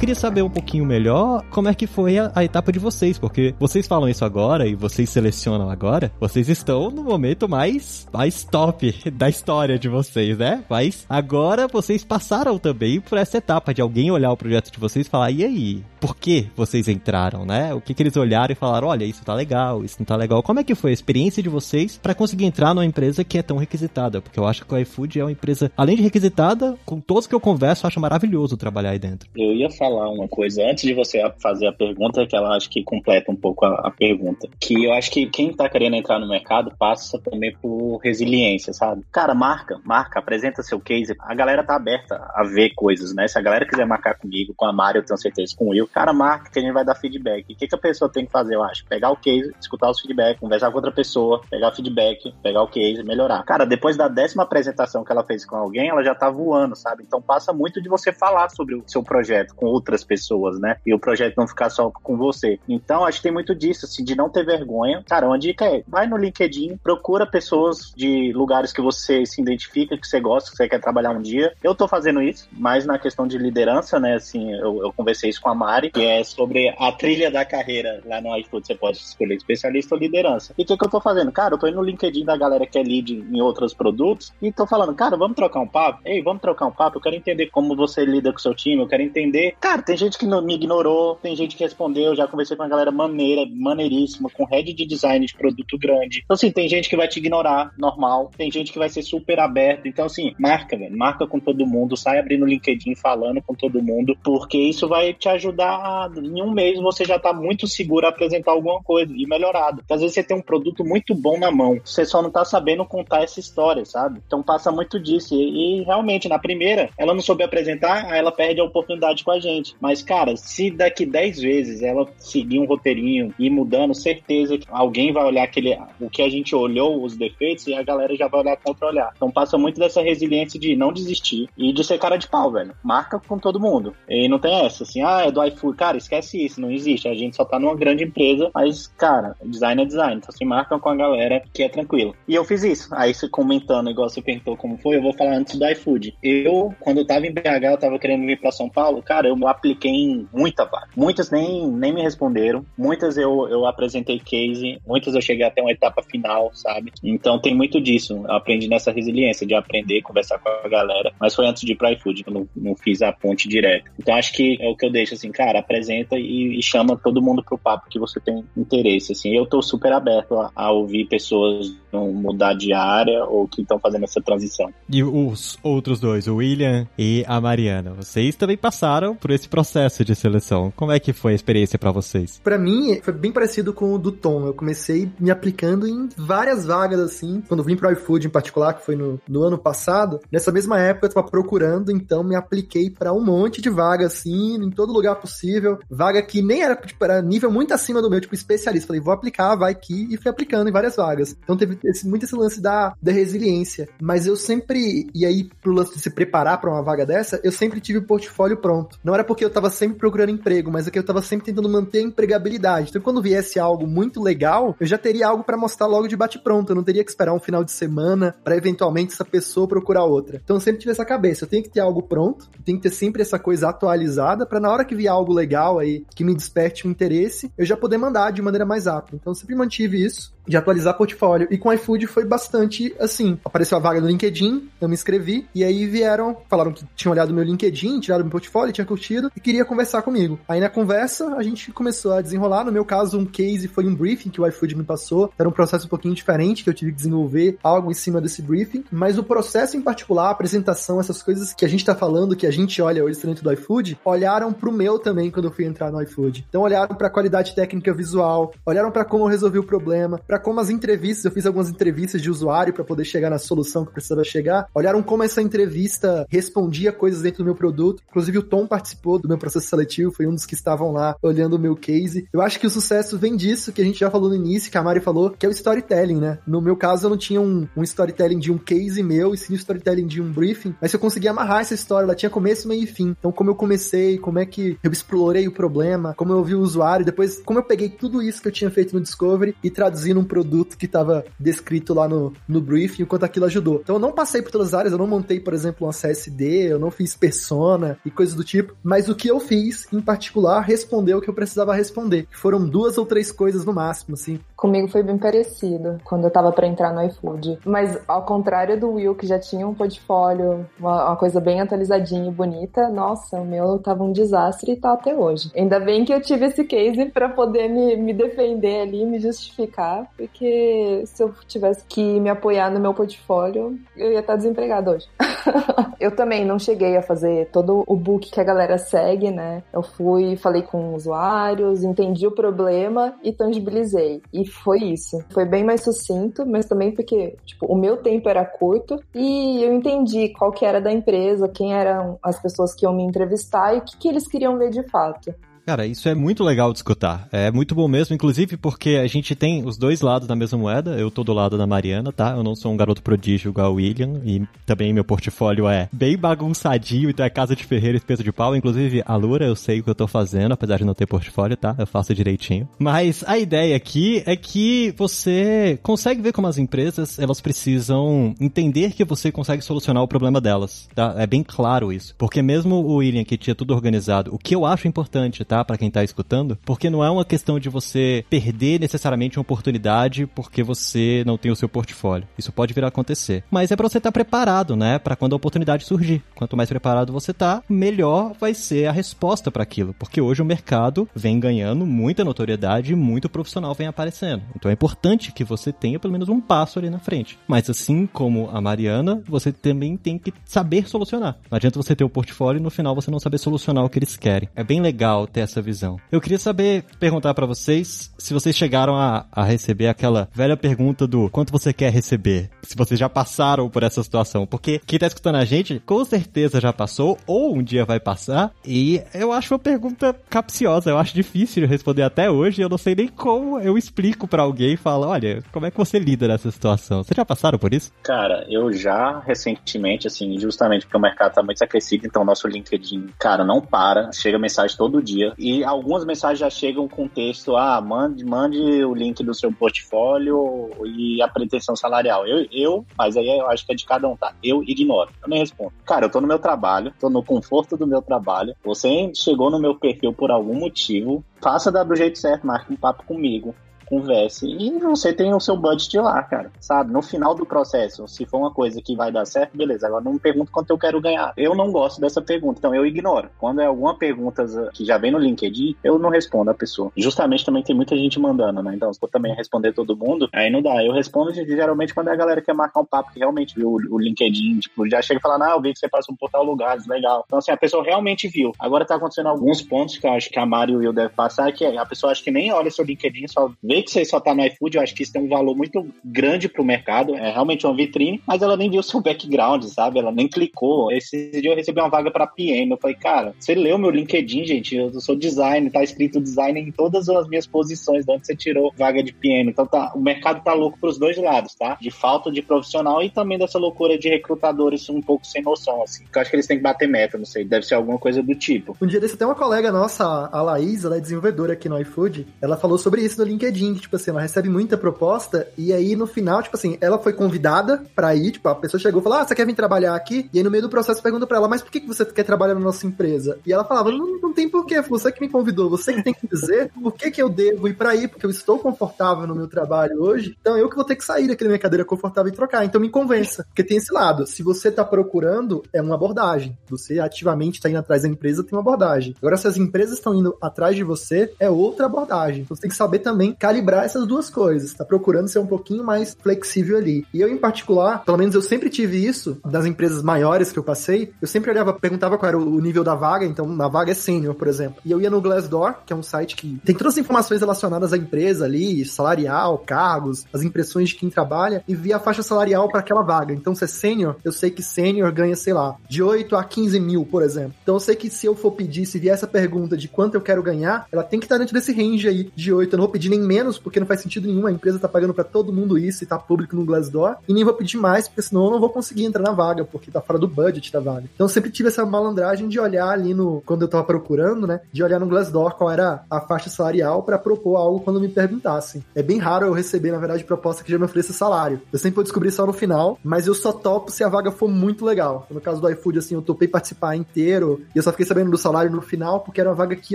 Queria 0.00 0.14
saber 0.14 0.40
um 0.40 0.48
pouquinho 0.48 0.86
melhor 0.86 1.44
como 1.50 1.68
é 1.68 1.74
que 1.74 1.86
foi 1.86 2.18
a, 2.18 2.32
a, 2.34 2.42
etapa 2.42 2.72
de 2.72 2.78
vocês, 2.78 3.18
porque 3.18 3.54
vocês 3.60 3.86
falam 3.86 4.08
isso 4.08 4.24
agora 4.24 4.66
e 4.66 4.74
vocês 4.74 5.10
selecionam 5.10 5.68
agora, 5.68 6.10
vocês 6.18 6.48
estão 6.48 6.90
no 6.90 7.04
momento 7.04 7.46
mais, 7.46 8.08
mais 8.10 8.42
top 8.42 8.94
da 9.12 9.28
história 9.28 9.78
de 9.78 9.90
vocês, 9.90 10.38
né? 10.38 10.64
Mas 10.70 11.04
agora 11.06 11.68
vocês 11.68 12.02
passaram 12.02 12.58
também 12.58 12.98
por 12.98 13.18
essa 13.18 13.36
etapa 13.36 13.74
de 13.74 13.82
alguém 13.82 14.10
olhar 14.10 14.32
o 14.32 14.38
projeto 14.38 14.72
de 14.72 14.80
vocês 14.80 15.06
e 15.06 15.10
falar, 15.10 15.32
e 15.32 15.44
aí? 15.44 15.84
Por 16.00 16.16
que 16.16 16.46
vocês 16.56 16.88
entraram, 16.88 17.44
né? 17.44 17.74
O 17.74 17.80
que, 17.82 17.92
que 17.92 18.02
eles 18.02 18.16
olharam 18.16 18.52
e 18.52 18.56
falaram, 18.56 18.88
olha, 18.88 19.04
isso 19.04 19.22
tá 19.22 19.34
legal, 19.34 19.84
isso 19.84 19.96
não 19.98 20.06
tá 20.06 20.16
legal. 20.16 20.42
Como 20.42 20.60
é 20.60 20.64
que 20.64 20.74
foi 20.74 20.92
a 20.92 20.94
experiência 20.94 21.42
de 21.42 21.50
vocês 21.50 21.98
para 22.02 22.14
conseguir 22.14 22.46
entrar 22.46 22.74
numa 22.74 22.86
empresa 22.86 23.22
que 23.22 23.36
é 23.36 23.42
tão 23.42 23.58
requisitada? 23.58 24.22
Porque 24.22 24.40
eu 24.40 24.46
acho 24.46 24.64
que 24.64 24.74
o 24.74 24.78
iFood 24.78 25.20
é 25.20 25.24
uma 25.24 25.32
empresa, 25.32 25.70
além 25.76 25.96
de 25.96 26.02
requisitada, 26.02 26.78
com 26.86 26.98
todos 26.98 27.26
que 27.26 27.34
eu 27.34 27.40
converso, 27.40 27.84
eu 27.84 27.88
acho 27.88 28.00
maravilhoso 28.00 28.56
trabalhar 28.56 28.92
aí 28.92 28.98
dentro. 28.98 29.28
Eu 29.36 29.52
ia 29.52 29.68
falar 29.68 29.89
uma 29.94 30.28
coisa 30.28 30.62
antes 30.64 30.84
de 30.84 30.94
você 30.94 31.20
fazer 31.40 31.66
a 31.66 31.72
pergunta, 31.72 32.26
que 32.26 32.36
ela 32.36 32.56
acho 32.56 32.68
que 32.70 32.82
completa 32.82 33.30
um 33.30 33.36
pouco 33.36 33.64
a, 33.64 33.86
a 33.86 33.90
pergunta. 33.90 34.48
Que 34.60 34.84
eu 34.84 34.92
acho 34.92 35.10
que 35.10 35.26
quem 35.26 35.52
tá 35.52 35.68
querendo 35.68 35.96
entrar 35.96 36.18
no 36.18 36.28
mercado 36.28 36.72
passa 36.78 37.18
também 37.18 37.54
por 37.56 37.98
resiliência, 37.98 38.72
sabe? 38.72 39.02
Cara, 39.12 39.34
marca, 39.34 39.80
marca, 39.84 40.18
apresenta 40.18 40.62
seu 40.62 40.80
case. 40.80 41.14
A 41.20 41.34
galera 41.34 41.64
tá 41.64 41.76
aberta 41.76 42.16
a 42.34 42.42
ver 42.44 42.70
coisas, 42.74 43.14
né? 43.14 43.26
Se 43.28 43.38
a 43.38 43.42
galera 43.42 43.66
quiser 43.66 43.86
marcar 43.86 44.14
comigo, 44.18 44.54
com 44.56 44.66
a 44.66 44.72
Mari, 44.72 44.98
eu 44.98 45.04
tenho 45.04 45.18
certeza, 45.18 45.54
com 45.56 45.66
o 45.66 45.68
Will, 45.70 45.88
cara, 45.88 46.12
marca 46.12 46.50
que 46.50 46.58
a 46.58 46.62
gente 46.62 46.72
vai 46.72 46.84
dar 46.84 46.94
feedback. 46.94 47.52
O 47.52 47.56
que, 47.56 47.66
que 47.66 47.74
a 47.74 47.78
pessoa 47.78 48.10
tem 48.10 48.26
que 48.26 48.32
fazer, 48.32 48.54
eu 48.54 48.62
acho? 48.62 48.84
Pegar 48.86 49.10
o 49.10 49.16
case, 49.16 49.54
escutar 49.60 49.90
os 49.90 50.00
feedback, 50.00 50.38
conversar 50.38 50.70
com 50.70 50.76
outra 50.76 50.92
pessoa, 50.92 51.40
pegar 51.50 51.72
feedback, 51.72 52.34
pegar 52.42 52.62
o 52.62 52.68
case, 52.68 53.02
melhorar. 53.02 53.42
Cara, 53.44 53.64
depois 53.64 53.96
da 53.96 54.08
décima 54.08 54.42
apresentação 54.42 55.04
que 55.04 55.12
ela 55.12 55.24
fez 55.24 55.44
com 55.44 55.56
alguém, 55.56 55.88
ela 55.88 56.02
já 56.02 56.14
tá 56.14 56.30
voando, 56.30 56.76
sabe? 56.76 57.02
Então 57.06 57.20
passa 57.20 57.52
muito 57.52 57.80
de 57.80 57.88
você 57.88 58.12
falar 58.12 58.48
sobre 58.50 58.74
o 58.74 58.82
seu 58.86 59.02
projeto 59.02 59.54
com 59.54 59.66
outras 59.80 60.04
pessoas, 60.04 60.58
né? 60.60 60.76
E 60.86 60.94
o 60.94 60.98
projeto 60.98 61.36
não 61.36 61.48
ficar 61.48 61.70
só 61.70 61.90
com 61.90 62.16
você. 62.16 62.58
Então, 62.68 63.04
acho 63.04 63.18
que 63.18 63.24
tem 63.24 63.32
muito 63.32 63.54
disso, 63.54 63.86
assim, 63.86 64.04
de 64.04 64.16
não 64.16 64.28
ter 64.28 64.44
vergonha. 64.44 65.02
Cara, 65.08 65.26
uma 65.26 65.38
dica 65.38 65.64
é, 65.64 65.82
vai 65.86 66.06
no 66.06 66.16
LinkedIn, 66.16 66.76
procura 66.82 67.26
pessoas 67.26 67.92
de 67.96 68.32
lugares 68.32 68.72
que 68.72 68.80
você 68.80 69.26
se 69.26 69.40
identifica, 69.40 69.96
que 69.96 70.06
você 70.06 70.20
gosta, 70.20 70.50
que 70.50 70.56
você 70.56 70.68
quer 70.68 70.80
trabalhar 70.80 71.10
um 71.10 71.22
dia. 71.22 71.52
Eu 71.62 71.74
tô 71.74 71.88
fazendo 71.88 72.22
isso, 72.22 72.48
mas 72.52 72.86
na 72.86 72.98
questão 72.98 73.26
de 73.26 73.38
liderança, 73.38 73.98
né? 73.98 74.14
Assim, 74.14 74.52
eu, 74.52 74.82
eu 74.82 74.92
conversei 74.92 75.30
isso 75.30 75.40
com 75.40 75.48
a 75.48 75.54
Mari, 75.54 75.90
que 75.90 76.04
é 76.04 76.22
sobre 76.22 76.74
a 76.78 76.92
trilha 76.92 77.30
da 77.30 77.44
carreira 77.44 78.00
lá 78.04 78.20
no 78.20 78.36
iFood. 78.38 78.66
Você 78.66 78.74
pode 78.74 78.98
escolher 78.98 79.34
especialista 79.34 79.94
ou 79.94 80.00
liderança. 80.00 80.54
E 80.56 80.62
o 80.62 80.66
que, 80.66 80.76
que 80.76 80.84
eu 80.84 80.90
tô 80.90 81.00
fazendo? 81.00 81.32
Cara, 81.32 81.54
eu 81.54 81.58
tô 81.58 81.66
indo 81.66 81.76
no 81.76 81.82
LinkedIn 81.82 82.24
da 82.24 82.36
galera 82.36 82.66
que 82.66 82.78
é 82.78 82.82
lead 82.82 83.12
em 83.12 83.40
outros 83.40 83.74
produtos 83.74 84.32
e 84.40 84.52
tô 84.52 84.66
falando, 84.66 84.94
cara, 84.94 85.16
vamos 85.16 85.36
trocar 85.36 85.60
um 85.60 85.66
papo? 85.66 86.00
Ei, 86.04 86.22
vamos 86.22 86.42
trocar 86.42 86.66
um 86.66 86.72
papo? 86.72 86.98
Eu 86.98 87.02
quero 87.02 87.16
entender 87.16 87.46
como 87.46 87.74
você 87.74 88.04
lida 88.04 88.30
com 88.30 88.38
o 88.38 88.40
seu 88.40 88.54
time, 88.54 88.82
eu 88.82 88.88
quero 88.88 89.02
entender. 89.02 89.54
Cara, 89.70 89.82
tem 89.82 89.96
gente 89.96 90.18
que 90.18 90.26
me 90.26 90.54
ignorou, 90.56 91.14
tem 91.14 91.36
gente 91.36 91.54
que 91.54 91.62
respondeu, 91.62 92.12
já 92.16 92.26
conversei 92.26 92.56
com 92.56 92.64
uma 92.64 92.68
galera 92.68 92.90
maneira, 92.90 93.46
maneiríssima, 93.48 94.28
com 94.28 94.44
head 94.44 94.72
de 94.72 94.84
design 94.84 95.24
de 95.24 95.32
produto 95.32 95.78
grande. 95.78 96.22
Então, 96.24 96.34
assim, 96.34 96.50
tem 96.50 96.68
gente 96.68 96.88
que 96.88 96.96
vai 96.96 97.06
te 97.06 97.20
ignorar, 97.20 97.70
normal, 97.78 98.32
tem 98.36 98.50
gente 98.50 98.72
que 98.72 98.80
vai 98.80 98.88
ser 98.88 99.02
super 99.02 99.38
aberto. 99.38 99.86
Então, 99.86 100.06
assim, 100.06 100.34
marca, 100.40 100.76
velho, 100.76 100.98
marca 100.98 101.24
com 101.24 101.38
todo 101.38 101.64
mundo, 101.64 101.96
sai 101.96 102.18
abrindo 102.18 102.42
o 102.42 102.48
LinkedIn 102.48 102.96
falando 102.96 103.40
com 103.42 103.54
todo 103.54 103.80
mundo, 103.80 104.18
porque 104.24 104.58
isso 104.58 104.88
vai 104.88 105.14
te 105.14 105.28
ajudar. 105.28 106.10
Em 106.16 106.42
um 106.42 106.50
mês 106.50 106.80
você 106.80 107.04
já 107.04 107.20
tá 107.20 107.32
muito 107.32 107.68
seguro 107.68 108.06
a 108.06 108.08
apresentar 108.08 108.50
alguma 108.50 108.82
coisa 108.82 109.12
e 109.16 109.24
melhorado. 109.24 109.82
Porque 109.82 109.94
às 109.94 110.00
vezes 110.00 110.14
você 110.14 110.24
tem 110.24 110.36
um 110.36 110.42
produto 110.42 110.84
muito 110.84 111.14
bom 111.14 111.38
na 111.38 111.52
mão, 111.52 111.78
você 111.84 112.04
só 112.04 112.20
não 112.20 112.30
tá 112.32 112.44
sabendo 112.44 112.84
contar 112.84 113.22
essa 113.22 113.38
história, 113.38 113.84
sabe? 113.84 114.20
Então 114.26 114.42
passa 114.42 114.72
muito 114.72 114.98
disso. 114.98 115.32
E, 115.32 115.78
e 115.78 115.82
realmente, 115.84 116.28
na 116.28 116.40
primeira, 116.40 116.90
ela 116.98 117.14
não 117.14 117.20
soube 117.20 117.44
apresentar, 117.44 118.06
aí 118.06 118.18
ela 118.18 118.32
perde 118.32 118.60
a 118.60 118.64
oportunidade 118.64 119.22
com 119.22 119.30
a 119.30 119.38
gente. 119.38 119.59
Mas, 119.80 120.02
cara, 120.02 120.36
se 120.36 120.70
daqui 120.70 121.06
10 121.06 121.40
vezes 121.40 121.82
ela 121.82 122.08
seguir 122.18 122.58
um 122.58 122.66
roteirinho 122.66 123.34
e 123.38 123.50
mudando, 123.50 123.94
certeza 123.94 124.58
que 124.58 124.66
alguém 124.70 125.12
vai 125.12 125.24
olhar 125.24 125.44
aquele, 125.44 125.76
o 126.00 126.10
que 126.10 126.22
a 126.22 126.28
gente 126.28 126.54
olhou, 126.54 127.02
os 127.02 127.16
defeitos, 127.16 127.66
e 127.66 127.74
a 127.74 127.82
galera 127.82 128.14
já 128.16 128.28
vai 128.28 128.40
olhar 128.40 128.56
contra 128.56 128.88
olhar. 128.88 129.12
Então 129.16 129.30
passa 129.30 129.56
muito 129.58 129.78
dessa 129.78 130.02
resiliência 130.02 130.58
de 130.58 130.76
não 130.76 130.92
desistir 130.92 131.48
e 131.56 131.72
de 131.72 131.84
ser 131.84 131.98
cara 131.98 132.16
de 132.16 132.28
pau, 132.28 132.50
velho. 132.50 132.74
Marca 132.82 133.20
com 133.20 133.38
todo 133.38 133.60
mundo. 133.60 133.94
E 134.08 134.28
não 134.28 134.38
tem 134.38 134.64
essa, 134.64 134.84
assim, 134.84 135.02
ah, 135.02 135.22
é 135.26 135.30
do 135.30 135.44
iFood. 135.44 135.76
Cara, 135.76 135.96
esquece 135.96 136.44
isso, 136.44 136.60
não 136.60 136.70
existe. 136.70 137.08
A 137.08 137.14
gente 137.14 137.36
só 137.36 137.44
tá 137.44 137.58
numa 137.58 137.74
grande 137.74 138.04
empresa, 138.04 138.50
mas, 138.54 138.86
cara, 138.86 139.36
design 139.44 139.82
é 139.82 139.84
design. 139.84 140.16
Então 140.16 140.32
se 140.32 140.44
marcam 140.44 140.78
com 140.78 140.88
a 140.88 140.96
galera 140.96 141.42
que 141.52 141.62
é 141.62 141.68
tranquilo. 141.68 142.14
E 142.26 142.34
eu 142.34 142.44
fiz 142.44 142.62
isso. 142.64 142.88
Aí 142.92 143.14
você 143.14 143.28
comentando, 143.28 143.90
igual 143.90 144.08
você 144.08 144.20
perguntou 144.20 144.56
como 144.56 144.78
foi, 144.78 144.96
eu 144.96 145.02
vou 145.02 145.12
falar 145.12 145.36
antes 145.36 145.58
do 145.58 145.66
iFood. 145.70 146.14
Eu, 146.22 146.74
quando 146.80 146.98
eu 146.98 147.06
tava 147.06 147.26
em 147.26 147.32
BH, 147.32 147.64
eu 147.64 147.78
tava 147.78 147.98
querendo 147.98 148.26
vir 148.26 148.40
pra 148.40 148.52
São 148.52 148.68
Paulo, 148.68 149.02
cara, 149.02 149.28
eu 149.28 149.36
apliquei 149.50 149.90
em 149.90 150.28
muita 150.32 150.64
vaga. 150.64 150.88
Muitas 150.96 151.30
nem, 151.30 151.66
nem 151.68 151.92
me 151.92 152.02
responderam, 152.02 152.64
muitas 152.76 153.16
eu, 153.16 153.48
eu 153.48 153.66
apresentei 153.66 154.18
case, 154.18 154.80
muitas 154.86 155.14
eu 155.14 155.20
cheguei 155.20 155.46
até 155.46 155.60
uma 155.60 155.72
etapa 155.72 156.02
final, 156.02 156.50
sabe? 156.54 156.92
Então 157.02 157.38
tem 157.38 157.54
muito 157.54 157.80
disso. 157.80 158.14
Eu 158.28 158.32
aprendi 158.32 158.68
nessa 158.68 158.90
resiliência 158.90 159.46
de 159.46 159.54
aprender, 159.54 160.02
conversar 160.02 160.38
com 160.38 160.48
a 160.48 160.68
galera, 160.68 161.12
mas 161.20 161.34
foi 161.34 161.46
antes 161.46 161.62
de 161.62 161.72
ir 161.72 161.76
pro 161.76 161.90
iFood, 161.92 162.24
eu 162.26 162.32
não, 162.32 162.48
não 162.56 162.76
fiz 162.76 163.02
a 163.02 163.12
ponte 163.12 163.48
direta. 163.48 163.90
Então 163.98 164.14
acho 164.14 164.32
que 164.32 164.56
é 164.60 164.68
o 164.68 164.76
que 164.76 164.86
eu 164.86 164.90
deixo 164.90 165.14
assim, 165.14 165.30
cara, 165.30 165.60
apresenta 165.60 166.16
e, 166.16 166.58
e 166.58 166.62
chama 166.62 166.96
todo 166.96 167.22
mundo 167.22 167.42
pro 167.42 167.58
papo 167.58 167.88
que 167.88 167.98
você 167.98 168.20
tem 168.20 168.44
interesse, 168.56 169.12
assim. 169.12 169.36
Eu 169.36 169.46
tô 169.46 169.62
super 169.62 169.92
aberto 169.92 170.38
a, 170.38 170.50
a 170.54 170.72
ouvir 170.72 171.06
pessoas 171.06 171.74
mudar 171.98 172.54
de 172.54 172.72
área 172.72 173.24
ou 173.24 173.48
que 173.48 173.62
estão 173.62 173.78
fazendo 173.78 174.04
essa 174.04 174.20
transição. 174.20 174.72
E 174.88 175.02
os 175.02 175.58
outros 175.62 175.98
dois, 175.98 176.26
o 176.26 176.36
William 176.36 176.86
e 176.98 177.24
a 177.26 177.40
Mariana, 177.40 177.92
vocês 177.92 178.36
também 178.36 178.56
passaram 178.56 179.14
por 179.16 179.29
esse 179.32 179.48
processo 179.48 180.04
de 180.04 180.14
seleção. 180.14 180.72
Como 180.76 180.92
é 180.92 180.98
que 180.98 181.12
foi 181.12 181.32
a 181.32 181.34
experiência 181.34 181.78
para 181.78 181.92
vocês? 181.92 182.40
Para 182.42 182.58
mim, 182.58 183.00
foi 183.02 183.12
bem 183.12 183.32
parecido 183.32 183.72
com 183.72 183.94
o 183.94 183.98
do 183.98 184.12
Tom. 184.12 184.46
Eu 184.46 184.54
comecei 184.54 185.10
me 185.18 185.30
aplicando 185.30 185.86
em 185.86 186.08
várias 186.16 186.66
vagas, 186.66 187.00
assim. 187.00 187.42
Quando 187.48 187.64
vim 187.64 187.76
pro 187.76 187.90
iFood 187.92 188.26
em 188.26 188.30
particular, 188.30 188.74
que 188.74 188.84
foi 188.84 188.96
no, 188.96 189.20
no 189.28 189.42
ano 189.42 189.58
passado, 189.58 190.20
nessa 190.30 190.52
mesma 190.52 190.80
época 190.80 191.06
eu 191.06 191.14
tava 191.14 191.26
procurando, 191.28 191.90
então 191.90 192.22
me 192.22 192.34
apliquei 192.34 192.90
para 192.90 193.12
um 193.12 193.24
monte 193.24 193.60
de 193.60 193.70
vagas, 193.70 194.12
assim, 194.12 194.54
em 194.56 194.70
todo 194.70 194.92
lugar 194.92 195.16
possível. 195.16 195.78
Vaga 195.90 196.22
que 196.22 196.42
nem 196.42 196.62
era, 196.62 196.76
tipo, 196.76 197.04
era 197.04 197.22
nível 197.22 197.50
muito 197.50 197.72
acima 197.74 198.02
do 198.02 198.10
meu, 198.10 198.20
tipo, 198.20 198.34
especialista. 198.34 198.88
Falei, 198.88 199.00
vou 199.00 199.12
aplicar, 199.12 199.56
vai 199.56 199.72
aqui, 199.72 200.08
e 200.10 200.16
fui 200.16 200.30
aplicando 200.30 200.68
em 200.68 200.72
várias 200.72 200.96
vagas. 200.96 201.36
Então 201.42 201.56
teve 201.56 201.78
esse, 201.84 202.06
muito 202.06 202.24
esse 202.24 202.34
lance 202.34 202.60
da, 202.60 202.94
da 203.00 203.12
resiliência. 203.12 203.88
Mas 204.00 204.26
eu 204.26 204.36
sempre, 204.36 205.08
e 205.14 205.24
aí 205.24 205.48
pro 205.62 205.72
lance 205.72 205.94
de 205.94 206.00
se 206.00 206.10
preparar 206.10 206.60
para 206.60 206.70
uma 206.70 206.82
vaga 206.82 207.06
dessa, 207.06 207.40
eu 207.42 207.52
sempre 207.52 207.80
tive 207.80 207.98
o 207.98 208.06
portfólio 208.06 208.56
pronto. 208.56 208.98
Não 209.02 209.14
era 209.14 209.19
porque 209.24 209.44
eu 209.44 209.50
tava 209.50 209.70
sempre 209.70 209.98
procurando 209.98 210.30
emprego, 210.30 210.70
mas 210.70 210.86
é 210.86 210.90
que 210.90 210.98
eu 210.98 211.04
tava 211.04 211.22
sempre 211.22 211.46
tentando 211.46 211.68
manter 211.68 211.98
a 211.98 212.02
empregabilidade. 212.02 212.90
Então 212.90 213.02
quando 213.02 213.22
viesse 213.22 213.58
algo 213.58 213.86
muito 213.86 214.22
legal, 214.22 214.76
eu 214.80 214.86
já 214.86 214.98
teria 214.98 215.28
algo 215.28 215.44
para 215.44 215.56
mostrar 215.56 215.86
logo 215.86 216.08
de 216.08 216.16
bate-pronto. 216.16 216.72
Eu 216.72 216.76
não 216.76 216.84
teria 216.84 217.04
que 217.04 217.10
esperar 217.10 217.34
um 217.34 217.40
final 217.40 217.64
de 217.64 217.72
semana 217.72 218.34
para 218.42 218.56
eventualmente 218.56 219.12
essa 219.12 219.24
pessoa 219.24 219.66
procurar 219.68 220.04
outra. 220.04 220.40
Então 220.42 220.56
eu 220.56 220.60
sempre 220.60 220.80
tive 220.80 220.92
essa 220.92 221.04
cabeça. 221.04 221.44
Eu 221.44 221.48
tenho 221.48 221.62
que 221.62 221.70
ter 221.70 221.80
algo 221.80 222.02
pronto, 222.02 222.48
tem 222.64 222.76
que 222.76 222.82
ter 222.82 222.90
sempre 222.90 223.22
essa 223.22 223.38
coisa 223.38 223.68
atualizada 223.68 224.46
para 224.46 224.60
na 224.60 224.70
hora 224.70 224.84
que 224.84 224.94
vier 224.94 225.12
algo 225.12 225.32
legal 225.32 225.78
aí 225.78 226.04
que 226.14 226.24
me 226.24 226.34
desperte 226.34 226.86
um 226.86 226.90
interesse, 226.90 227.50
eu 227.56 227.64
já 227.64 227.76
poder 227.76 227.98
mandar 227.98 228.30
de 228.30 228.42
maneira 228.42 228.66
mais 228.66 228.86
rápida. 228.86 229.16
Então 229.20 229.32
eu 229.32 229.34
sempre 229.34 229.54
mantive 229.54 230.04
isso 230.04 230.32
de 230.46 230.56
atualizar 230.56 230.96
portfólio. 230.96 231.46
E 231.50 231.56
com 231.56 231.68
o 231.68 231.72
iFood 231.72 232.06
foi 232.06 232.24
bastante 232.24 232.94
assim. 232.98 233.38
Apareceu 233.44 233.78
a 233.78 233.80
vaga 233.80 234.00
no 234.00 234.08
LinkedIn, 234.08 234.68
eu 234.80 234.88
me 234.88 234.94
inscrevi, 234.94 235.48
e 235.54 235.62
aí 235.62 235.86
vieram, 235.86 236.36
falaram 236.48 236.72
que 236.72 236.84
tinham 236.96 237.12
olhado 237.12 237.32
meu 237.32 237.44
LinkedIn, 237.44 238.00
tirado 238.00 238.22
meu 238.22 238.30
portfólio, 238.30 238.72
tinha 238.72 238.84
curtido, 238.84 239.09
e 239.34 239.40
queria 239.40 239.64
conversar 239.64 240.02
comigo. 240.02 240.38
Aí 240.48 240.60
na 240.60 240.68
conversa, 240.68 241.34
a 241.34 241.42
gente 241.42 241.72
começou 241.72 242.12
a 242.12 242.20
desenrolar. 242.20 242.64
No 242.64 242.72
meu 242.72 242.84
caso, 242.84 243.18
um 243.18 243.26
case 243.26 243.68
foi 243.68 243.86
um 243.86 243.94
briefing 243.94 244.30
que 244.30 244.40
o 244.40 244.46
iFood 244.46 244.76
me 244.76 244.84
passou. 244.84 245.32
Era 245.38 245.48
um 245.48 245.52
processo 245.52 245.86
um 245.86 245.88
pouquinho 245.88 246.14
diferente, 246.14 246.62
que 246.62 246.70
eu 246.70 246.74
tive 246.74 246.92
que 246.92 246.96
desenvolver 246.96 247.58
algo 247.62 247.90
em 247.90 247.94
cima 247.94 248.20
desse 248.20 248.42
briefing. 248.42 248.84
Mas 248.90 249.18
o 249.18 249.24
processo 249.24 249.76
em 249.76 249.82
particular, 249.82 250.28
a 250.28 250.30
apresentação, 250.30 251.00
essas 251.00 251.22
coisas 251.22 251.52
que 251.52 251.64
a 251.64 251.68
gente 251.68 251.84
tá 251.84 251.94
falando, 251.94 252.36
que 252.36 252.46
a 252.46 252.50
gente 252.50 252.80
olha 252.80 253.04
hoje 253.04 253.20
dentro 253.20 253.42
do 253.42 253.52
iFood, 253.52 253.98
olharam 254.04 254.52
pro 254.52 254.72
meu 254.72 254.98
também 254.98 255.30
quando 255.30 255.46
eu 255.46 255.52
fui 255.52 255.64
entrar 255.64 255.90
no 255.90 256.00
iFood. 256.02 256.44
Então 256.48 256.62
olharam 256.62 256.94
pra 256.94 257.10
qualidade 257.10 257.54
técnica 257.54 257.92
visual, 257.92 258.52
olharam 258.64 258.90
para 258.90 259.04
como 259.04 259.24
eu 259.24 259.28
resolvi 259.28 259.58
o 259.58 259.64
problema, 259.64 260.20
para 260.26 260.38
como 260.38 260.60
as 260.60 260.70
entrevistas, 260.70 261.24
eu 261.24 261.30
fiz 261.30 261.46
algumas 261.46 261.68
entrevistas 261.68 262.22
de 262.22 262.30
usuário 262.30 262.72
para 262.72 262.84
poder 262.84 263.04
chegar 263.04 263.30
na 263.30 263.38
solução 263.38 263.84
que 263.84 263.92
precisava 263.92 264.24
chegar. 264.24 264.68
Olharam 264.74 265.02
como 265.02 265.22
essa 265.22 265.42
entrevista 265.42 266.26
respondia 266.28 266.92
coisas 266.92 267.22
dentro 267.22 267.38
do 267.38 267.44
meu 267.44 267.54
produto. 267.54 268.02
Inclusive 268.08 268.38
o 268.38 268.42
Tom 268.42 268.66
participou 268.66 268.99
do 269.02 269.28
meu 269.28 269.38
processo 269.38 269.68
seletivo, 269.68 270.12
foi 270.12 270.26
um 270.26 270.34
dos 270.34 270.46
que 270.46 270.54
estavam 270.54 270.92
lá 270.92 271.16
olhando 271.22 271.54
o 271.54 271.58
meu 271.58 271.76
case. 271.76 272.28
Eu 272.32 272.40
acho 272.40 272.58
que 272.58 272.66
o 272.66 272.70
sucesso 272.70 273.18
vem 273.18 273.36
disso 273.36 273.72
que 273.72 273.80
a 273.80 273.84
gente 273.84 274.00
já 274.00 274.10
falou 274.10 274.28
no 274.28 274.36
início, 274.36 274.70
que 274.70 274.78
a 274.78 274.82
Mari 274.82 275.00
falou, 275.00 275.30
que 275.30 275.46
é 275.46 275.48
o 275.48 275.52
storytelling, 275.52 276.20
né? 276.20 276.38
No 276.46 276.60
meu 276.60 276.76
caso, 276.76 277.06
eu 277.06 277.10
não 277.10 277.16
tinha 277.16 277.40
um, 277.40 277.66
um 277.76 277.82
storytelling 277.82 278.38
de 278.38 278.52
um 278.52 278.58
case 278.58 279.02
meu, 279.02 279.34
e 279.34 279.38
sim 279.38 279.52
um 279.52 279.56
storytelling 279.56 280.06
de 280.06 280.20
um 280.20 280.30
briefing, 280.30 280.74
mas 280.80 280.92
eu 280.92 281.00
consegui 281.00 281.28
amarrar 281.28 281.60
essa 281.60 281.74
história, 281.74 282.04
ela 282.04 282.14
tinha 282.14 282.30
começo, 282.30 282.68
meio 282.68 282.84
e 282.84 282.86
fim. 282.86 283.14
Então, 283.18 283.32
como 283.32 283.50
eu 283.50 283.54
comecei, 283.54 284.18
como 284.18 284.38
é 284.38 284.46
que 284.46 284.78
eu 284.82 284.90
explorei 284.90 285.46
o 285.46 285.52
problema, 285.52 286.14
como 286.14 286.32
eu 286.32 286.42
vi 286.42 286.54
o 286.54 286.60
usuário, 286.60 287.04
depois 287.04 287.40
como 287.44 287.58
eu 287.58 287.62
peguei 287.62 287.88
tudo 287.88 288.22
isso 288.22 288.40
que 288.40 288.48
eu 288.48 288.52
tinha 288.52 288.70
feito 288.70 288.94
no 288.94 289.00
Discovery 289.00 289.54
e 289.62 289.70
traduzi 289.70 290.14
num 290.14 290.24
produto 290.24 290.76
que 290.76 290.86
estava 290.86 291.24
descrito 291.38 291.94
lá 291.94 292.08
no, 292.08 292.32
no 292.48 292.60
briefing, 292.60 293.02
o 293.02 293.06
quanto 293.06 293.24
aquilo 293.24 293.46
ajudou. 293.46 293.80
Então 293.82 293.96
eu 293.96 294.00
não 294.00 294.12
passei 294.12 294.42
por 294.42 294.50
todas 294.50 294.68
as 294.68 294.74
áreas, 294.74 294.92
eu 294.92 294.98
não 294.98 295.06
montei, 295.06 295.40
por 295.40 295.54
exemplo, 295.54 295.88
um 295.88 295.90
CSD, 295.90 296.72
eu 296.72 296.78
não 296.78 296.90
fiz 296.90 297.14
persona 297.14 297.98
e 298.04 298.10
coisas 298.10 298.34
do 298.34 298.44
tipo, 298.44 298.74
mas 298.90 299.08
o 299.08 299.14
que 299.14 299.28
eu 299.28 299.38
fiz, 299.38 299.86
em 299.92 300.00
particular, 300.00 300.62
respondeu 300.62 301.18
o 301.18 301.20
que 301.20 301.30
eu 301.30 301.34
precisava 301.34 301.72
responder. 301.72 302.26
Foram 302.32 302.66
duas 302.66 302.98
ou 302.98 303.06
três 303.06 303.30
coisas 303.30 303.64
no 303.64 303.72
máximo, 303.72 304.14
assim. 304.14 304.40
Comigo 304.56 304.88
foi 304.88 305.00
bem 305.00 305.16
parecido, 305.16 306.00
quando 306.02 306.24
eu 306.24 306.30
tava 306.30 306.50
para 306.50 306.66
entrar 306.66 306.92
no 306.92 307.00
iFood. 307.04 307.60
Mas 307.64 307.96
ao 308.08 308.24
contrário 308.24 308.80
do 308.80 308.94
Will, 308.94 309.14
que 309.14 309.28
já 309.28 309.38
tinha 309.38 309.64
um 309.64 309.72
portfólio, 309.72 310.66
uma, 310.76 311.06
uma 311.06 311.16
coisa 311.16 311.40
bem 311.40 311.60
atualizadinha 311.60 312.28
e 312.28 312.32
bonita, 312.32 312.88
nossa, 312.88 313.38
o 313.38 313.44
meu 313.44 313.78
tava 313.78 314.02
um 314.02 314.10
desastre 314.10 314.72
e 314.72 314.76
tá 314.76 314.92
até 314.92 315.14
hoje. 315.14 315.52
Ainda 315.54 315.78
bem 315.78 316.04
que 316.04 316.12
eu 316.12 316.20
tive 316.20 316.46
esse 316.46 316.64
case 316.64 317.06
para 317.06 317.28
poder 317.28 317.68
me, 317.68 317.96
me 317.96 318.12
defender 318.12 318.80
ali, 318.80 319.06
me 319.06 319.20
justificar, 319.20 320.10
porque 320.16 321.04
se 321.06 321.22
eu 321.22 321.32
tivesse 321.46 321.84
que 321.88 322.18
me 322.18 322.28
apoiar 322.28 322.72
no 322.72 322.80
meu 322.80 322.92
portfólio, 322.92 323.78
eu 323.96 324.10
ia 324.10 324.18
estar 324.18 324.34
desempregado 324.34 324.90
hoje. 324.90 325.06
eu 326.00 326.10
também 326.10 326.44
não 326.44 326.58
cheguei 326.58 326.96
a 326.96 327.02
fazer 327.02 327.50
todo 327.52 327.84
o 327.86 327.94
book 327.94 328.28
que 328.28 328.40
a 328.40 328.44
galera 328.44 328.79
segue, 328.80 329.30
né? 329.30 329.62
Eu 329.72 329.82
fui, 329.82 330.36
falei 330.36 330.62
com 330.62 330.94
usuários, 330.94 331.82
entendi 331.82 332.26
o 332.26 332.32
problema 332.32 333.14
e 333.22 333.32
tangibilizei. 333.32 334.22
E 334.32 334.46
foi 334.46 334.78
isso. 334.78 335.24
Foi 335.30 335.44
bem 335.44 335.64
mais 335.64 335.82
sucinto, 335.82 336.44
mas 336.46 336.66
também 336.66 336.92
porque, 336.92 337.36
tipo, 337.44 337.66
o 337.66 337.76
meu 337.76 337.98
tempo 337.98 338.28
era 338.28 338.44
curto 338.44 338.98
e 339.14 339.62
eu 339.62 339.72
entendi 339.72 340.30
qual 340.30 340.50
que 340.50 340.64
era 340.64 340.80
da 340.80 340.92
empresa, 340.92 341.48
quem 341.48 341.74
eram 341.74 342.18
as 342.22 342.40
pessoas 342.40 342.74
que 342.74 342.84
iam 342.84 342.94
me 342.94 343.02
entrevistar 343.02 343.74
e 343.74 343.78
o 343.78 343.82
que, 343.82 343.96
que 343.96 344.08
eles 344.08 344.26
queriam 344.26 344.58
ver 344.58 344.70
de 344.70 344.82
fato. 344.84 345.34
Cara, 345.70 345.86
isso 345.86 346.08
é 346.08 346.16
muito 346.16 346.42
legal 346.42 346.72
de 346.72 346.80
escutar. 346.80 347.28
É 347.30 347.48
muito 347.48 347.76
bom 347.76 347.86
mesmo, 347.86 348.12
inclusive 348.12 348.56
porque 348.56 348.96
a 348.96 349.06
gente 349.06 349.36
tem 349.36 349.64
os 349.64 349.78
dois 349.78 350.00
lados 350.00 350.26
da 350.26 350.34
mesma 350.34 350.58
moeda. 350.58 350.98
Eu 350.98 351.12
tô 351.12 351.22
do 351.22 351.32
lado 351.32 351.56
da 351.56 351.64
Mariana, 351.64 352.10
tá? 352.10 352.30
Eu 352.36 352.42
não 352.42 352.56
sou 352.56 352.72
um 352.72 352.76
garoto 352.76 353.00
prodígio 353.04 353.50
igual 353.50 353.70
o 353.70 353.76
William 353.76 354.20
e 354.24 354.42
também 354.66 354.92
meu 354.92 355.04
portfólio 355.04 355.68
é 355.68 355.88
bem 355.92 356.18
bagunçadinho, 356.18 357.08
então 357.08 357.24
é 357.24 357.30
casa 357.30 357.54
de 357.54 357.62
ferreiro 357.62 357.96
e 357.96 358.00
peso 358.00 358.24
de 358.24 358.32
pau. 358.32 358.56
Inclusive, 358.56 359.04
a 359.06 359.14
Lura, 359.14 359.46
eu 359.46 359.54
sei 359.54 359.78
o 359.78 359.84
que 359.84 359.90
eu 359.90 359.94
tô 359.94 360.08
fazendo, 360.08 360.50
apesar 360.50 360.78
de 360.78 360.84
não 360.84 360.92
ter 360.92 361.06
portfólio, 361.06 361.56
tá? 361.56 361.72
Eu 361.78 361.86
faço 361.86 362.12
direitinho. 362.12 362.68
Mas 362.76 363.22
a 363.24 363.38
ideia 363.38 363.76
aqui 363.76 364.24
é 364.26 364.34
que 364.34 364.92
você 364.98 365.78
consegue 365.84 366.20
ver 366.20 366.32
como 366.32 366.48
as 366.48 366.58
empresas, 366.58 367.16
elas 367.16 367.40
precisam 367.40 368.34
entender 368.40 368.90
que 368.90 369.04
você 369.04 369.30
consegue 369.30 369.62
solucionar 369.62 370.02
o 370.02 370.08
problema 370.08 370.40
delas, 370.40 370.88
tá? 370.96 371.14
É 371.16 371.28
bem 371.28 371.44
claro 371.44 371.92
isso. 371.92 372.12
Porque 372.18 372.42
mesmo 372.42 372.74
o 372.74 372.96
William, 372.96 373.22
que 373.22 373.38
tinha 373.38 373.54
tudo 373.54 373.72
organizado, 373.72 374.34
o 374.34 374.38
que 374.38 374.52
eu 374.52 374.66
acho 374.66 374.88
importante, 374.88 375.44
tá? 375.44 375.59
Para 375.64 375.78
quem 375.78 375.90
tá 375.90 376.02
escutando, 376.02 376.58
porque 376.64 376.90
não 376.90 377.04
é 377.04 377.10
uma 377.10 377.24
questão 377.24 377.58
de 377.58 377.68
você 377.68 378.24
perder 378.28 378.80
necessariamente 378.80 379.38
uma 379.38 379.42
oportunidade 379.42 380.26
porque 380.26 380.62
você 380.62 381.22
não 381.26 381.36
tem 381.36 381.50
o 381.50 381.56
seu 381.56 381.68
portfólio. 381.68 382.26
Isso 382.38 382.52
pode 382.52 382.74
vir 382.74 382.84
a 382.84 382.88
acontecer. 382.88 383.44
Mas 383.50 383.70
é 383.70 383.76
para 383.76 383.88
você 383.88 383.98
estar 383.98 384.08
tá 384.08 384.12
preparado, 384.12 384.76
né? 384.76 384.98
Para 384.98 385.16
quando 385.16 385.32
a 385.32 385.36
oportunidade 385.36 385.84
surgir. 385.84 386.22
Quanto 386.34 386.56
mais 386.56 386.68
preparado 386.68 387.12
você 387.12 387.32
tá, 387.32 387.62
melhor 387.68 388.32
vai 388.38 388.54
ser 388.54 388.86
a 388.86 388.92
resposta 388.92 389.50
para 389.50 389.62
aquilo, 389.62 389.94
porque 389.94 390.20
hoje 390.20 390.42
o 390.42 390.44
mercado 390.44 391.08
vem 391.14 391.38
ganhando 391.38 391.86
muita 391.86 392.24
notoriedade 392.24 392.92
e 392.92 392.96
muito 392.96 393.28
profissional 393.28 393.74
vem 393.74 393.86
aparecendo. 393.86 394.42
Então 394.54 394.70
é 394.70 394.74
importante 394.74 395.32
que 395.32 395.44
você 395.44 395.72
tenha 395.72 395.98
pelo 395.98 396.12
menos 396.12 396.28
um 396.28 396.40
passo 396.40 396.78
ali 396.78 396.90
na 396.90 396.98
frente. 396.98 397.38
Mas 397.46 397.68
assim 397.68 398.06
como 398.06 398.48
a 398.52 398.60
Mariana, 398.60 399.22
você 399.26 399.52
também 399.52 399.96
tem 399.96 400.18
que 400.18 400.32
saber 400.44 400.88
solucionar. 400.88 401.36
Não 401.50 401.56
adianta 401.56 401.80
você 401.80 401.94
ter 401.94 402.04
o 402.04 402.08
portfólio 402.08 402.60
e 402.60 402.62
no 402.62 402.70
final 402.70 402.94
você 402.94 403.10
não 403.10 403.20
saber 403.20 403.38
solucionar 403.38 403.84
o 403.84 403.88
que 403.88 403.98
eles 403.98 404.16
querem. 404.16 404.48
É 404.54 404.64
bem 404.64 404.80
legal 404.80 405.26
ter 405.26 405.42
essa 405.50 405.62
visão. 405.62 405.98
Eu 406.10 406.20
queria 406.20 406.38
saber, 406.38 406.84
perguntar 406.98 407.34
para 407.34 407.46
vocês, 407.46 408.12
se 408.16 408.32
vocês 408.32 408.56
chegaram 408.56 408.96
a, 408.96 409.26
a 409.30 409.44
receber 409.44 409.88
aquela 409.88 410.28
velha 410.32 410.56
pergunta 410.56 411.06
do 411.06 411.28
quanto 411.30 411.52
você 411.52 411.72
quer 411.72 411.92
receber. 411.92 412.50
Se 412.62 412.76
vocês 412.76 412.98
já 412.98 413.08
passaram 413.08 413.68
por 413.68 413.82
essa 413.82 414.02
situação. 414.02 414.46
Porque 414.46 414.80
quem 414.86 414.98
tá 414.98 415.06
escutando 415.06 415.36
a 415.36 415.44
gente, 415.44 415.80
com 415.80 416.04
certeza 416.04 416.60
já 416.60 416.72
passou, 416.72 417.18
ou 417.26 417.56
um 417.56 417.62
dia 417.62 417.84
vai 417.84 418.00
passar. 418.00 418.52
E 418.64 419.02
eu 419.14 419.32
acho 419.32 419.52
uma 419.52 419.58
pergunta 419.58 420.14
capciosa, 420.28 420.90
eu 420.90 420.98
acho 420.98 421.14
difícil 421.14 421.66
responder 421.66 422.02
até 422.02 422.30
hoje. 422.30 422.62
Eu 422.62 422.68
não 422.68 422.78
sei 422.78 422.94
nem 422.94 423.08
como 423.08 423.58
eu 423.60 423.76
explico 423.76 424.26
para 424.26 424.42
alguém 424.42 424.74
e 424.74 424.76
falo, 424.76 425.06
olha, 425.06 425.42
como 425.52 425.66
é 425.66 425.70
que 425.70 425.76
você 425.76 425.98
lida 425.98 426.28
nessa 426.28 426.50
situação? 426.50 427.02
Vocês 427.02 427.16
já 427.16 427.24
passaram 427.24 427.58
por 427.58 427.74
isso? 427.74 427.92
Cara, 428.02 428.46
eu 428.48 428.72
já 428.72 429.20
recentemente, 429.20 430.06
assim, 430.06 430.38
justamente 430.38 430.86
porque 430.86 430.96
o 430.96 431.00
mercado 431.00 431.34
tá 431.34 431.42
muito 431.42 431.62
aquecido, 431.62 432.06
então 432.06 432.24
nosso 432.24 432.46
LinkedIn, 432.46 433.08
cara, 433.18 433.44
não 433.44 433.60
para. 433.60 434.12
Chega 434.12 434.38
mensagem 434.38 434.76
todo 434.76 435.02
dia. 435.02 435.29
E 435.38 435.64
algumas 435.64 436.04
mensagens 436.04 436.38
já 436.38 436.50
chegam 436.50 436.88
com 436.88 437.08
texto, 437.08 437.56
ah, 437.56 437.80
mande, 437.80 438.24
mande 438.24 438.58
o 438.84 438.94
link 438.94 439.22
do 439.22 439.34
seu 439.34 439.52
portfólio 439.52 440.70
e 440.84 441.20
a 441.22 441.28
pretensão 441.28 441.76
salarial. 441.76 442.26
Eu, 442.26 442.46
eu, 442.52 442.86
mas 442.96 443.16
aí 443.16 443.28
eu 443.28 443.48
acho 443.48 443.66
que 443.66 443.72
é 443.72 443.76
de 443.76 443.84
cada 443.84 444.08
um, 444.08 444.16
tá? 444.16 444.34
Eu 444.42 444.62
ignoro, 444.62 445.10
eu 445.22 445.28
nem 445.28 445.40
respondo. 445.40 445.72
Cara, 445.84 446.06
eu 446.06 446.10
tô 446.10 446.20
no 446.20 446.26
meu 446.26 446.38
trabalho, 446.38 446.92
tô 446.98 447.08
no 447.08 447.22
conforto 447.22 447.76
do 447.76 447.86
meu 447.86 448.02
trabalho. 448.02 448.54
Você 448.64 449.12
chegou 449.14 449.50
no 449.50 449.60
meu 449.60 449.74
perfil 449.74 450.12
por 450.12 450.30
algum 450.30 450.54
motivo, 450.54 451.24
faça 451.40 451.70
do 451.70 451.96
jeito 451.96 452.18
certo, 452.18 452.46
marque 452.46 452.72
um 452.72 452.76
papo 452.76 453.04
comigo 453.04 453.54
converse 453.90 454.46
e 454.46 454.78
você 454.78 455.12
tem 455.12 455.34
o 455.34 455.40
seu 455.40 455.56
budget 455.56 455.98
lá, 455.98 456.22
cara, 456.22 456.52
sabe? 456.60 456.92
No 456.92 457.02
final 457.02 457.34
do 457.34 457.44
processo, 457.44 458.06
se 458.06 458.24
for 458.24 458.38
uma 458.38 458.52
coisa 458.52 458.80
que 458.80 458.94
vai 458.94 459.10
dar 459.10 459.26
certo, 459.26 459.56
beleza. 459.56 459.88
Agora 459.88 460.04
não 460.04 460.12
me 460.12 460.20
pergunta 460.20 460.52
quanto 460.52 460.70
eu 460.70 460.78
quero 460.78 461.00
ganhar. 461.00 461.32
Eu 461.36 461.56
não 461.56 461.72
gosto 461.72 462.00
dessa 462.00 462.22
pergunta, 462.22 462.60
então 462.60 462.74
eu 462.74 462.86
ignoro. 462.86 463.28
Quando 463.36 463.60
é 463.60 463.66
alguma 463.66 463.98
pergunta 463.98 464.46
que 464.72 464.84
já 464.84 464.96
vem 464.96 465.10
no 465.10 465.18
LinkedIn, 465.18 465.76
eu 465.82 465.98
não 465.98 466.08
respondo 466.08 466.50
a 466.50 466.54
pessoa. 466.54 466.92
Justamente 466.96 467.44
também 467.44 467.64
tem 467.64 467.74
muita 467.74 467.96
gente 467.96 468.20
mandando, 468.20 468.62
né? 468.62 468.74
Então, 468.74 468.92
se 468.92 469.00
for 469.00 469.08
também 469.08 469.34
responder 469.34 469.72
todo 469.72 469.96
mundo, 469.96 470.28
aí 470.32 470.50
não 470.50 470.62
dá. 470.62 470.84
Eu 470.84 470.92
respondo 470.92 471.34
geralmente 471.34 471.92
quando 471.92 472.08
é 472.08 472.12
a 472.12 472.16
galera 472.16 472.40
quer 472.40 472.54
marcar 472.54 472.80
um 472.80 472.86
papo 472.86 473.12
que 473.12 473.18
realmente 473.18 473.56
viu 473.56 473.76
o, 473.90 473.98
LinkedIn, 473.98 474.60
tipo, 474.60 474.88
já 474.88 475.02
chega 475.02 475.18
e 475.18 475.22
fala, 475.22 475.44
ah, 475.46 475.52
eu 475.52 475.60
vi 475.60 475.72
que 475.72 475.80
você 475.80 475.88
passou 475.88 476.14
por 476.16 476.30
tal 476.30 476.44
lugar, 476.44 476.78
legal. 476.86 477.24
Então, 477.26 477.38
assim, 477.38 477.50
a 477.50 477.56
pessoa 477.56 477.82
realmente 477.82 478.28
viu. 478.28 478.52
Agora 478.58 478.84
tá 478.84 478.94
acontecendo 478.94 479.28
alguns 479.28 479.62
pontos 479.62 479.98
que 479.98 480.06
eu 480.06 480.12
acho 480.12 480.30
que 480.30 480.38
a 480.38 480.46
Mari 480.46 480.72
e 480.72 480.76
Will 480.76 480.92
devem 480.92 481.14
passar, 481.14 481.52
que 481.52 481.64
é, 481.64 481.76
a 481.76 481.86
pessoa 481.86 482.12
acha 482.12 482.22
que 482.22 482.30
nem 482.30 482.52
olha 482.52 482.70
seu 482.70 482.84
LinkedIn, 482.84 483.26
só 483.26 483.50
vê 483.62 483.79
que 483.82 483.90
você 483.90 484.04
só 484.04 484.20
tá 484.20 484.34
no 484.34 484.44
iFood, 484.44 484.76
eu 484.76 484.82
acho 484.82 484.94
que 484.94 485.02
isso 485.02 485.12
tem 485.12 485.22
um 485.22 485.28
valor 485.28 485.56
muito 485.56 485.86
grande 486.04 486.48
pro 486.48 486.64
mercado, 486.64 487.14
é 487.14 487.32
realmente 487.32 487.66
uma 487.66 487.74
vitrine, 487.74 488.20
mas 488.26 488.42
ela 488.42 488.56
nem 488.56 488.70
viu 488.70 488.82
seu 488.82 489.00
background, 489.00 489.64
sabe? 489.64 489.98
Ela 489.98 490.12
nem 490.12 490.28
clicou. 490.28 490.90
Esse 490.90 491.30
dia 491.40 491.50
eu 491.50 491.56
recebi 491.56 491.80
uma 491.80 491.88
vaga 491.88 492.10
para 492.10 492.26
PM, 492.26 492.70
eu 492.70 492.78
falei, 492.78 492.96
cara, 492.96 493.34
você 493.38 493.54
leu 493.54 493.78
meu 493.78 493.90
LinkedIn, 493.90 494.44
gente, 494.44 494.76
eu 494.76 495.00
sou 495.00 495.16
designer, 495.16 495.70
tá 495.70 495.82
escrito 495.82 496.20
design 496.20 496.60
em 496.60 496.72
todas 496.72 497.08
as 497.08 497.28
minhas 497.28 497.46
posições, 497.46 498.04
de 498.04 498.12
onde 498.12 498.26
você 498.26 498.36
tirou 498.36 498.72
vaga 498.76 499.02
de 499.02 499.12
PM. 499.12 499.50
Então 499.50 499.66
tá, 499.66 499.92
o 499.94 500.00
mercado 500.00 500.42
tá 500.42 500.52
louco 500.52 500.78
pros 500.78 500.98
dois 500.98 501.16
lados, 501.16 501.54
tá? 501.54 501.76
De 501.80 501.90
falta 501.90 502.30
de 502.30 502.42
profissional 502.42 503.02
e 503.02 503.10
também 503.10 503.38
dessa 503.38 503.58
loucura 503.58 503.98
de 503.98 504.08
recrutadores 504.08 504.88
um 504.88 505.00
pouco 505.00 505.26
sem 505.26 505.42
noção, 505.42 505.82
assim. 505.82 506.04
Eu 506.14 506.20
acho 506.20 506.30
que 506.30 506.36
eles 506.36 506.46
têm 506.46 506.56
que 506.56 506.62
bater 506.62 506.88
meta, 506.88 507.18
não 507.18 507.24
sei, 507.24 507.44
deve 507.44 507.64
ser 507.64 507.74
alguma 507.74 507.98
coisa 507.98 508.22
do 508.22 508.34
tipo. 508.34 508.76
Um 508.80 508.86
dia 508.86 509.00
desse 509.00 509.14
até 509.14 509.26
uma 509.26 509.34
colega 509.34 509.70
nossa, 509.72 510.04
a 510.04 510.42
Laís, 510.42 510.84
ela 510.84 510.96
é 510.96 511.00
desenvolvedora 511.00 511.52
aqui 511.52 511.68
no 511.68 511.80
iFood, 511.80 512.26
ela 512.40 512.56
falou 512.56 512.78
sobre 512.78 513.02
isso 513.02 513.18
no 513.18 513.24
LinkedIn, 513.24 513.69
que, 513.74 513.80
tipo 513.80 513.96
assim, 513.96 514.10
ela 514.10 514.20
recebe 514.20 514.48
muita 514.48 514.76
proposta 514.76 515.48
e 515.56 515.72
aí 515.72 515.96
no 515.96 516.06
final, 516.06 516.42
tipo 516.42 516.56
assim, 516.56 516.76
ela 516.80 516.98
foi 516.98 517.12
convidada 517.12 517.84
pra 517.94 518.14
ir, 518.14 518.32
tipo, 518.32 518.48
a 518.48 518.54
pessoa 518.54 518.80
chegou 518.80 519.00
e 519.00 519.02
falou, 519.02 519.18
ah, 519.18 519.26
você 519.26 519.34
quer 519.34 519.46
vir 519.46 519.54
trabalhar 519.54 519.94
aqui? 519.94 520.28
E 520.32 520.38
aí 520.38 520.44
no 520.44 520.50
meio 520.50 520.62
do 520.62 520.70
processo 520.70 521.02
pergunta 521.02 521.26
pra 521.26 521.38
ela, 521.38 521.48
mas 521.48 521.62
por 521.62 521.70
que 521.70 521.80
você 521.80 522.04
quer 522.04 522.24
trabalhar 522.24 522.54
na 522.54 522.60
nossa 522.60 522.86
empresa? 522.86 523.38
E 523.46 523.52
ela 523.52 523.64
falava, 523.64 523.90
não, 523.90 524.18
não 524.20 524.32
tem 524.32 524.48
porquê, 524.48 524.80
você 524.80 525.12
que 525.12 525.20
me 525.20 525.28
convidou, 525.28 525.70
você 525.70 525.92
que 525.92 526.02
tem 526.02 526.14
que 526.14 526.26
dizer 526.26 526.70
por 526.72 526.92
que 526.92 527.10
que 527.10 527.22
eu 527.22 527.28
devo 527.28 527.68
ir 527.68 527.74
pra 527.74 527.90
aí, 527.90 528.08
porque 528.08 528.26
eu 528.26 528.30
estou 528.30 528.58
confortável 528.58 529.26
no 529.26 529.34
meu 529.34 529.48
trabalho 529.48 530.02
hoje, 530.02 530.36
então 530.40 530.56
eu 530.56 530.68
que 530.68 530.76
vou 530.76 530.84
ter 530.84 530.96
que 530.96 531.04
sair 531.04 531.28
daquela 531.28 531.48
minha 531.48 531.58
cadeira 531.58 531.84
confortável 531.84 532.32
e 532.32 532.34
trocar, 532.34 532.64
então 532.64 532.80
me 532.80 532.88
convença, 532.88 533.44
porque 533.44 533.64
tem 533.64 533.76
esse 533.76 533.92
lado, 533.92 534.26
se 534.26 534.42
você 534.42 534.70
tá 534.70 534.84
procurando, 534.84 535.62
é 535.72 535.80
uma 535.80 535.94
abordagem, 535.94 536.56
você 536.68 536.98
ativamente 536.98 537.60
tá 537.60 537.68
indo 537.68 537.78
atrás 537.78 538.02
da 538.02 538.08
empresa, 538.08 538.42
tem 538.42 538.52
uma 538.52 538.60
abordagem. 538.60 539.14
Agora, 539.18 539.36
se 539.36 539.46
as 539.46 539.56
empresas 539.56 539.98
estão 539.98 540.14
indo 540.14 540.36
atrás 540.40 540.76
de 540.76 540.84
você, 540.84 541.32
é 541.38 541.48
outra 541.50 541.86
abordagem, 541.86 542.42
então 542.42 542.56
você 542.56 542.62
tem 542.62 542.70
que 542.70 542.76
saber 542.76 543.00
também 543.00 543.34
calibrar 543.34 543.59
essas 543.84 544.06
duas 544.06 544.30
coisas, 544.30 544.74
tá 544.74 544.84
procurando 544.84 545.28
ser 545.28 545.38
um 545.38 545.46
pouquinho 545.46 545.84
mais 545.84 546.16
flexível 546.20 546.76
ali. 546.76 547.06
E 547.12 547.20
eu, 547.20 547.28
em 547.28 547.36
particular, 547.36 548.04
pelo 548.04 548.18
menos 548.18 548.34
eu 548.34 548.42
sempre 548.42 548.68
tive 548.68 549.04
isso, 549.04 549.38
das 549.44 549.66
empresas 549.66 550.02
maiores 550.02 550.52
que 550.52 550.58
eu 550.58 550.62
passei, 550.62 551.12
eu 551.20 551.28
sempre 551.28 551.50
olhava, 551.50 551.72
perguntava 551.72 552.18
qual 552.18 552.28
era 552.28 552.38
o 552.38 552.60
nível 552.60 552.84
da 552.84 552.94
vaga, 552.94 553.24
então 553.24 553.46
na 553.46 553.68
vaga 553.68 553.92
é 553.92 553.94
sênior, 553.94 554.34
por 554.34 554.48
exemplo. 554.48 554.80
E 554.84 554.90
eu 554.90 555.00
ia 555.00 555.10
no 555.10 555.20
Glassdoor, 555.20 555.74
que 555.84 555.92
é 555.92 555.96
um 555.96 556.02
site 556.02 556.36
que 556.36 556.60
tem 556.64 556.74
todas 556.74 556.94
as 556.94 556.98
informações 556.98 557.40
relacionadas 557.40 557.92
à 557.92 557.96
empresa 557.96 558.44
ali, 558.44 558.84
salarial, 558.84 559.58
cargos, 559.58 560.24
as 560.32 560.42
impressões 560.42 560.90
de 560.90 560.96
quem 560.96 561.10
trabalha, 561.10 561.62
e 561.66 561.74
via 561.74 561.96
a 561.96 562.00
faixa 562.00 562.22
salarial 562.22 562.68
para 562.68 562.80
aquela 562.80 563.02
vaga. 563.02 563.32
Então, 563.32 563.54
se 563.54 563.64
é 563.64 563.66
sênior, 563.66 564.16
eu 564.24 564.32
sei 564.32 564.50
que 564.50 564.62
sênior 564.62 565.12
ganha, 565.12 565.36
sei 565.36 565.52
lá, 565.52 565.76
de 565.88 566.02
8 566.02 566.36
a 566.36 566.44
15 566.44 566.80
mil, 566.80 567.04
por 567.04 567.22
exemplo. 567.22 567.54
Então, 567.62 567.76
eu 567.76 567.80
sei 567.80 567.96
que 567.96 568.10
se 568.10 568.26
eu 568.26 568.34
for 568.34 568.52
pedir, 568.52 568.86
se 568.86 568.98
vier 568.98 569.14
essa 569.14 569.26
pergunta 569.26 569.76
de 569.76 569.88
quanto 569.88 570.14
eu 570.14 570.20
quero 570.20 570.42
ganhar, 570.42 570.86
ela 570.90 571.02
tem 571.02 571.18
que 571.18 571.26
estar 571.26 571.38
dentro 571.38 571.54
desse 571.54 571.72
range 571.72 572.08
aí 572.08 572.30
de 572.34 572.52
8. 572.52 572.72
Eu 572.72 572.76
não 572.76 572.84
vou 572.84 572.92
pedir 572.92 573.08
nem 573.08 573.20
menos, 573.20 573.49
porque 573.58 573.80
não 573.80 573.86
faz 573.86 574.00
sentido 574.00 574.28
nenhum, 574.28 574.46
a 574.46 574.52
empresa 574.52 574.78
tá 574.78 574.88
pagando 574.88 575.14
para 575.14 575.24
todo 575.24 575.52
mundo 575.52 575.78
isso 575.78 576.04
e 576.04 576.06
tá 576.06 576.18
público 576.18 576.56
no 576.56 576.64
Glassdoor, 576.64 577.16
e 577.28 577.32
nem 577.32 577.44
vou 577.44 577.54
pedir 577.54 577.76
mais, 577.76 578.08
porque 578.08 578.22
senão 578.22 578.46
eu 578.46 578.50
não 578.52 578.60
vou 578.60 578.70
conseguir 578.70 579.04
entrar 579.04 579.22
na 579.22 579.32
vaga, 579.32 579.64
porque 579.64 579.90
tá 579.90 580.00
fora 580.00 580.18
do 580.18 580.28
budget 580.28 580.72
da 580.72 580.80
vaga. 580.80 581.08
Então, 581.14 581.24
eu 581.24 581.28
sempre 581.28 581.50
tive 581.50 581.68
essa 581.68 581.84
malandragem 581.84 582.48
de 582.48 582.58
olhar 582.58 582.88
ali 582.88 583.14
no, 583.14 583.42
quando 583.46 583.62
eu 583.62 583.68
tava 583.68 583.84
procurando, 583.84 584.46
né, 584.46 584.60
de 584.72 584.82
olhar 584.82 585.00
no 585.00 585.06
Glassdoor 585.06 585.56
qual 585.56 585.70
era 585.70 586.04
a 586.10 586.20
faixa 586.20 586.50
salarial 586.50 587.02
para 587.02 587.18
propor 587.18 587.56
algo 587.56 587.80
quando 587.80 588.00
me 588.00 588.08
perguntassem. 588.08 588.84
É 588.94 589.02
bem 589.02 589.18
raro 589.18 589.46
eu 589.46 589.52
receber, 589.52 589.92
na 589.92 589.98
verdade, 589.98 590.24
proposta 590.24 590.62
que 590.64 590.70
já 590.70 590.78
me 590.78 590.84
ofereça 590.84 591.12
salário. 591.12 591.60
Eu 591.72 591.78
sempre 591.78 591.96
vou 591.96 592.04
descobrir 592.04 592.30
só 592.30 592.46
no 592.46 592.52
final, 592.52 592.98
mas 593.02 593.26
eu 593.26 593.34
só 593.34 593.52
topo 593.52 593.90
se 593.90 594.04
a 594.04 594.08
vaga 594.08 594.30
for 594.30 594.48
muito 594.48 594.84
legal. 594.84 595.26
No 595.30 595.40
caso 595.40 595.60
do 595.60 595.70
iFood, 595.70 595.98
assim, 595.98 596.14
eu 596.14 596.22
topei 596.22 596.48
participar 596.48 596.96
inteiro 596.96 597.62
e 597.74 597.78
eu 597.78 597.82
só 597.82 597.90
fiquei 597.90 598.06
sabendo 598.06 598.30
do 598.30 598.38
salário 598.38 598.70
no 598.70 598.80
final 598.80 599.20
porque 599.20 599.40
era 599.40 599.50
uma 599.50 599.56
vaga 599.56 599.76
que 599.76 599.94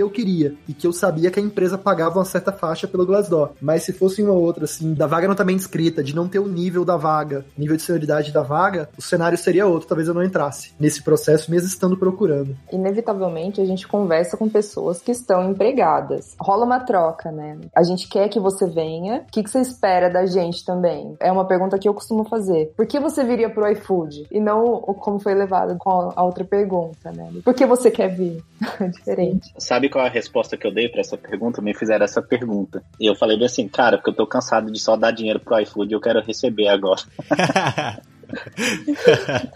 eu 0.00 0.10
queria 0.10 0.54
e 0.68 0.74
que 0.74 0.86
eu 0.86 0.92
sabia 0.92 1.30
que 1.30 1.40
a 1.40 1.42
empresa 1.42 1.78
pagava 1.78 2.18
uma 2.18 2.24
certa 2.24 2.52
faixa 2.52 2.86
pelo 2.88 3.06
Glassdoor. 3.06 3.35
Mas 3.60 3.82
se 3.82 3.92
fosse 3.92 4.22
uma 4.22 4.32
outra, 4.32 4.64
assim, 4.64 4.94
da 4.94 5.06
vaga 5.06 5.28
não 5.28 5.34
tá 5.34 5.44
bem 5.44 5.56
escrita, 5.56 6.02
de 6.02 6.14
não 6.14 6.28
ter 6.28 6.38
o 6.38 6.48
nível 6.48 6.84
da 6.84 6.96
vaga, 6.96 7.44
nível 7.56 7.76
de 7.76 7.82
senioridade 7.82 8.32
da 8.32 8.42
vaga, 8.42 8.88
o 8.96 9.02
cenário 9.02 9.38
seria 9.38 9.66
outro. 9.66 9.88
Talvez 9.88 10.08
eu 10.08 10.14
não 10.14 10.24
entrasse 10.24 10.72
nesse 10.78 11.02
processo, 11.02 11.50
mesmo 11.50 11.68
estando 11.68 11.96
procurando. 11.96 12.56
Inevitavelmente, 12.72 13.60
a 13.60 13.64
gente 13.64 13.86
conversa 13.86 14.36
com 14.36 14.48
pessoas 14.48 15.00
que 15.00 15.12
estão 15.12 15.50
empregadas. 15.50 16.34
Rola 16.40 16.64
uma 16.64 16.80
troca, 16.80 17.30
né? 17.30 17.58
A 17.74 17.82
gente 17.82 18.08
quer 18.08 18.28
que 18.28 18.40
você 18.40 18.66
venha. 18.66 19.24
O 19.28 19.30
que, 19.30 19.42
que 19.42 19.50
você 19.50 19.60
espera 19.60 20.08
da 20.08 20.26
gente 20.26 20.64
também? 20.64 21.16
É 21.20 21.30
uma 21.30 21.46
pergunta 21.46 21.78
que 21.78 21.88
eu 21.88 21.94
costumo 21.94 22.24
fazer. 22.24 22.72
Por 22.76 22.86
que 22.86 23.00
você 23.00 23.24
viria 23.24 23.50
pro 23.50 23.70
iFood? 23.70 24.26
E 24.30 24.40
não 24.40 24.80
como 24.80 25.18
foi 25.18 25.34
levado 25.34 25.76
com 25.78 26.12
a 26.14 26.22
outra 26.22 26.44
pergunta, 26.44 27.10
né? 27.12 27.30
Por 27.44 27.54
que 27.54 27.66
você 27.66 27.90
quer 27.90 28.08
vir? 28.08 28.42
Diferente. 28.92 29.52
Sabe 29.58 29.88
qual 29.88 30.04
é 30.04 30.08
a 30.08 30.10
resposta 30.10 30.56
que 30.56 30.66
eu 30.66 30.72
dei 30.72 30.88
para 30.88 31.00
essa 31.00 31.16
pergunta? 31.16 31.60
Me 31.60 31.74
fizeram 31.74 32.04
essa 32.04 32.22
pergunta. 32.22 32.82
E 33.00 33.06
eu 33.06 33.14
falei 33.14 33.25
bem 33.34 33.46
assim, 33.46 33.66
cara, 33.66 33.96
porque 33.96 34.10
eu 34.10 34.14
tô 34.14 34.26
cansado 34.26 34.70
de 34.70 34.78
só 34.78 34.96
dar 34.96 35.10
dinheiro 35.10 35.40
pro 35.40 35.58
iFood, 35.60 35.92
eu 35.92 36.00
quero 36.00 36.20
receber 36.20 36.68
agora. 36.68 37.00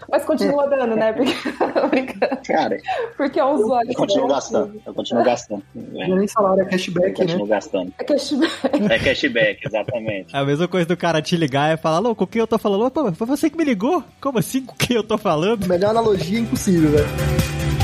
Mas 0.09 0.23
continua 0.25 0.67
dando, 0.67 0.95
né? 0.95 1.13
Porque, 1.13 1.33
Cara, 2.47 2.77
porque 3.17 3.39
é 3.39 3.45
um 3.45 3.53
usuário. 3.53 3.91
Eu 3.91 3.95
continuo 3.95 4.27
gastando. 4.27 4.81
Eu 4.85 4.93
continuo 4.93 5.23
gastando. 5.23 5.63
Não 5.75 6.01
é 6.01 6.07
nem 6.07 6.27
salário, 6.27 6.63
é 6.63 6.65
cashback, 6.65 7.07
eu 7.07 7.13
continuo 7.13 7.45
né? 7.45 7.49
gastando. 7.49 7.93
É 7.97 8.03
cashback. 8.03 8.91
É 8.91 8.99
cashback, 8.99 9.67
exatamente. 9.67 10.35
A 10.35 10.43
mesma 10.45 10.67
coisa 10.67 10.85
do 10.85 10.97
cara 10.97 11.21
te 11.21 11.35
ligar 11.35 11.73
e 11.73 11.77
falar, 11.77 11.99
louco, 11.99 12.25
com 12.25 12.31
quem 12.31 12.39
eu 12.39 12.47
tô 12.47 12.57
falando? 12.57 12.89
Pô, 12.91 13.11
foi 13.11 13.27
você 13.27 13.49
que 13.49 13.57
me 13.57 13.63
ligou? 13.63 14.03
Como 14.21 14.39
assim 14.39 14.65
com 14.65 14.75
quem 14.75 14.95
eu 14.95 15.03
tô 15.03 15.17
falando? 15.17 15.67
Melhor 15.67 15.89
analogia 15.89 16.39
impossível, 16.39 16.91
velho. 16.91 17.80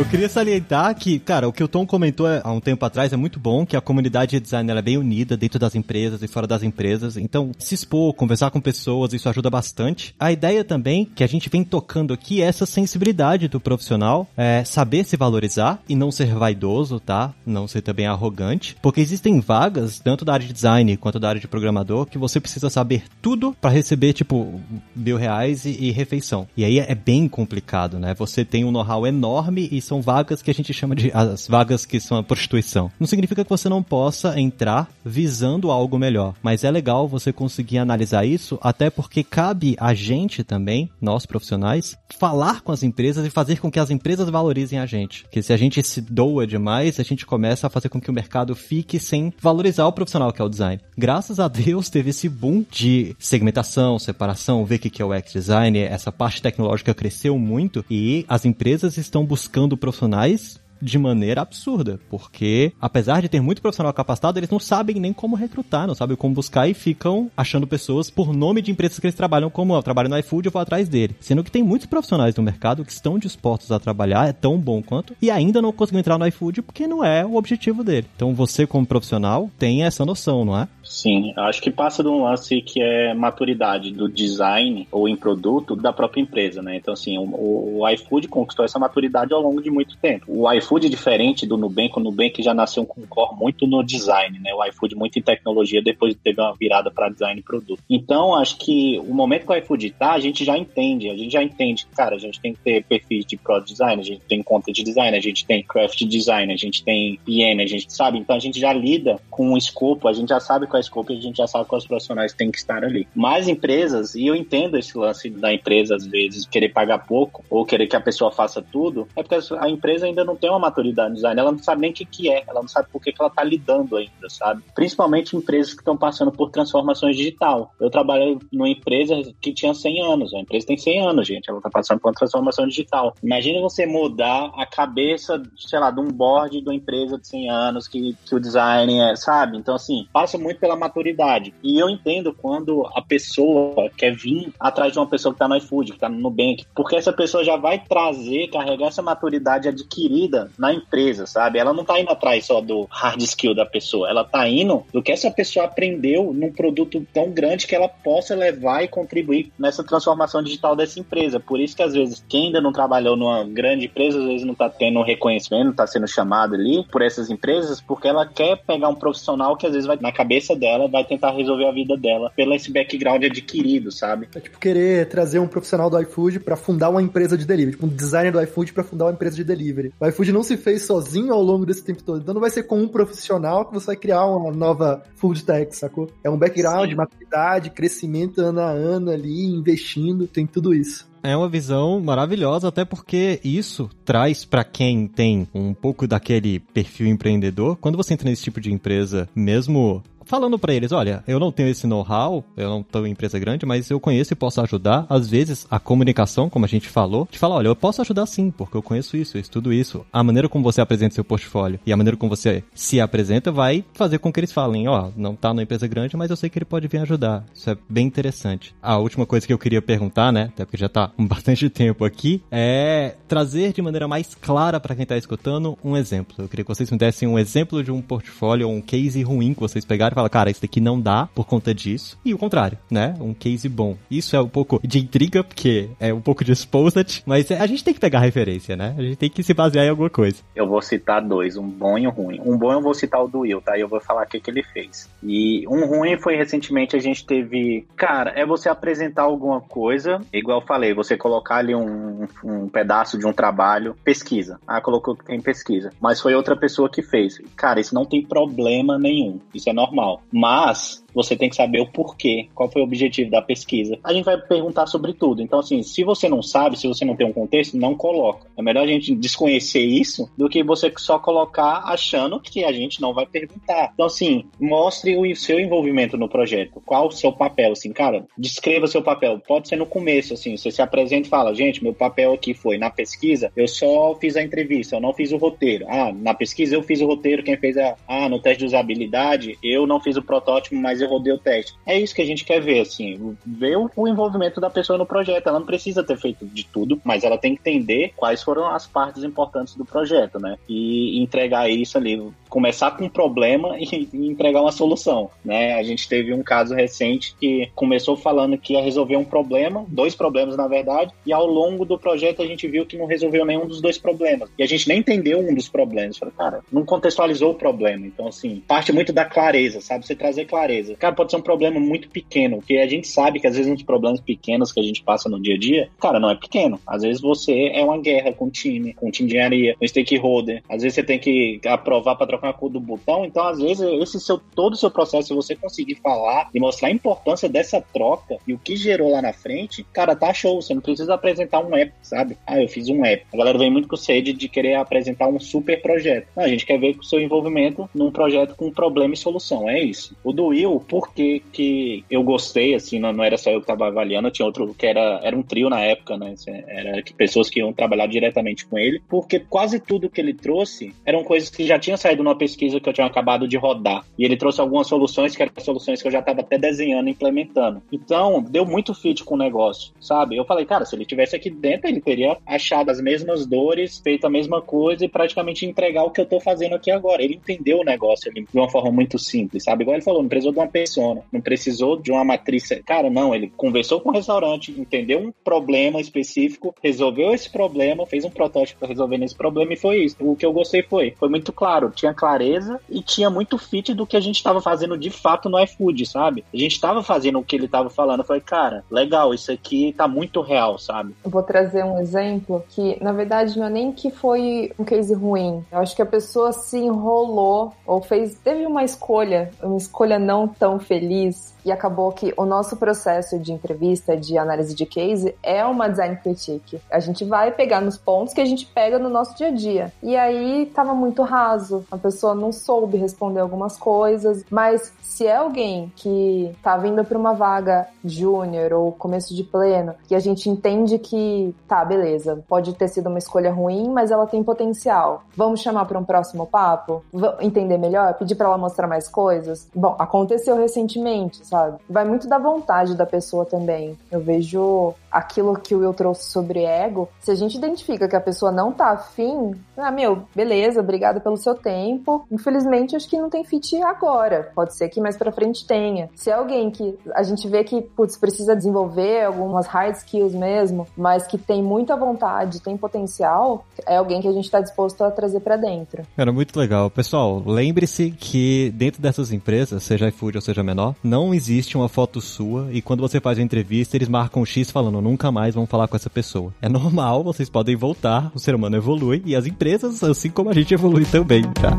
Eu 0.00 0.06
queria 0.06 0.30
salientar 0.30 0.94
que, 0.94 1.18
cara, 1.18 1.46
o 1.46 1.52
que 1.52 1.62
o 1.62 1.68
Tom 1.68 1.86
comentou 1.86 2.26
há 2.26 2.50
um 2.50 2.58
tempo 2.58 2.82
atrás 2.86 3.12
é 3.12 3.18
muito 3.18 3.38
bom, 3.38 3.66
que 3.66 3.76
a 3.76 3.82
comunidade 3.82 4.30
de 4.30 4.40
design 4.40 4.72
é 4.72 4.80
bem 4.80 4.96
unida 4.96 5.36
dentro 5.36 5.58
das 5.58 5.74
empresas 5.74 6.22
e 6.22 6.26
fora 6.26 6.46
das 6.46 6.62
empresas. 6.62 7.18
Então, 7.18 7.52
se 7.58 7.74
expor, 7.74 8.14
conversar 8.14 8.50
com 8.50 8.62
pessoas, 8.62 9.12
isso 9.12 9.28
ajuda 9.28 9.50
bastante. 9.50 10.14
A 10.18 10.32
ideia 10.32 10.64
também 10.64 11.04
que 11.04 11.22
a 11.22 11.26
gente 11.26 11.50
vem 11.50 11.62
tocando 11.62 12.14
aqui 12.14 12.40
é 12.40 12.46
essa 12.46 12.64
sensibilidade 12.64 13.46
do 13.46 13.60
profissional, 13.60 14.26
é 14.38 14.64
saber 14.64 15.04
se 15.04 15.18
valorizar 15.18 15.82
e 15.86 15.94
não 15.94 16.10
ser 16.10 16.34
vaidoso, 16.34 16.98
tá? 16.98 17.34
Não 17.44 17.68
ser 17.68 17.82
também 17.82 18.06
arrogante, 18.06 18.78
porque 18.80 19.02
existem 19.02 19.38
vagas, 19.38 20.00
tanto 20.00 20.24
da 20.24 20.32
área 20.32 20.46
de 20.46 20.54
design 20.54 20.96
quanto 20.96 21.20
da 21.20 21.28
área 21.28 21.40
de 21.42 21.46
programador, 21.46 22.06
que 22.06 22.16
você 22.16 22.40
precisa 22.40 22.70
saber 22.70 23.04
tudo 23.20 23.54
para 23.60 23.68
receber, 23.68 24.14
tipo, 24.14 24.58
mil 24.96 25.18
reais 25.18 25.66
e, 25.66 25.72
e 25.72 25.90
refeição. 25.90 26.48
E 26.56 26.64
aí 26.64 26.78
é 26.78 26.94
bem 26.94 27.28
complicado, 27.28 27.98
né? 27.98 28.14
Você 28.14 28.46
tem 28.46 28.64
um 28.64 28.72
know-how 28.72 29.06
enorme 29.06 29.68
e 29.70 29.89
são 29.90 30.00
vagas 30.00 30.40
que 30.40 30.52
a 30.52 30.54
gente 30.54 30.72
chama 30.72 30.94
de 30.94 31.10
as 31.12 31.48
vagas 31.48 31.84
que 31.84 31.98
são 31.98 32.16
a 32.16 32.22
prostituição. 32.22 32.92
Não 33.00 33.08
significa 33.08 33.42
que 33.42 33.50
você 33.50 33.68
não 33.68 33.82
possa 33.82 34.38
entrar 34.38 34.88
visando 35.04 35.68
algo 35.68 35.98
melhor, 35.98 36.34
mas 36.40 36.62
é 36.62 36.70
legal 36.70 37.08
você 37.08 37.32
conseguir 37.32 37.78
analisar 37.78 38.24
isso, 38.24 38.56
até 38.62 38.88
porque 38.88 39.24
cabe 39.24 39.76
a 39.80 39.92
gente 39.92 40.44
também, 40.44 40.88
nós 41.00 41.26
profissionais, 41.26 41.98
falar 42.16 42.60
com 42.60 42.70
as 42.70 42.84
empresas 42.84 43.26
e 43.26 43.30
fazer 43.30 43.58
com 43.58 43.68
que 43.68 43.80
as 43.80 43.90
empresas 43.90 44.28
valorizem 44.28 44.78
a 44.78 44.86
gente. 44.86 45.24
Porque 45.24 45.42
se 45.42 45.52
a 45.52 45.56
gente 45.56 45.82
se 45.82 46.00
doa 46.00 46.46
demais, 46.46 47.00
a 47.00 47.02
gente 47.02 47.26
começa 47.26 47.66
a 47.66 47.70
fazer 47.70 47.88
com 47.88 48.00
que 48.00 48.10
o 48.10 48.14
mercado 48.14 48.54
fique 48.54 49.00
sem 49.00 49.32
valorizar 49.40 49.86
o 49.86 49.92
profissional 49.92 50.32
que 50.32 50.40
é 50.40 50.44
o 50.44 50.48
design. 50.48 50.80
Graças 50.96 51.40
a 51.40 51.48
Deus 51.48 51.90
teve 51.90 52.10
esse 52.10 52.28
boom 52.28 52.64
de 52.70 53.16
segmentação, 53.18 53.98
separação, 53.98 54.64
ver 54.64 54.76
o 54.76 54.78
que 54.78 55.02
é 55.02 55.04
o 55.04 55.12
X-Design, 55.12 55.80
essa 55.80 56.12
parte 56.12 56.40
tecnológica 56.40 56.94
cresceu 56.94 57.36
muito 57.36 57.84
e 57.90 58.24
as 58.28 58.44
empresas 58.44 58.96
estão 58.96 59.24
buscando 59.24 59.79
profissionais 59.80 60.60
de 60.80 60.98
maneira 60.98 61.42
absurda, 61.42 62.00
porque 62.08 62.72
apesar 62.80 63.22
de 63.22 63.28
ter 63.28 63.40
muito 63.40 63.62
profissional 63.62 63.92
capacitado, 63.92 64.38
eles 64.38 64.50
não 64.50 64.58
sabem 64.58 64.96
nem 65.00 65.12
como 65.12 65.36
recrutar, 65.36 65.86
não 65.86 65.94
sabem 65.94 66.16
como 66.16 66.34
buscar 66.34 66.68
e 66.68 66.74
ficam 66.74 67.30
achando 67.36 67.66
pessoas 67.66 68.10
por 68.10 68.32
nome 68.32 68.62
de 68.62 68.70
empresas 68.70 68.98
que 68.98 69.06
eles 69.06 69.14
trabalham, 69.14 69.50
como 69.50 69.74
eu 69.74 69.82
trabalho 69.82 70.08
no 70.08 70.18
iFood, 70.18 70.46
eu 70.46 70.52
vou 70.52 70.62
atrás 70.62 70.88
dele. 70.88 71.16
Sendo 71.20 71.44
que 71.44 71.50
tem 71.50 71.62
muitos 71.62 71.86
profissionais 71.86 72.34
no 72.34 72.42
mercado 72.42 72.84
que 72.84 72.92
estão 72.92 73.18
dispostos 73.18 73.72
a 73.72 73.78
trabalhar, 73.78 74.28
é 74.28 74.32
tão 74.32 74.58
bom 74.58 74.82
quanto, 74.82 75.14
e 75.20 75.30
ainda 75.30 75.62
não 75.62 75.72
conseguiu 75.72 76.00
entrar 76.00 76.18
no 76.18 76.26
iFood 76.26 76.62
porque 76.62 76.86
não 76.86 77.04
é 77.04 77.24
o 77.24 77.36
objetivo 77.36 77.84
dele. 77.84 78.06
Então 78.16 78.34
você, 78.34 78.66
como 78.66 78.86
profissional, 78.86 79.50
tem 79.58 79.84
essa 79.84 80.04
noção, 80.04 80.44
não 80.44 80.58
é? 80.58 80.68
Sim, 80.82 81.32
acho 81.36 81.62
que 81.62 81.70
passa 81.70 82.02
de 82.02 82.08
um 82.08 82.24
lance 82.24 82.60
que 82.62 82.82
é 82.82 83.14
maturidade 83.14 83.92
do 83.92 84.08
design 84.08 84.88
ou 84.90 85.08
em 85.08 85.14
produto 85.14 85.76
da 85.76 85.92
própria 85.92 86.20
empresa, 86.20 86.60
né? 86.62 86.76
Então, 86.76 86.92
assim, 86.92 87.16
o, 87.16 87.78
o 87.78 87.88
iFood 87.90 88.26
conquistou 88.26 88.64
essa 88.64 88.78
maturidade 88.78 89.32
ao 89.32 89.40
longo 89.40 89.62
de 89.62 89.70
muito 89.70 89.96
tempo. 89.96 90.26
O 90.28 90.52
iFood 90.52 90.69
iFood 90.70 90.88
diferente 90.88 91.44
do 91.46 91.56
Nubank, 91.56 91.96
o 91.96 92.00
Nubank 92.00 92.40
já 92.42 92.54
nasceu 92.54 92.86
com 92.86 93.00
um 93.00 93.06
core 93.06 93.36
muito 93.36 93.66
no 93.66 93.82
design, 93.82 94.38
né? 94.38 94.54
O 94.54 94.64
iFood 94.66 94.94
muito 94.94 95.18
em 95.18 95.22
tecnologia, 95.22 95.82
depois 95.82 96.14
teve 96.22 96.40
uma 96.40 96.54
virada 96.54 96.90
para 96.90 97.08
design 97.08 97.40
e 97.40 97.42
produto. 97.42 97.82
Então, 97.90 98.36
acho 98.36 98.56
que 98.56 98.98
o 99.00 99.12
momento 99.12 99.46
que 99.46 99.52
o 99.52 99.56
iFood 99.56 99.90
tá, 99.90 100.12
a 100.12 100.20
gente 100.20 100.44
já 100.44 100.56
entende, 100.56 101.10
a 101.10 101.16
gente 101.16 101.32
já 101.32 101.42
entende, 101.42 101.86
cara, 101.96 102.14
a 102.14 102.18
gente 102.18 102.40
tem 102.40 102.54
que 102.54 102.60
ter 102.60 102.84
perfis 102.84 103.24
de 103.26 103.36
product 103.36 103.72
design, 103.72 104.00
a 104.00 104.04
gente 104.04 104.20
tem 104.28 104.42
conta 104.42 104.72
de 104.72 104.84
design, 104.84 105.16
a 105.16 105.20
gente 105.20 105.44
tem 105.44 105.62
craft 105.62 106.04
design, 106.04 106.52
a 106.52 106.56
gente 106.56 106.84
tem 106.84 107.18
PM, 107.24 107.62
a 107.62 107.66
gente 107.66 107.92
sabe, 107.92 108.18
então 108.18 108.36
a 108.36 108.38
gente 108.38 108.60
já 108.60 108.72
lida 108.72 109.18
com 109.28 109.52
o 109.52 109.58
escopo, 109.58 110.06
a 110.06 110.12
gente 110.12 110.28
já 110.28 110.38
sabe 110.38 110.66
qual 110.66 110.78
é 110.78 110.80
o 110.80 110.86
escopo 110.86 111.12
a 111.12 111.16
gente 111.16 111.38
já 111.38 111.46
sabe 111.46 111.68
quais 111.68 111.86
profissionais 111.86 112.32
têm 112.32 112.50
que 112.50 112.58
estar 112.58 112.84
ali. 112.84 113.08
Mas 113.14 113.48
empresas, 113.48 114.14
e 114.14 114.26
eu 114.26 114.36
entendo 114.36 114.78
esse 114.78 114.96
lance 114.96 115.28
da 115.28 115.52
empresa 115.52 115.96
às 115.96 116.06
vezes 116.06 116.46
querer 116.46 116.68
pagar 116.68 117.00
pouco 117.00 117.44
ou 117.50 117.64
querer 117.64 117.88
que 117.88 117.96
a 117.96 118.00
pessoa 118.00 118.30
faça 118.30 118.62
tudo, 118.62 119.08
é 119.16 119.22
porque 119.22 119.36
a 119.58 119.68
empresa 119.68 120.06
ainda 120.06 120.24
não 120.24 120.36
tem 120.36 120.48
uma 120.48 120.59
maturidade 120.60 121.10
no 121.10 121.14
design, 121.16 121.40
ela 121.40 121.52
não 121.52 121.58
sabe 121.58 121.80
nem 121.80 121.90
o 121.90 121.94
que, 121.94 122.04
que 122.04 122.30
é, 122.30 122.44
ela 122.46 122.60
não 122.60 122.68
sabe 122.68 122.88
por 122.90 123.00
que, 123.00 123.12
que 123.12 123.20
ela 123.20 123.30
está 123.30 123.42
lidando 123.42 123.96
ainda, 123.96 124.28
sabe? 124.28 124.62
Principalmente 124.74 125.36
empresas 125.36 125.72
que 125.72 125.80
estão 125.80 125.96
passando 125.96 126.30
por 126.30 126.50
transformações 126.50 127.16
digital. 127.16 127.74
Eu 127.80 127.90
trabalhei 127.90 128.38
numa 128.52 128.68
empresa 128.68 129.14
que 129.40 129.52
tinha 129.52 129.74
100 129.74 130.02
anos, 130.02 130.34
a 130.34 130.38
empresa 130.38 130.66
tem 130.66 130.76
100 130.76 131.08
anos, 131.08 131.26
gente, 131.26 131.48
ela 131.48 131.58
está 131.58 131.70
passando 131.70 132.00
por 132.00 132.08
uma 132.08 132.14
transformação 132.14 132.66
digital. 132.66 133.14
Imagina 133.22 133.60
você 133.60 133.86
mudar 133.86 134.50
a 134.56 134.66
cabeça, 134.66 135.42
sei 135.56 135.78
lá, 135.78 135.90
de 135.90 136.00
um 136.00 136.08
board 136.08 136.60
de 136.60 136.68
uma 136.68 136.74
empresa 136.74 137.18
de 137.18 137.26
100 137.26 137.50
anos 137.50 137.88
que, 137.88 138.16
que 138.24 138.34
o 138.34 138.40
design 138.40 139.00
é, 139.00 139.16
sabe? 139.16 139.56
Então, 139.56 139.74
assim, 139.74 140.06
passa 140.12 140.38
muito 140.38 140.60
pela 140.60 140.76
maturidade. 140.76 141.54
E 141.62 141.78
eu 141.78 141.88
entendo 141.88 142.34
quando 142.34 142.86
a 142.94 143.02
pessoa 143.02 143.90
quer 143.96 144.14
vir 144.14 144.52
atrás 144.58 144.92
de 144.92 144.98
uma 144.98 145.06
pessoa 145.06 145.32
que 145.32 145.36
está 145.36 145.48
no 145.48 145.56
iFood, 145.56 145.92
que 145.92 145.96
está 145.96 146.08
no 146.08 146.18
Nubank, 146.18 146.64
porque 146.74 146.96
essa 146.96 147.12
pessoa 147.12 147.44
já 147.44 147.56
vai 147.56 147.78
trazer, 147.78 148.48
carregar 148.48 148.88
essa 148.88 149.02
maturidade 149.02 149.68
adquirida 149.68 150.49
na 150.58 150.72
empresa, 150.72 151.26
sabe? 151.26 151.58
Ela 151.58 151.72
não 151.72 151.82
está 151.82 151.98
indo 152.00 152.10
atrás 152.10 152.46
só 152.46 152.60
do 152.60 152.86
hard 152.90 153.20
skill 153.22 153.54
da 153.54 153.66
pessoa, 153.66 154.08
ela 154.08 154.22
está 154.22 154.48
indo 154.48 154.84
do 154.92 155.02
que 155.02 155.12
essa 155.12 155.30
pessoa 155.30 155.66
aprendeu 155.66 156.32
num 156.32 156.52
produto 156.52 157.04
tão 157.12 157.30
grande 157.30 157.66
que 157.66 157.74
ela 157.74 157.88
possa 157.88 158.34
levar 158.34 158.82
e 158.82 158.88
contribuir 158.88 159.52
nessa 159.58 159.84
transformação 159.84 160.42
digital 160.42 160.74
dessa 160.76 160.98
empresa. 161.00 161.40
Por 161.40 161.60
isso 161.60 161.76
que 161.76 161.82
às 161.82 161.92
vezes 161.92 162.24
quem 162.28 162.46
ainda 162.46 162.60
não 162.60 162.72
trabalhou 162.72 163.16
numa 163.16 163.44
grande 163.44 163.86
empresa, 163.86 164.18
às 164.18 164.26
vezes 164.26 164.44
não 164.44 164.52
está 164.52 164.68
tendo 164.68 165.02
reconhecimento, 165.02 165.64
não 165.64 165.70
está 165.70 165.86
sendo 165.86 166.08
chamado 166.08 166.54
ali 166.54 166.84
por 166.90 167.02
essas 167.02 167.30
empresas, 167.30 167.80
porque 167.80 168.08
ela 168.08 168.26
quer 168.26 168.56
pegar 168.64 168.88
um 168.88 168.94
profissional 168.94 169.56
que 169.56 169.66
às 169.66 169.72
vezes 169.72 169.86
vai 169.86 169.98
na 170.00 170.12
cabeça 170.12 170.54
dela, 170.56 170.88
vai 170.88 171.04
tentar 171.04 171.30
resolver 171.32 171.66
a 171.66 171.72
vida 171.72 171.96
dela 171.96 172.30
pelo 172.34 172.54
esse 172.54 172.72
background 172.72 173.24
adquirido, 173.24 173.90
sabe? 173.90 174.28
É 174.34 174.40
tipo 174.40 174.58
querer 174.58 175.08
trazer 175.08 175.38
um 175.38 175.48
profissional 175.48 175.90
do 175.90 176.00
iFood 176.00 176.40
para 176.40 176.56
fundar 176.56 176.90
uma 176.90 177.02
empresa 177.02 177.36
de 177.36 177.44
delivery, 177.44 177.76
tipo 177.76 177.86
um 177.86 177.88
designer 177.88 178.32
do 178.32 178.40
iFood 178.42 178.72
para 178.72 178.84
fundar 178.84 179.06
uma 179.06 179.12
empresa 179.12 179.36
de 179.36 179.44
delivery. 179.44 179.92
O 179.98 180.06
iFood 180.06 180.32
não 180.32 180.39
se 180.42 180.56
fez 180.56 180.82
sozinho 180.82 181.32
ao 181.32 181.42
longo 181.42 181.66
desse 181.66 181.84
tempo 181.84 182.02
todo, 182.02 182.20
então 182.20 182.34
não 182.34 182.40
vai 182.40 182.50
ser 182.50 182.64
com 182.64 182.80
um 182.80 182.88
profissional 182.88 183.64
que 183.64 183.74
você 183.74 183.86
vai 183.86 183.96
criar 183.96 184.26
uma 184.26 184.50
nova 184.50 185.02
food 185.16 185.44
tech, 185.44 185.74
sacou? 185.76 186.08
É 186.22 186.30
um 186.30 186.38
background, 186.38 186.90
Sim. 186.90 186.96
maturidade, 186.96 187.70
crescimento 187.70 188.40
ano 188.40 188.60
a 188.60 188.70
ano 188.70 189.10
ali, 189.10 189.46
investindo, 189.46 190.26
tem 190.26 190.46
tudo 190.46 190.74
isso. 190.74 191.10
É 191.22 191.36
uma 191.36 191.48
visão 191.48 192.00
maravilhosa, 192.00 192.68
até 192.68 192.84
porque 192.84 193.40
isso 193.44 193.90
traz 194.04 194.44
para 194.44 194.64
quem 194.64 195.06
tem 195.06 195.46
um 195.54 195.74
pouco 195.74 196.06
daquele 196.06 196.60
perfil 196.60 197.08
empreendedor. 197.08 197.76
Quando 197.76 197.96
você 197.96 198.14
entra 198.14 198.28
nesse 198.28 198.42
tipo 198.42 198.60
de 198.60 198.72
empresa, 198.72 199.28
mesmo 199.34 200.02
falando 200.24 200.58
para 200.58 200.74
eles, 200.74 200.92
olha, 200.92 201.22
eu 201.26 201.38
não 201.38 201.52
tenho 201.52 201.68
esse 201.68 201.86
know-how, 201.86 202.44
eu 202.56 202.68
não 202.68 202.84
em 203.06 203.10
empresa 203.10 203.38
grande, 203.38 203.64
mas 203.64 203.90
eu 203.90 204.00
conheço 204.00 204.32
e 204.32 204.36
posso 204.36 204.60
ajudar. 204.60 205.06
Às 205.08 205.28
vezes, 205.28 205.66
a 205.70 205.78
comunicação, 205.78 206.48
como 206.48 206.64
a 206.64 206.68
gente 206.68 206.88
falou, 206.88 207.26
te 207.30 207.38
fala, 207.38 207.56
olha, 207.56 207.68
eu 207.68 207.76
posso 207.76 208.00
ajudar 208.00 208.26
sim, 208.26 208.50
porque 208.50 208.76
eu 208.76 208.82
conheço 208.82 209.16
isso, 209.16 209.36
eu 209.36 209.40
estudo 209.40 209.72
isso. 209.72 210.04
A 210.12 210.22
maneira 210.22 210.48
como 210.48 210.64
você 210.64 210.80
apresenta 210.80 211.14
seu 211.14 211.24
portfólio 211.24 211.80
e 211.84 211.92
a 211.92 211.96
maneira 211.96 212.16
como 212.16 212.34
você 212.34 212.62
se 212.74 213.00
apresenta 213.00 213.50
vai 213.50 213.84
fazer 213.92 214.18
com 214.18 214.32
que 214.32 214.40
eles 214.40 214.52
falem, 214.52 214.88
ó, 214.88 215.08
oh, 215.08 215.12
não 215.16 215.34
tá 215.34 215.48
numa 215.50 215.62
empresa 215.62 215.86
grande, 215.86 216.16
mas 216.16 216.30
eu 216.30 216.36
sei 216.36 216.50
que 216.50 216.58
ele 216.58 216.64
pode 216.64 216.88
vir 216.88 216.98
ajudar. 216.98 217.44
Isso 217.54 217.70
é 217.70 217.76
bem 217.88 218.06
interessante. 218.06 218.74
A 218.82 218.98
última 218.98 219.26
coisa 219.26 219.46
que 219.46 219.52
eu 219.52 219.58
queria 219.58 219.82
perguntar, 219.82 220.32
né, 220.32 220.50
até 220.52 220.64
porque 220.64 220.76
já 220.76 220.88
tá 220.88 221.10
bastante 221.18 221.68
tempo 221.70 222.04
aqui, 222.04 222.42
é 222.50 223.16
trazer 223.28 223.72
de 223.72 223.82
maneira 223.82 224.06
mais 224.06 224.34
clara 224.34 224.80
para 224.80 224.94
quem 224.94 225.06
tá 225.06 225.16
escutando 225.16 225.78
um 225.82 225.96
exemplo. 225.96 226.36
Eu 226.38 226.48
queria 226.48 226.64
que 226.64 226.68
vocês 226.68 226.90
me 226.90 226.98
dessem 226.98 227.28
um 227.28 227.38
exemplo 227.38 227.82
de 227.82 227.90
um 227.90 228.02
portfólio 228.02 228.68
ou 228.68 228.74
um 228.74 228.80
case 228.80 229.22
ruim 229.22 229.54
que 229.54 229.60
vocês 229.60 229.84
pegaram 229.84 230.10
fala, 230.20 230.28
cara, 230.28 230.50
isso 230.50 230.62
daqui 230.62 230.80
não 230.80 231.00
dá 231.00 231.28
por 231.34 231.46
conta 231.46 231.74
disso. 231.74 232.18
E 232.24 232.34
o 232.34 232.38
contrário, 232.38 232.78
né? 232.90 233.14
Um 233.20 233.32
case 233.32 233.68
bom. 233.68 233.96
Isso 234.10 234.36
é 234.36 234.40
um 234.40 234.48
pouco 234.48 234.80
de 234.84 234.98
intriga, 234.98 235.42
porque 235.42 235.90
é 235.98 236.12
um 236.12 236.20
pouco 236.20 236.44
de 236.44 236.52
exposed, 236.52 237.22
mas 237.26 237.50
a 237.50 237.66
gente 237.66 237.82
tem 237.82 237.94
que 237.94 238.00
pegar 238.00 238.20
referência, 238.20 238.76
né? 238.76 238.94
A 238.96 239.02
gente 239.02 239.16
tem 239.16 239.30
que 239.30 239.42
se 239.42 239.54
basear 239.54 239.86
em 239.86 239.90
alguma 239.90 240.10
coisa. 240.10 240.42
Eu 240.54 240.66
vou 240.66 240.82
citar 240.82 241.22
dois, 241.22 241.56
um 241.56 241.68
bom 241.68 241.98
e 241.98 242.06
um 242.06 242.10
ruim. 242.10 242.40
Um 242.44 242.56
bom 242.56 242.72
eu 242.72 242.82
vou 242.82 242.94
citar 242.94 243.22
o 243.22 243.28
do 243.28 243.40
Will, 243.40 243.60
tá? 243.60 243.78
Eu 243.78 243.88
vou 243.88 244.00
falar 244.00 244.24
o 244.24 244.28
que, 244.28 244.40
que 244.40 244.50
ele 244.50 244.62
fez. 244.62 245.08
E 245.22 245.66
um 245.68 245.86
ruim 245.86 246.18
foi 246.18 246.36
recentemente 246.36 246.96
a 246.96 247.00
gente 247.00 247.24
teve. 247.24 247.86
Cara, 247.96 248.32
é 248.36 248.44
você 248.44 248.68
apresentar 248.68 249.22
alguma 249.22 249.60
coisa, 249.60 250.20
igual 250.32 250.60
eu 250.60 250.66
falei, 250.66 250.92
você 250.92 251.16
colocar 251.16 251.56
ali 251.56 251.74
um, 251.74 252.26
um 252.44 252.68
pedaço 252.68 253.18
de 253.18 253.26
um 253.26 253.32
trabalho, 253.32 253.96
pesquisa. 254.04 254.60
Ah, 254.66 254.80
colocou 254.80 255.16
que 255.16 255.24
tem 255.24 255.40
pesquisa. 255.40 255.92
Mas 256.00 256.20
foi 256.20 256.34
outra 256.34 256.56
pessoa 256.56 256.90
que 256.90 257.02
fez. 257.02 257.40
Cara, 257.56 257.80
isso 257.80 257.94
não 257.94 258.04
tem 258.04 258.24
problema 258.24 258.98
nenhum. 258.98 259.40
Isso 259.54 259.68
é 259.68 259.72
normal. 259.72 259.99
Mas 260.32 260.99
você 261.14 261.36
tem 261.36 261.48
que 261.48 261.56
saber 261.56 261.80
o 261.80 261.86
porquê, 261.86 262.48
qual 262.54 262.70
foi 262.70 262.82
o 262.82 262.84
objetivo 262.84 263.30
da 263.30 263.42
pesquisa. 263.42 263.98
A 264.04 264.12
gente 264.12 264.24
vai 264.24 264.38
perguntar 264.38 264.86
sobre 264.86 265.12
tudo. 265.12 265.42
Então, 265.42 265.58
assim, 265.58 265.82
se 265.82 266.04
você 266.04 266.28
não 266.28 266.42
sabe, 266.42 266.78
se 266.78 266.86
você 266.86 267.04
não 267.04 267.16
tem 267.16 267.26
um 267.26 267.32
contexto, 267.32 267.76
não 267.76 267.94
coloca. 267.94 268.46
É 268.56 268.62
melhor 268.62 268.84
a 268.84 268.86
gente 268.86 269.14
desconhecer 269.14 269.80
isso 269.80 270.30
do 270.36 270.48
que 270.48 270.62
você 270.62 270.92
só 270.96 271.18
colocar 271.18 271.82
achando 271.84 272.40
que 272.40 272.64
a 272.64 272.72
gente 272.72 273.00
não 273.00 273.12
vai 273.12 273.26
perguntar. 273.26 273.90
Então, 273.94 274.06
assim, 274.06 274.44
mostre 274.58 275.16
o 275.16 275.36
seu 275.36 275.58
envolvimento 275.58 276.16
no 276.16 276.28
projeto. 276.28 276.80
Qual 276.84 277.08
o 277.08 277.12
seu 277.12 277.32
papel, 277.32 277.72
assim, 277.72 277.92
cara, 277.92 278.26
descreva 278.36 278.86
seu 278.86 279.02
papel. 279.02 279.40
Pode 279.46 279.68
ser 279.68 279.76
no 279.76 279.86
começo, 279.86 280.34
assim, 280.34 280.56
você 280.56 280.70
se 280.70 280.82
apresenta 280.82 281.26
e 281.26 281.30
fala, 281.30 281.54
gente, 281.54 281.82
meu 281.82 281.94
papel 281.94 282.32
aqui 282.32 282.54
foi 282.54 282.78
na 282.78 282.90
pesquisa, 282.90 283.52
eu 283.56 283.68
só 283.68 284.14
fiz 284.20 284.36
a 284.36 284.42
entrevista, 284.42 284.96
eu 284.96 285.00
não 285.00 285.12
fiz 285.12 285.32
o 285.32 285.36
roteiro. 285.36 285.86
Ah, 285.88 286.12
na 286.12 286.34
pesquisa 286.34 286.74
eu 286.74 286.82
fiz 286.82 287.00
o 287.00 287.06
roteiro, 287.06 287.42
quem 287.42 287.56
fez 287.56 287.76
a. 287.76 287.96
Ah, 288.06 288.28
no 288.28 288.40
teste 288.40 288.60
de 288.60 288.66
usabilidade, 288.66 289.58
eu 289.62 289.86
não 289.86 290.00
fiz 290.00 290.16
o 290.16 290.22
protótipo, 290.22 290.76
mas 290.76 290.99
eu 291.00 291.08
rodei 291.08 291.32
o 291.32 291.38
teste. 291.38 291.74
É 291.86 291.98
isso 291.98 292.14
que 292.14 292.22
a 292.22 292.26
gente 292.26 292.44
quer 292.44 292.60
ver, 292.60 292.80
assim, 292.80 293.36
ver 293.46 293.76
o 293.76 294.08
envolvimento 294.08 294.60
da 294.60 294.70
pessoa 294.70 294.98
no 294.98 295.06
projeto. 295.06 295.48
Ela 295.48 295.58
não 295.58 295.66
precisa 295.66 296.02
ter 296.02 296.16
feito 296.16 296.46
de 296.46 296.64
tudo, 296.64 297.00
mas 297.04 297.24
ela 297.24 297.38
tem 297.38 297.54
que 297.54 297.60
entender 297.60 298.12
quais 298.16 298.42
foram 298.42 298.66
as 298.68 298.86
partes 298.86 299.24
importantes 299.24 299.74
do 299.74 299.84
projeto, 299.84 300.38
né? 300.38 300.56
E 300.68 301.20
entregar 301.22 301.70
isso 301.70 301.96
ali, 301.96 302.20
começar 302.48 302.90
com 302.92 303.04
um 303.04 303.08
problema 303.08 303.76
e 303.78 304.08
entregar 304.12 304.60
uma 304.60 304.72
solução, 304.72 305.30
né? 305.44 305.74
A 305.74 305.82
gente 305.82 306.08
teve 306.08 306.32
um 306.32 306.42
caso 306.42 306.74
recente 306.74 307.34
que 307.38 307.70
começou 307.74 308.16
falando 308.16 308.58
que 308.58 308.74
ia 308.74 308.82
resolver 308.82 309.16
um 309.16 309.24
problema, 309.24 309.84
dois 309.88 310.14
problemas 310.14 310.56
na 310.56 310.66
verdade, 310.66 311.12
e 311.24 311.32
ao 311.32 311.46
longo 311.46 311.84
do 311.84 311.98
projeto 311.98 312.42
a 312.42 312.46
gente 312.46 312.66
viu 312.68 312.86
que 312.86 312.96
não 312.96 313.06
resolveu 313.06 313.44
nenhum 313.44 313.66
dos 313.66 313.80
dois 313.80 313.98
problemas. 313.98 314.50
E 314.58 314.62
a 314.62 314.66
gente 314.66 314.88
nem 314.88 314.98
entendeu 314.98 315.38
um 315.38 315.54
dos 315.54 315.68
problemas. 315.68 316.18
Falei, 316.18 316.34
cara, 316.36 316.60
não 316.72 316.84
contextualizou 316.84 317.52
o 317.52 317.54
problema. 317.54 318.06
Então, 318.06 318.26
assim, 318.26 318.62
parte 318.66 318.92
muito 318.92 319.12
da 319.12 319.24
clareza, 319.24 319.80
sabe? 319.80 320.06
Você 320.06 320.14
trazer 320.14 320.44
clareza. 320.44 320.89
Cara, 320.96 321.14
pode 321.14 321.30
ser 321.30 321.38
um 321.38 321.42
problema 321.42 321.80
muito 321.80 322.08
pequeno, 322.08 322.58
porque 322.58 322.76
a 322.76 322.86
gente 322.86 323.08
sabe 323.08 323.40
que 323.40 323.46
às 323.46 323.56
vezes 323.56 323.70
uns 323.70 323.82
problemas 323.82 324.20
pequenos 324.20 324.72
que 324.72 324.80
a 324.80 324.82
gente 324.82 325.02
passa 325.02 325.28
no 325.28 325.40
dia 325.40 325.54
a 325.54 325.58
dia, 325.58 325.88
cara, 326.00 326.20
não 326.20 326.30
é 326.30 326.34
pequeno. 326.34 326.80
Às 326.86 327.02
vezes 327.02 327.20
você 327.20 327.70
é 327.74 327.84
uma 327.84 327.98
guerra 327.98 328.32
com 328.32 328.46
o 328.46 328.50
time, 328.50 328.94
com 328.94 329.08
o 329.08 329.10
time 329.10 329.28
de 329.28 329.36
engenharia, 329.36 329.74
com 329.76 329.84
o 329.84 329.88
stakeholder. 329.88 330.62
Às 330.68 330.82
vezes 330.82 330.94
você 330.94 331.02
tem 331.02 331.18
que 331.18 331.60
aprovar 331.66 332.16
para 332.16 332.26
trocar 332.26 332.50
a 332.50 332.52
cor 332.52 332.70
do 332.70 332.80
botão. 332.80 333.24
Então, 333.24 333.44
às 333.44 333.58
vezes, 333.58 333.80
esse 333.80 334.20
seu 334.20 334.38
todo 334.54 334.74
o 334.74 334.76
seu 334.76 334.90
processo, 334.90 335.28
se 335.28 335.34
você 335.34 335.56
conseguir 335.56 335.96
falar 335.96 336.48
e 336.54 336.60
mostrar 336.60 336.88
a 336.88 336.92
importância 336.92 337.48
dessa 337.48 337.80
troca 337.80 338.36
e 338.46 338.52
o 338.52 338.58
que 338.58 338.76
gerou 338.76 339.10
lá 339.10 339.22
na 339.22 339.32
frente, 339.32 339.84
cara, 339.92 340.14
tá 340.14 340.32
show. 340.32 340.60
Você 340.60 340.74
não 340.74 340.80
precisa 340.80 341.14
apresentar 341.14 341.60
um 341.60 341.74
app, 341.74 341.92
sabe? 342.02 342.36
Ah, 342.46 342.60
eu 342.60 342.68
fiz 342.68 342.88
um 342.88 343.04
app. 343.04 343.24
A 343.32 343.36
galera 343.36 343.58
vem 343.58 343.70
muito 343.70 343.88
com 343.88 343.96
sede 343.96 344.32
de 344.32 344.48
querer 344.48 344.74
apresentar 344.74 345.28
um 345.28 345.38
super 345.38 345.80
projeto. 345.80 346.28
Não, 346.36 346.44
a 346.44 346.48
gente 346.48 346.66
quer 346.66 346.78
ver 346.78 346.96
o 346.98 347.04
seu 347.04 347.20
envolvimento 347.20 347.88
num 347.94 348.10
projeto 348.10 348.54
com 348.54 348.70
problema 348.70 349.14
e 349.14 349.16
solução. 349.16 349.68
É 349.68 349.80
isso. 349.80 350.16
O 350.24 350.32
do 350.32 350.46
Will, 350.46 350.79
por 350.80 351.12
que, 351.12 351.40
que 351.52 352.04
eu 352.10 352.22
gostei, 352.22 352.74
assim, 352.74 352.98
não, 352.98 353.12
não 353.12 353.24
era 353.24 353.36
só 353.36 353.50
eu 353.50 353.60
que 353.60 353.66
tava 353.66 353.86
avaliando, 353.86 354.30
tinha 354.30 354.46
outro 354.46 354.74
que 354.74 354.86
era, 354.86 355.20
era 355.22 355.36
um 355.36 355.42
trio 355.42 355.68
na 355.68 355.80
época, 355.80 356.16
né? 356.16 356.34
Era 356.66 357.02
pessoas 357.16 357.48
que 357.48 357.60
iam 357.60 357.72
trabalhar 357.72 358.06
diretamente 358.06 358.66
com 358.66 358.78
ele, 358.78 359.00
porque 359.08 359.40
quase 359.40 359.80
tudo 359.80 360.10
que 360.10 360.20
ele 360.20 360.34
trouxe 360.34 360.94
eram 361.04 361.24
coisas 361.24 361.50
que 361.50 361.66
já 361.66 361.78
tinham 361.78 361.96
saído 361.96 362.22
numa 362.22 362.36
pesquisa 362.36 362.80
que 362.80 362.88
eu 362.88 362.92
tinha 362.92 363.06
acabado 363.06 363.46
de 363.46 363.56
rodar. 363.56 364.04
E 364.18 364.24
ele 364.24 364.36
trouxe 364.36 364.60
algumas 364.60 364.86
soluções 364.86 365.36
que 365.36 365.42
eram 365.42 365.52
soluções 365.58 366.00
que 366.00 366.08
eu 366.08 366.12
já 366.12 366.20
estava 366.20 366.40
até 366.40 366.58
desenhando 366.58 367.08
e 367.08 367.12
implementando. 367.12 367.82
Então, 367.92 368.42
deu 368.42 368.64
muito 368.64 368.94
fit 368.94 369.24
com 369.24 369.34
o 369.34 369.38
negócio, 369.38 369.92
sabe? 370.00 370.36
Eu 370.36 370.44
falei, 370.44 370.64
cara, 370.64 370.84
se 370.84 370.94
ele 370.94 371.04
tivesse 371.04 371.36
aqui 371.36 371.50
dentro, 371.50 371.88
ele 371.88 372.00
teria 372.00 372.36
achado 372.46 372.90
as 372.90 373.00
mesmas 373.00 373.46
dores, 373.46 373.98
feito 373.98 374.26
a 374.26 374.30
mesma 374.30 374.60
coisa 374.60 375.04
e 375.04 375.08
praticamente 375.08 375.66
entregar 375.66 376.04
o 376.04 376.10
que 376.10 376.20
eu 376.20 376.26
tô 376.26 376.40
fazendo 376.40 376.74
aqui 376.74 376.90
agora. 376.90 377.22
Ele 377.22 377.34
entendeu 377.34 377.80
o 377.80 377.84
negócio 377.84 378.30
ali 378.30 378.46
de 378.50 378.58
uma 378.58 378.70
forma 378.70 378.90
muito 378.90 379.18
simples, 379.18 379.64
sabe? 379.64 379.82
Igual 379.82 379.96
ele 379.96 380.04
falou, 380.04 380.22
não 380.22 380.28
de 380.28 380.48
uma 380.48 380.66
persona, 380.70 381.22
não 381.32 381.40
precisou 381.40 382.00
de 382.00 382.10
uma 382.10 382.24
matriz. 382.24 382.68
Cara, 382.86 383.10
não, 383.10 383.34
ele 383.34 383.52
conversou 383.56 384.00
com 384.00 384.10
o 384.10 384.12
restaurante, 384.12 384.72
entendeu 384.78 385.18
um 385.18 385.32
problema 385.44 386.00
específico, 386.00 386.74
resolveu 386.82 387.32
esse 387.32 387.50
problema, 387.50 388.06
fez 388.06 388.24
um 388.24 388.30
protótipo 388.30 388.86
resolver 388.86 389.22
esse 389.22 389.34
problema 389.34 389.72
e 389.72 389.76
foi 389.76 390.04
isso. 390.04 390.16
O 390.20 390.36
que 390.36 390.46
eu 390.46 390.52
gostei 390.52 390.82
foi, 390.82 391.14
foi 391.18 391.28
muito 391.28 391.52
claro, 391.52 391.90
tinha 391.90 392.14
clareza 392.14 392.80
e 392.88 393.02
tinha 393.02 393.30
muito 393.30 393.58
fit 393.58 393.92
do 393.94 394.06
que 394.06 394.16
a 394.16 394.20
gente 394.20 394.36
estava 394.36 394.60
fazendo 394.60 394.96
de 394.96 395.10
fato 395.10 395.48
no 395.48 395.58
iFood, 395.60 396.06
sabe? 396.06 396.44
A 396.52 396.56
gente 396.56 396.72
estava 396.72 397.02
fazendo 397.02 397.38
o 397.38 397.44
que 397.44 397.56
ele 397.56 397.66
estava 397.66 397.90
falando. 397.90 398.20
Eu 398.20 398.26
falei, 398.26 398.42
cara, 398.42 398.84
legal, 398.90 399.34
isso 399.34 399.50
aqui 399.52 399.94
tá 399.96 400.06
muito 400.06 400.40
real, 400.40 400.78
sabe? 400.78 401.14
Eu 401.24 401.30
vou 401.30 401.42
trazer 401.42 401.84
um 401.84 401.98
exemplo 401.98 402.64
que, 402.70 403.02
na 403.02 403.12
verdade, 403.12 403.58
não 403.58 403.66
é 403.66 403.70
nem 403.70 403.92
que 403.92 404.10
foi 404.10 404.72
um 404.78 404.84
case 404.84 405.14
ruim. 405.14 405.64
Eu 405.70 405.78
acho 405.78 405.94
que 405.94 406.02
a 406.02 406.06
pessoa 406.06 406.52
se 406.52 406.78
enrolou 406.78 407.72
ou 407.86 408.00
fez, 408.00 408.38
teve 408.38 408.66
uma 408.66 408.84
escolha, 408.84 409.50
uma 409.62 409.76
escolha 409.76 410.18
não 410.18 410.48
tão 410.60 410.78
feliz 410.78 411.54
e 411.64 411.72
acabou 411.72 412.12
que 412.12 412.32
o 412.36 412.44
nosso 412.44 412.76
processo 412.76 413.38
de 413.38 413.52
entrevista, 413.52 414.16
de 414.16 414.38
análise 414.38 414.74
de 414.74 414.86
case, 414.86 415.34
é 415.42 415.64
uma 415.64 415.88
design 415.88 416.16
critique. 416.16 416.80
A 416.90 417.00
gente 417.00 417.24
vai 417.24 417.50
pegar 417.50 417.80
nos 417.80 417.96
pontos 417.96 418.34
que 418.34 418.40
a 418.40 418.44
gente 418.44 418.66
pega 418.66 418.98
no 418.98 419.08
nosso 419.08 419.36
dia 419.36 419.48
a 419.48 419.50
dia. 419.50 419.92
E 420.02 420.16
aí 420.16 420.66
tava 420.74 420.94
muito 420.94 421.22
raso, 421.22 421.84
a 421.90 421.96
pessoa 421.96 422.34
não 422.34 422.52
soube 422.52 422.96
responder 422.96 423.40
algumas 423.40 423.76
coisas, 423.76 424.44
mas 424.50 424.92
se 425.02 425.26
é 425.26 425.36
alguém 425.36 425.92
que 425.96 426.54
tá 426.62 426.76
vindo 426.76 427.04
para 427.04 427.18
uma 427.18 427.32
vaga 427.32 427.88
júnior 428.04 428.72
ou 428.72 428.92
começo 428.92 429.34
de 429.34 429.44
pleno, 429.44 429.94
e 430.10 430.14
a 430.14 430.18
gente 430.20 430.48
entende 430.48 430.98
que 430.98 431.54
tá, 431.68 431.84
beleza, 431.84 432.42
pode 432.48 432.72
ter 432.74 432.88
sido 432.88 433.08
uma 433.08 433.18
escolha 433.18 433.52
ruim, 433.52 433.88
mas 433.90 434.10
ela 434.10 434.26
tem 434.26 434.42
potencial. 434.42 435.24
Vamos 435.36 435.60
chamar 435.60 435.84
para 435.84 435.98
um 435.98 436.04
próximo 436.04 436.46
papo? 436.46 437.04
Entender 437.40 437.78
melhor? 437.78 438.14
Pedir 438.14 438.34
para 438.34 438.46
ela 438.46 438.58
mostrar 438.58 438.86
mais 438.86 439.08
coisas? 439.08 439.68
Bom, 439.74 439.94
aconteceu 439.98 440.56
recentemente, 440.56 441.46
sabe? 441.50 441.78
Vai 441.88 442.04
muito 442.04 442.28
da 442.28 442.38
vontade 442.38 442.94
da 442.94 443.04
pessoa 443.04 443.44
também. 443.44 443.98
Eu 444.10 444.20
vejo 444.20 444.94
aquilo 445.10 445.58
que 445.58 445.74
o 445.74 445.80
Will 445.80 445.94
trouxe 445.94 446.30
sobre 446.30 446.64
ego. 446.64 447.08
Se 447.20 447.30
a 447.30 447.34
gente 447.34 447.56
identifica 447.56 448.08
que 448.08 448.16
a 448.16 448.20
pessoa 448.20 448.52
não 448.52 448.72
tá 448.72 448.90
afim, 448.90 449.54
ah, 449.76 449.90
meu, 449.90 450.24
beleza, 450.34 450.80
obrigada 450.80 451.20
pelo 451.20 451.36
seu 451.36 451.54
tempo. 451.54 452.26
Infelizmente, 452.30 452.96
acho 452.96 453.08
que 453.08 453.18
não 453.18 453.30
tem 453.30 453.44
fit 453.44 453.76
agora. 453.82 454.50
Pode 454.54 454.74
ser 454.74 454.88
que 454.88 455.00
mais 455.00 455.16
pra 455.16 455.32
frente 455.32 455.66
tenha. 455.66 456.10
Se 456.14 456.30
é 456.30 456.34
alguém 456.34 456.70
que 456.70 456.98
a 457.14 457.22
gente 457.22 457.48
vê 457.48 457.64
que, 457.64 457.82
putz, 457.82 458.16
precisa 458.16 458.54
desenvolver 458.54 459.24
algumas 459.24 459.66
hard 459.66 459.96
skills 459.96 460.34
mesmo, 460.34 460.86
mas 460.96 461.26
que 461.26 461.38
tem 461.38 461.62
muita 461.62 461.96
vontade, 461.96 462.60
tem 462.60 462.76
potencial, 462.76 463.64
é 463.86 463.96
alguém 463.96 464.20
que 464.20 464.28
a 464.28 464.32
gente 464.32 464.50
tá 464.50 464.60
disposto 464.60 465.02
a 465.02 465.10
trazer 465.10 465.40
para 465.40 465.56
dentro. 465.56 466.02
Era 466.16 466.32
muito 466.32 466.58
legal. 466.58 466.90
Pessoal, 466.90 467.42
lembre-se 467.44 468.10
que 468.10 468.70
dentro 468.76 469.00
dessas 469.00 469.32
empresas, 469.32 469.82
seja 469.82 470.08
iFood 470.08 470.38
ou 470.38 470.42
seja 470.42 470.62
menor, 470.62 470.94
não 471.02 471.34
existe 471.34 471.76
uma 471.76 471.88
foto 471.88 472.20
sua 472.20 472.68
e 472.72 472.82
quando 472.82 473.00
você 473.00 473.20
faz 473.20 473.38
a 473.38 473.42
entrevista, 473.42 473.96
eles 473.96 474.08
marcam 474.08 474.42
um 474.42 474.46
X 474.46 474.70
falando 474.70 474.99
nunca 475.00 475.30
mais 475.30 475.54
vão 475.54 475.66
falar 475.66 475.88
com 475.88 475.96
essa 475.96 476.10
pessoa. 476.10 476.52
É 476.60 476.68
normal, 476.68 477.24
vocês 477.24 477.48
podem 477.48 477.76
voltar, 477.76 478.30
o 478.34 478.38
ser 478.38 478.54
humano 478.54 478.76
evolui 478.76 479.22
e 479.24 479.34
as 479.36 479.46
empresas, 479.46 480.02
assim 480.02 480.30
como 480.30 480.50
a 480.50 480.54
gente 480.54 480.74
evolui 480.74 481.04
também, 481.04 481.42
tá? 481.52 481.76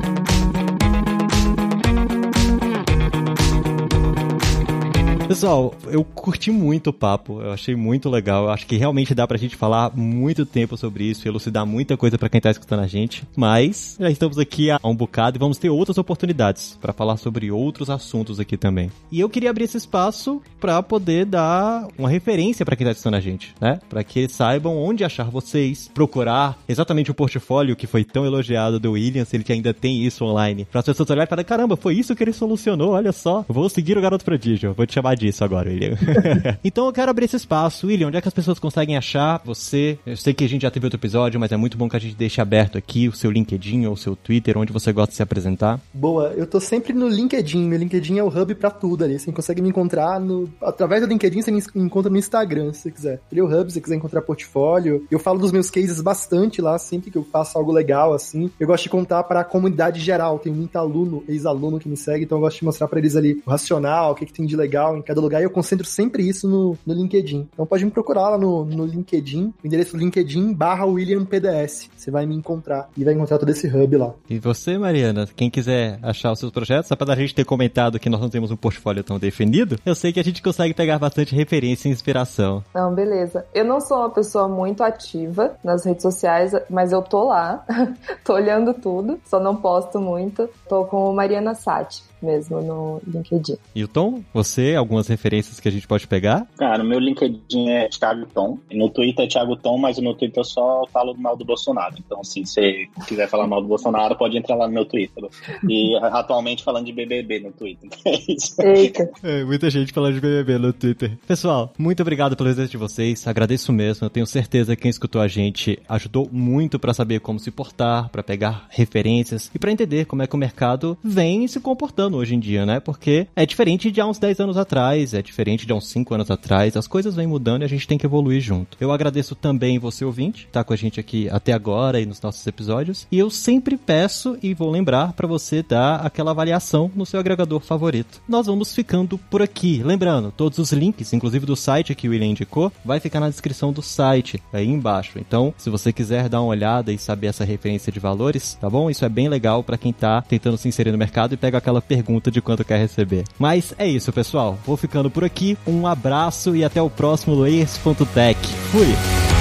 Pessoal, 5.31 5.73
eu 5.87 6.03
curti 6.03 6.51
muito 6.51 6.89
o 6.89 6.93
papo, 6.93 7.41
eu 7.41 7.53
achei 7.53 7.73
muito 7.73 8.09
legal. 8.09 8.43
Eu 8.43 8.49
acho 8.49 8.67
que 8.67 8.75
realmente 8.75 9.15
dá 9.15 9.25
pra 9.25 9.37
gente 9.37 9.55
falar 9.55 9.95
muito 9.95 10.45
tempo 10.45 10.75
sobre 10.75 11.05
isso, 11.05 11.25
elucidar 11.25 11.65
muita 11.65 11.95
coisa 11.95 12.17
para 12.17 12.27
quem 12.27 12.41
tá 12.41 12.51
escutando 12.51 12.81
a 12.81 12.87
gente. 12.87 13.23
Mas 13.33 13.95
já 13.97 14.11
estamos 14.11 14.37
aqui 14.37 14.69
há 14.69 14.77
um 14.83 14.93
bocado 14.93 15.37
e 15.37 15.39
vamos 15.39 15.57
ter 15.57 15.69
outras 15.69 15.97
oportunidades 15.97 16.77
para 16.81 16.91
falar 16.91 17.15
sobre 17.15 17.49
outros 17.49 17.89
assuntos 17.89 18.41
aqui 18.41 18.57
também. 18.57 18.91
E 19.09 19.21
eu 19.21 19.29
queria 19.29 19.51
abrir 19.51 19.63
esse 19.63 19.77
espaço 19.77 20.41
para 20.59 20.83
poder 20.83 21.25
dar 21.25 21.87
uma 21.97 22.09
referência 22.09 22.65
para 22.65 22.75
quem 22.75 22.85
tá 22.85 22.91
escutando 22.91 23.15
a 23.15 23.21
gente, 23.21 23.55
né? 23.61 23.79
Para 23.89 24.03
que 24.03 24.27
saibam 24.27 24.77
onde 24.77 25.05
achar 25.05 25.29
vocês, 25.29 25.89
procurar 25.93 26.59
exatamente 26.67 27.09
o 27.09 27.13
portfólio 27.13 27.77
que 27.77 27.87
foi 27.87 28.03
tão 28.03 28.25
elogiado 28.25 28.81
do 28.81 28.91
Williams, 28.91 29.33
ele 29.33 29.45
que 29.45 29.53
ainda 29.53 29.73
tem 29.73 30.03
isso 30.05 30.25
online. 30.25 30.65
Para 30.65 30.81
as 30.81 30.85
pessoas 30.87 31.09
olharem 31.09 31.25
e 31.25 31.29
falar: 31.29 31.45
caramba, 31.45 31.77
foi 31.77 31.95
isso 31.95 32.13
que 32.13 32.21
ele 32.21 32.33
solucionou, 32.33 32.89
olha 32.91 33.13
só. 33.13 33.45
Vou 33.47 33.69
seguir 33.69 33.97
o 33.97 34.01
garoto 34.01 34.25
prodígio, 34.25 34.73
vou 34.73 34.85
te 34.85 34.93
chamar 34.93 35.20
disso 35.21 35.43
agora, 35.43 35.69
William. 35.69 35.95
então 36.63 36.87
eu 36.87 36.93
quero 36.93 37.11
abrir 37.11 37.25
esse 37.25 37.35
espaço. 37.35 37.87
William, 37.87 38.07
onde 38.07 38.17
é 38.17 38.21
que 38.21 38.27
as 38.27 38.33
pessoas 38.33 38.59
conseguem 38.59 38.97
achar 38.97 39.41
você? 39.45 39.97
Eu 40.05 40.17
sei 40.17 40.33
que 40.33 40.43
a 40.43 40.49
gente 40.49 40.63
já 40.63 40.71
teve 40.71 40.85
outro 40.85 40.99
episódio, 40.99 41.39
mas 41.39 41.51
é 41.51 41.57
muito 41.57 41.77
bom 41.77 41.87
que 41.87 41.95
a 41.95 41.99
gente 41.99 42.15
deixe 42.15 42.41
aberto 42.41 42.77
aqui 42.77 43.07
o 43.07 43.13
seu 43.13 43.29
LinkedIn 43.29 43.85
ou 43.85 43.93
o 43.93 43.97
seu 43.97 44.15
Twitter, 44.15 44.57
onde 44.57 44.73
você 44.73 44.91
gosta 44.91 45.11
de 45.11 45.17
se 45.17 45.23
apresentar. 45.23 45.79
Boa, 45.93 46.33
eu 46.35 46.47
tô 46.47 46.59
sempre 46.59 46.93
no 46.93 47.07
LinkedIn. 47.07 47.67
Meu 47.67 47.77
LinkedIn 47.77 48.17
é 48.17 48.23
o 48.23 48.27
hub 48.27 48.55
pra 48.55 48.71
tudo 48.71 49.03
ali. 49.03 49.19
Você 49.19 49.31
consegue 49.31 49.61
me 49.61 49.69
encontrar 49.69 50.19
no... 50.19 50.49
através 50.61 51.01
do 51.01 51.07
LinkedIn, 51.07 51.41
você 51.41 51.51
me 51.51 51.61
encontra 51.75 52.09
no 52.09 52.17
Instagram, 52.17 52.73
se 52.73 52.81
você 52.81 52.91
quiser. 52.91 53.21
Ele 53.31 53.41
é 53.41 53.43
o 53.43 53.47
hub, 53.47 53.69
se 53.69 53.75
você 53.75 53.81
quiser 53.81 53.95
encontrar 53.95 54.21
portfólio. 54.21 55.05
Eu 55.11 55.19
falo 55.19 55.39
dos 55.39 55.51
meus 55.51 55.69
cases 55.69 56.01
bastante 56.01 56.61
lá, 56.61 56.77
sempre 56.79 57.11
que 57.11 57.17
eu 57.17 57.23
faço 57.23 57.57
algo 57.57 57.71
legal, 57.71 58.13
assim. 58.13 58.49
Eu 58.59 58.67
gosto 58.67 58.83
de 58.83 58.89
contar 58.89 59.23
para 59.23 59.41
a 59.41 59.43
comunidade 59.43 59.99
geral. 59.99 60.39
Tem 60.39 60.51
muito 60.51 60.75
aluno, 60.75 61.23
ex-aluno 61.27 61.79
que 61.79 61.87
me 61.87 61.97
segue, 61.97 62.25
então 62.25 62.37
eu 62.37 62.41
gosto 62.41 62.59
de 62.59 62.65
mostrar 62.65 62.87
para 62.87 62.99
eles 62.99 63.15
ali 63.15 63.41
o 63.45 63.49
racional, 63.49 64.11
o 64.11 64.15
que, 64.15 64.25
que 64.25 64.33
tem 64.33 64.45
de 64.45 64.55
legal 64.55 64.97
em 64.97 65.01
cada 65.11 65.21
lugar. 65.21 65.41
E 65.41 65.43
eu 65.43 65.51
concentro 65.51 65.85
sempre 65.85 66.27
isso 66.27 66.47
no, 66.47 66.77
no 66.85 66.93
LinkedIn. 66.93 67.49
Então 67.53 67.65
pode 67.65 67.83
me 67.83 67.91
procurar 67.91 68.29
lá 68.29 68.37
no, 68.37 68.65
no 68.65 68.85
LinkedIn, 68.85 69.53
o 69.63 69.67
endereço 69.67 69.97
LinkedIn 69.97 70.53
barra 70.53 70.85
William 70.85 71.25
PDS. 71.25 71.89
Você 71.95 72.09
vai 72.09 72.25
me 72.25 72.35
encontrar 72.35 72.89
e 72.95 73.03
vai 73.03 73.13
encontrar 73.13 73.37
todo 73.37 73.49
esse 73.49 73.67
hub 73.67 73.97
lá. 73.97 74.13
E 74.29 74.39
você, 74.39 74.77
Mariana, 74.77 75.27
quem 75.35 75.49
quiser 75.49 75.99
achar 76.01 76.31
os 76.31 76.39
seus 76.39 76.51
projetos, 76.51 76.91
apesar 76.91 77.15
da 77.15 77.21
gente 77.21 77.35
ter 77.35 77.45
comentado 77.45 77.99
que 77.99 78.09
nós 78.09 78.21
não 78.21 78.29
temos 78.29 78.51
um 78.51 78.55
portfólio 78.55 79.03
tão 79.03 79.19
definido, 79.19 79.77
eu 79.85 79.95
sei 79.95 80.13
que 80.13 80.19
a 80.19 80.23
gente 80.23 80.41
consegue 80.41 80.73
pegar 80.73 80.97
bastante 80.97 81.35
referência 81.35 81.89
e 81.89 81.91
inspiração. 81.91 82.63
Não, 82.73 82.93
beleza. 82.93 83.45
Eu 83.53 83.65
não 83.65 83.81
sou 83.81 83.97
uma 83.97 84.09
pessoa 84.09 84.47
muito 84.47 84.83
ativa 84.83 85.55
nas 85.63 85.85
redes 85.85 86.03
sociais, 86.03 86.53
mas 86.69 86.91
eu 86.91 87.01
tô 87.01 87.25
lá, 87.25 87.65
tô 88.23 88.33
olhando 88.33 88.73
tudo, 88.73 89.19
só 89.25 89.39
não 89.39 89.55
posto 89.55 89.99
muito. 89.99 90.49
Tô 90.69 90.85
com 90.85 91.13
Mariana 91.13 91.53
Sati 91.53 92.10
mesmo 92.21 92.61
no 92.61 93.01
LinkedIn. 93.07 93.57
E 93.75 93.83
o 93.83 93.87
Tom, 93.87 94.21
você, 94.33 94.75
algumas 94.75 95.07
referências 95.07 95.59
que 95.59 95.67
a 95.67 95.71
gente 95.71 95.87
pode 95.87 96.07
pegar? 96.07 96.47
Cara, 96.57 96.83
no 96.83 96.89
meu 96.89 96.99
LinkedIn 96.99 97.69
é 97.69 97.87
Thiago 97.87 98.25
Tom. 98.33 98.57
No 98.71 98.89
Twitter 98.89 99.25
é 99.25 99.27
Thiago 99.27 99.55
Tom, 99.55 99.77
mas 99.77 99.97
no 99.97 100.13
Twitter 100.13 100.39
eu 100.39 100.45
só 100.45 100.85
falo 100.91 101.15
mal 101.17 101.35
do 101.35 101.45
Bolsonaro. 101.45 101.95
Então, 101.99 102.19
assim, 102.21 102.45
se 102.45 102.53
você 102.53 102.87
quiser 103.07 103.27
falar 103.27 103.47
mal 103.47 103.61
do 103.61 103.67
Bolsonaro, 103.67 104.15
pode 104.15 104.37
entrar 104.37 104.55
lá 104.55 104.67
no 104.67 104.73
meu 104.73 104.85
Twitter. 104.85 105.23
E 105.67 105.95
atualmente 105.97 106.63
falando 106.63 106.85
de 106.85 106.93
BBB 106.93 107.39
no 107.39 107.51
Twitter. 107.51 107.89
É 108.11 108.33
isso. 108.33 108.61
Eita. 108.61 109.09
É, 109.23 109.43
muita 109.43 109.69
gente 109.69 109.93
falando 109.93 110.15
de 110.15 110.19
BBB 110.19 110.57
no 110.57 110.73
Twitter. 110.73 111.17
Pessoal, 111.25 111.71
muito 111.77 112.01
obrigado 112.01 112.35
pelo 112.35 112.49
presente 112.49 112.71
de 112.71 112.77
vocês. 112.77 113.25
Agradeço 113.25 113.71
mesmo. 113.71 114.05
Eu 114.05 114.09
tenho 114.09 114.25
certeza 114.25 114.75
que 114.75 114.81
quem 114.81 114.89
escutou 114.89 115.21
a 115.21 115.27
gente 115.27 115.79
ajudou 115.87 116.27
muito 116.31 116.77
para 116.77 116.93
saber 116.93 117.19
como 117.21 117.39
se 117.39 117.51
portar, 117.51 118.09
para 118.09 118.23
pegar 118.23 118.67
referências 118.69 119.49
e 119.53 119.59
para 119.59 119.71
entender 119.71 120.05
como 120.05 120.23
é 120.23 120.27
que 120.27 120.35
o 120.35 120.37
mercado 120.37 120.97
vem 121.03 121.47
se 121.47 121.59
comportando 121.59 122.10
hoje 122.17 122.35
em 122.35 122.39
dia, 122.39 122.65
né? 122.65 122.79
Porque 122.79 123.27
é 123.35 123.45
diferente 123.45 123.91
de 123.91 124.01
há 124.01 124.05
uns 124.05 124.19
10 124.19 124.39
anos 124.39 124.57
atrás, 124.57 125.13
é 125.13 125.21
diferente 125.21 125.65
de 125.65 125.71
há 125.71 125.75
uns 125.75 125.87
5 125.87 126.13
anos 126.13 126.31
atrás. 126.31 126.75
As 126.75 126.87
coisas 126.87 127.15
vêm 127.15 127.27
mudando 127.27 127.61
e 127.61 127.65
a 127.65 127.69
gente 127.69 127.87
tem 127.87 127.97
que 127.97 128.05
evoluir 128.05 128.41
junto. 128.41 128.77
Eu 128.79 128.91
agradeço 128.91 129.35
também 129.35 129.79
você, 129.79 130.05
ouvinte, 130.05 130.47
tá 130.51 130.63
com 130.63 130.73
a 130.73 130.75
gente 130.75 130.99
aqui 130.99 131.29
até 131.29 131.53
agora 131.53 131.99
e 131.99 132.05
nos 132.05 132.21
nossos 132.21 132.45
episódios. 132.45 133.07
E 133.11 133.17
eu 133.17 133.29
sempre 133.29 133.77
peço 133.77 134.37
e 134.41 134.53
vou 134.53 134.69
lembrar 134.69 135.13
para 135.13 135.27
você 135.27 135.63
dar 135.63 135.97
aquela 135.97 136.31
avaliação 136.31 136.91
no 136.95 137.05
seu 137.05 137.19
agregador 137.19 137.61
favorito. 137.61 138.21
Nós 138.27 138.47
vamos 138.47 138.73
ficando 138.73 139.17
por 139.17 139.41
aqui. 139.41 139.81
Lembrando, 139.83 140.31
todos 140.35 140.59
os 140.59 140.71
links, 140.71 141.13
inclusive 141.13 141.45
do 141.45 141.55
site 141.55 141.95
que 141.95 142.07
o 142.07 142.11
William 142.11 142.27
indicou, 142.27 142.71
vai 142.85 142.99
ficar 142.99 143.19
na 143.19 143.29
descrição 143.29 143.71
do 143.73 143.81
site, 143.81 144.41
aí 144.53 144.67
embaixo. 144.67 145.17
Então, 145.17 145.53
se 145.57 145.69
você 145.69 145.91
quiser 145.91 146.29
dar 146.29 146.41
uma 146.41 146.49
olhada 146.49 146.91
e 146.91 146.97
saber 146.97 147.27
essa 147.27 147.45
referência 147.45 147.91
de 147.91 147.99
valores, 147.99 148.57
tá 148.59 148.69
bom? 148.69 148.89
Isso 148.89 149.05
é 149.05 149.09
bem 149.09 149.29
legal 149.29 149.63
para 149.63 149.77
quem 149.77 149.93
tá 149.93 150.21
tentando 150.21 150.57
se 150.57 150.67
inserir 150.67 150.91
no 150.91 150.97
mercado 150.97 151.33
e 151.33 151.37
pega 151.37 151.57
aquela 151.57 151.81
pergunta 151.81 152.00
de 152.31 152.41
quanto 152.41 152.63
quer 152.63 152.77
receber. 152.77 153.23
Mas 153.37 153.73
é 153.77 153.87
isso, 153.87 154.11
pessoal. 154.11 154.57
Vou 154.65 154.77
ficando 154.77 155.09
por 155.09 155.23
aqui. 155.23 155.57
Um 155.65 155.87
abraço 155.87 156.55
e 156.55 156.63
até 156.63 156.81
o 156.81 156.89
próximo 156.89 157.35
Layers.tech. 157.35 158.39
Fui! 158.71 159.40